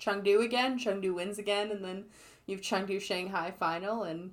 Chengdu 0.00 0.42
again. 0.44 0.78
Chengdu 0.78 1.14
wins 1.14 1.38
again, 1.38 1.70
and 1.70 1.84
then 1.84 2.04
you 2.46 2.56
have 2.56 2.64
Chengdu 2.64 3.00
Shanghai 3.00 3.50
final, 3.50 4.02
and 4.04 4.32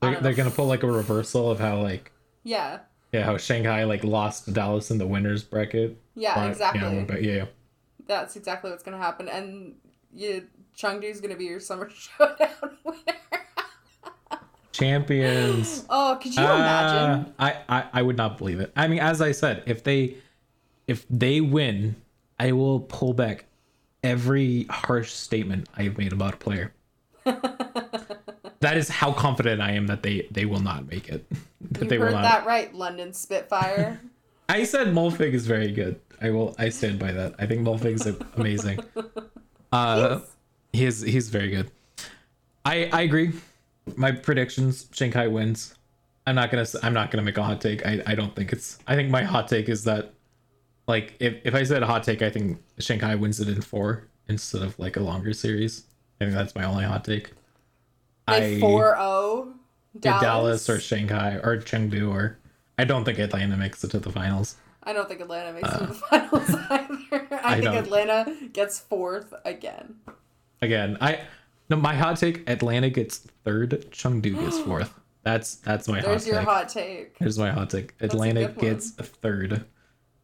they're, 0.00 0.20
they're 0.20 0.34
gonna 0.34 0.50
pull 0.50 0.66
like 0.66 0.82
a 0.82 0.90
reversal 0.90 1.50
of 1.50 1.58
how 1.58 1.80
like 1.80 2.12
yeah, 2.44 2.80
yeah 3.12 3.24
how 3.24 3.36
Shanghai 3.36 3.84
like 3.84 4.04
lost 4.04 4.44
to 4.46 4.50
Dallas 4.52 4.90
in 4.90 4.98
the 4.98 5.06
winners 5.06 5.42
bracket. 5.44 5.96
yeah, 6.14 6.34
But, 6.34 6.50
exactly. 6.50 6.80
Yeah, 6.80 7.04
but 7.06 7.22
yeah, 7.22 7.44
That's 8.06 8.36
exactly 8.36 8.70
what's 8.70 8.82
gonna 8.82 8.98
happen, 8.98 9.28
and 9.28 9.74
you 10.12 10.48
Chengdu's 10.76 11.20
gonna 11.20 11.36
be 11.36 11.44
your 11.44 11.60
summer 11.60 11.90
showdown 11.94 12.78
winner. 12.84 12.98
champions. 14.72 15.84
oh, 15.90 16.18
could 16.20 16.34
you 16.34 16.42
Uh, 16.44 16.54
imagine? 16.54 17.34
I, 17.38 17.58
I 17.68 17.84
I 17.94 18.02
would 18.02 18.16
not 18.16 18.38
believe 18.38 18.60
it. 18.60 18.72
I 18.76 18.88
mean, 18.88 19.00
as 19.00 19.20
I 19.20 19.32
said, 19.32 19.62
if 19.66 19.84
they 19.84 20.16
if 20.86 21.06
they 21.08 21.40
win, 21.40 21.96
I 22.38 22.52
will 22.52 22.80
pull 22.80 23.14
back 23.14 23.44
every 24.02 24.64
harsh 24.70 25.10
statement 25.12 25.68
I've 25.76 25.96
made 25.98 26.12
about 26.12 26.34
a 26.34 26.36
player. 26.38 26.72
that 28.62 28.76
is 28.76 28.88
how 28.88 29.12
confident 29.12 29.60
I 29.60 29.72
am 29.72 29.86
that 29.88 30.02
they 30.02 30.26
they 30.30 30.44
will 30.46 30.60
not 30.60 30.88
make 30.88 31.08
it. 31.08 31.24
that 31.72 31.82
You 31.84 31.88
they 31.88 31.96
heard 31.98 32.06
will 32.06 32.12
not. 32.20 32.22
that 32.22 32.46
right, 32.46 32.74
London 32.74 33.12
Spitfire. 33.12 34.00
I 34.48 34.64
said 34.64 34.88
Mulfig 34.88 35.32
is 35.34 35.46
very 35.46 35.70
good. 35.72 36.00
I 36.20 36.30
will. 36.30 36.54
I 36.58 36.68
stand 36.70 36.98
by 36.98 37.12
that. 37.12 37.34
I 37.38 37.46
think 37.46 37.62
Mulfig's 37.66 38.06
amazing. 38.36 38.80
Uh, 39.72 40.20
he's 40.74 41.00
he's 41.00 41.30
very 41.30 41.48
good. 41.48 41.70
I 42.66 42.90
I 42.92 43.00
agree. 43.02 43.32
My 43.96 44.12
predictions: 44.12 44.86
Shanghai 44.92 45.28
wins. 45.28 45.74
I'm 46.26 46.34
not 46.34 46.50
gonna. 46.50 46.66
I'm 46.82 46.92
not 46.92 47.10
gonna 47.10 47.22
make 47.22 47.38
a 47.38 47.42
hot 47.42 47.62
take. 47.62 47.86
I 47.86 48.02
I 48.06 48.14
don't 48.14 48.36
think 48.36 48.52
it's. 48.52 48.78
I 48.86 48.94
think 48.96 49.08
my 49.08 49.22
hot 49.22 49.48
take 49.48 49.70
is 49.70 49.84
that, 49.84 50.12
like, 50.86 51.14
if 51.20 51.36
if 51.44 51.54
I 51.54 51.62
said 51.64 51.82
a 51.82 51.86
hot 51.86 52.04
take, 52.04 52.20
I 52.20 52.28
think 52.28 52.60
Shanghai 52.80 53.14
wins 53.14 53.40
it 53.40 53.48
in 53.48 53.62
four 53.62 54.08
instead 54.28 54.60
of 54.60 54.78
like 54.78 54.96
a 54.98 55.00
longer 55.00 55.32
series. 55.32 55.84
I 56.20 56.24
think 56.26 56.36
that's 56.36 56.54
my 56.54 56.64
only 56.64 56.84
hot 56.84 57.06
take. 57.06 57.32
They 58.28 58.60
4 58.60 58.96
0 58.96 59.54
yeah, 59.94 60.00
Dallas. 60.00 60.22
Dallas 60.22 60.70
or 60.70 60.80
Shanghai 60.80 61.34
or 61.42 61.58
Chengdu 61.58 62.10
or 62.10 62.38
I 62.78 62.84
don't 62.84 63.04
think 63.04 63.18
Atlanta 63.18 63.56
makes 63.56 63.82
it 63.84 63.90
to 63.92 63.98
the 63.98 64.10
finals. 64.10 64.56
I 64.84 64.92
don't 64.92 65.08
think 65.08 65.20
Atlanta 65.20 65.52
makes 65.52 65.68
it 65.68 65.78
to 65.78 65.86
the 65.86 65.94
finals 65.94 66.50
either. 66.70 67.28
I, 67.30 67.36
Uh, 67.36 67.40
I 67.44 67.52
think 67.54 67.64
don't. 67.64 67.76
Atlanta 67.76 68.34
gets 68.52 68.80
fourth 68.80 69.34
again. 69.44 69.96
Again, 70.60 70.96
I 71.00 71.20
no 71.68 71.76
my 71.76 71.94
hot 71.94 72.16
take: 72.18 72.48
Atlanta 72.48 72.90
gets 72.90 73.18
third, 73.44 73.86
Chengdu 73.90 74.38
gets 74.40 74.58
fourth. 74.66 74.92
That's 75.24 75.56
that's 75.56 75.86
my 75.88 76.00
There's 76.00 76.24
hot 76.24 76.26
your 76.30 76.38
take. 76.40 76.48
hot 76.48 76.68
take. 76.68 77.16
Here's 77.18 77.38
my 77.38 77.50
hot 77.50 77.70
take: 77.70 77.94
a 78.00 78.04
Atlanta 78.06 78.42
one. 78.46 78.54
gets 78.54 78.90
third. 78.92 79.64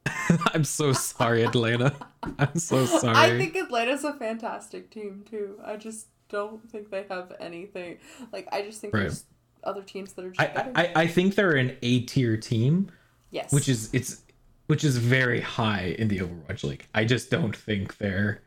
I'm 0.55 0.65
so 0.65 0.93
sorry, 0.93 1.43
Atlanta. 1.45 1.95
I'm 2.39 2.59
so 2.59 2.87
sorry. 2.87 3.17
I 3.17 3.37
think 3.39 3.55
Atlanta's 3.57 4.05
a 4.05 4.15
fantastic 4.15 4.91
team 4.91 5.25
too. 5.29 5.61
I 5.65 5.77
just 5.77 6.07
don't 6.29 6.69
think 6.71 6.91
they 6.91 7.05
have 7.09 7.33
anything. 7.41 7.99
Like 8.33 8.49
I 8.53 8.63
just 8.63 8.81
think 8.81 8.95
Right. 8.95 9.01
there's 9.03 9.25
other 9.65 9.83
teams 9.83 10.13
that 10.15 10.25
are 10.25 10.31
just 10.31 10.41
I. 10.41 10.71
I 10.75 10.93
I 11.03 11.07
think 11.07 11.35
they're 11.35 11.57
an 11.57 11.77
A 11.83 12.01
tier 12.03 12.37
team, 12.37 12.91
yes. 13.31 13.53
which 13.53 13.69
is 13.69 13.91
it's 13.93 14.23
which 14.67 14.85
is 14.85 14.99
very 14.99 15.41
high 15.41 15.95
in 15.99 16.09
the 16.09 16.19
Overwatch 16.19 16.63
League. 16.65 16.87
I 16.95 17.05
just 17.05 17.31
don't 17.31 17.57
think 17.57 17.97
they're 17.99 18.43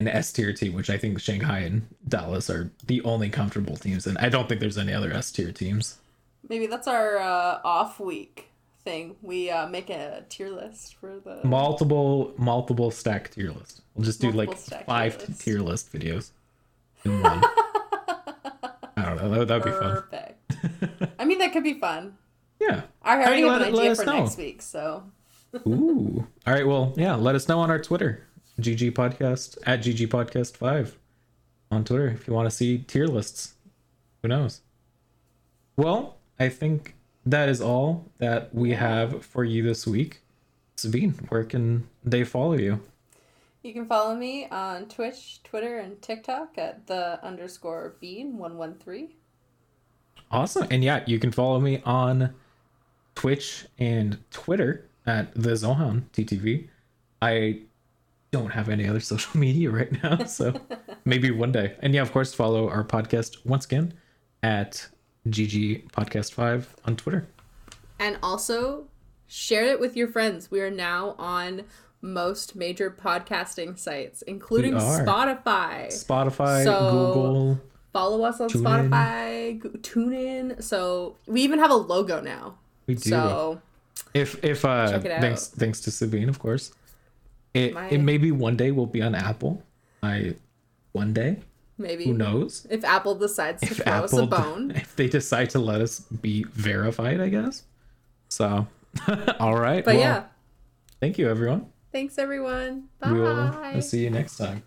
an 0.00 0.08
S 0.08 0.32
tier 0.32 0.52
team, 0.52 0.72
which 0.72 0.90
I 0.90 0.96
think 0.98 1.20
Shanghai 1.20 1.60
and 1.60 1.86
Dallas 2.08 2.48
are 2.50 2.72
the 2.86 3.02
only 3.02 3.28
comfortable 3.30 3.76
teams, 3.76 4.06
and 4.06 4.18
I 4.18 4.28
don't 4.28 4.48
think 4.48 4.60
there's 4.60 4.78
any 4.78 4.92
other 4.92 5.12
S 5.12 5.30
tier 5.30 5.52
teams. 5.52 5.98
maybe 6.48 6.66
that's 6.66 6.88
our 6.88 7.18
uh, 7.18 7.60
off 7.64 8.00
week 8.00 8.48
thing. 8.84 9.14
We 9.22 9.48
uh, 9.50 9.68
make 9.68 9.90
a 9.90 10.24
tier 10.28 10.48
list 10.50 10.96
for 10.96 11.20
the 11.24 11.46
multiple 11.46 12.32
multiple 12.36 12.90
stack 12.90 13.30
tier 13.30 13.52
list. 13.52 13.82
We'll 13.94 14.04
just 14.04 14.20
do 14.20 14.32
Multiple 14.32 14.56
like 14.72 14.86
five 14.86 15.18
tier 15.18 15.28
list. 15.28 15.40
tier 15.42 15.60
list 15.60 15.92
videos 15.92 16.30
in 17.04 17.20
one. 17.22 17.40
I 18.96 19.04
don't 19.04 19.16
know. 19.16 19.28
That 19.30 19.38
would 19.38 19.48
that'd 19.48 19.64
be 19.64 19.70
fun. 19.70 20.02
Perfect. 20.02 20.52
I 21.18 21.24
mean, 21.24 21.38
that 21.38 21.52
could 21.52 21.64
be 21.64 21.74
fun. 21.74 22.16
Yeah. 22.60 22.82
I 23.02 23.16
already 23.16 23.42
mean, 23.42 23.50
have 23.50 23.60
let- 23.60 23.68
an 23.70 23.74
idea 23.80 23.94
for 23.96 24.04
know. 24.04 24.20
next 24.22 24.38
week, 24.38 24.62
so 24.62 25.02
Ooh. 25.66 26.24
All 26.46 26.52
right. 26.54 26.64
Well, 26.64 26.94
yeah. 26.96 27.16
Let 27.16 27.34
us 27.34 27.48
know 27.48 27.58
on 27.58 27.70
our 27.72 27.80
Twitter, 27.80 28.24
GG 28.60 28.92
Podcast 28.92 29.58
at 29.66 29.80
GG 29.82 30.06
Podcast 30.06 30.56
Five, 30.56 30.96
on 31.72 31.82
Twitter 31.84 32.06
if 32.06 32.28
you 32.28 32.32
want 32.34 32.48
to 32.48 32.54
see 32.54 32.78
tier 32.78 33.08
lists. 33.08 33.54
Who 34.22 34.28
knows? 34.28 34.60
Well, 35.76 36.18
I 36.38 36.48
think 36.50 36.94
that 37.26 37.48
is 37.48 37.60
all 37.60 38.06
that 38.18 38.54
we 38.54 38.70
have 38.74 39.24
for 39.24 39.42
you 39.42 39.64
this 39.64 39.84
week. 39.84 40.22
Sabine, 40.76 41.14
where 41.30 41.42
can 41.42 41.88
they 42.04 42.22
follow 42.22 42.54
you? 42.54 42.80
You 43.62 43.72
can 43.72 43.86
follow 43.86 44.14
me 44.14 44.46
on 44.48 44.86
Twitch, 44.86 45.42
Twitter, 45.44 45.78
and 45.78 46.00
TikTok 46.02 46.58
at 46.58 46.86
the 46.86 47.24
underscore 47.24 47.94
bean 48.00 48.38
one 48.38 48.56
one 48.56 48.74
three. 48.74 49.16
Awesome. 50.30 50.66
And 50.70 50.82
yeah, 50.82 51.02
you 51.06 51.18
can 51.18 51.30
follow 51.30 51.60
me 51.60 51.82
on 51.84 52.34
Twitch 53.14 53.66
and 53.78 54.18
Twitter 54.30 54.88
at 55.06 55.34
the 55.34 55.50
Zohan 55.50 56.04
TTV. 56.12 56.68
I 57.20 57.60
don't 58.30 58.50
have 58.50 58.68
any 58.68 58.88
other 58.88 59.00
social 59.12 59.38
media 59.38 59.70
right 59.70 60.02
now, 60.02 60.24
so 60.24 60.58
maybe 61.04 61.30
one 61.30 61.52
day. 61.52 61.76
And 61.80 61.94
yeah, 61.94 62.02
of 62.02 62.12
course, 62.12 62.34
follow 62.34 62.68
our 62.68 62.84
podcast 62.84 63.44
once 63.44 63.64
again 63.64 63.94
at 64.42 64.88
GG 65.28 65.90
Podcast 65.92 66.32
5 66.32 66.76
on 66.86 66.96
Twitter. 66.96 67.28
And 68.00 68.18
also 68.22 68.88
share 69.28 69.66
it 69.66 69.78
with 69.78 69.96
your 69.96 70.08
friends. 70.08 70.50
We 70.50 70.60
are 70.60 70.70
now 70.70 71.14
on 71.18 71.62
most 72.02 72.54
major 72.56 72.90
podcasting 72.90 73.78
sites, 73.78 74.22
including 74.22 74.74
Spotify. 74.74 75.86
Spotify, 75.86 76.64
So- 76.64 76.90
Google. 76.90 77.60
Follow 77.92 78.24
us 78.24 78.40
on 78.40 78.48
Tune 78.48 78.66
in. 78.66 78.90
Spotify, 78.90 79.58
Go- 79.58 79.70
tune 79.82 80.12
in. 80.14 80.62
So 80.62 81.16
we 81.26 81.42
even 81.42 81.58
have 81.58 81.70
a 81.70 81.74
logo 81.74 82.20
now. 82.22 82.56
We 82.86 82.94
do. 82.94 83.10
So 83.10 83.60
if 84.14 84.42
if 84.42 84.64
uh 84.64 84.90
Check 84.90 85.04
it 85.04 85.10
out. 85.12 85.20
thanks 85.20 85.48
thanks 85.48 85.80
to 85.82 85.90
Sabine, 85.90 86.30
of 86.30 86.38
course. 86.38 86.72
It 87.52 87.74
My- 87.74 87.88
it 87.90 87.98
maybe 87.98 88.32
one 88.32 88.56
day 88.56 88.70
will 88.70 88.86
be 88.86 89.02
on 89.02 89.14
Apple. 89.14 89.62
I 90.02 90.36
one 90.92 91.12
day. 91.12 91.40
maybe 91.76 92.06
Who 92.06 92.14
knows? 92.14 92.66
if 92.70 92.82
Apple 92.82 93.14
decides 93.16 93.60
to 93.60 93.66
if 93.66 93.76
throw 93.76 93.92
us 93.92 94.12
a 94.14 94.16
Apple 94.22 94.26
bone. 94.26 94.70
if 94.74 94.96
they 94.96 95.08
decide 95.08 95.50
to 95.50 95.58
let 95.58 95.82
us 95.82 96.00
be 96.00 96.44
verified, 96.44 97.20
I 97.20 97.28
guess. 97.28 97.64
So, 98.30 98.66
all 99.38 99.54
right. 99.58 99.84
But 99.84 99.96
well, 99.96 100.00
yeah, 100.02 100.24
thank 100.98 101.18
you, 101.18 101.28
everyone. 101.28 101.66
Thanks 101.92 102.18
everyone. 102.18 102.88
Bye. 102.98 103.12
We 103.12 103.20
will 103.20 103.82
see 103.82 104.02
you 104.02 104.10
next 104.10 104.36
time. 104.36 104.62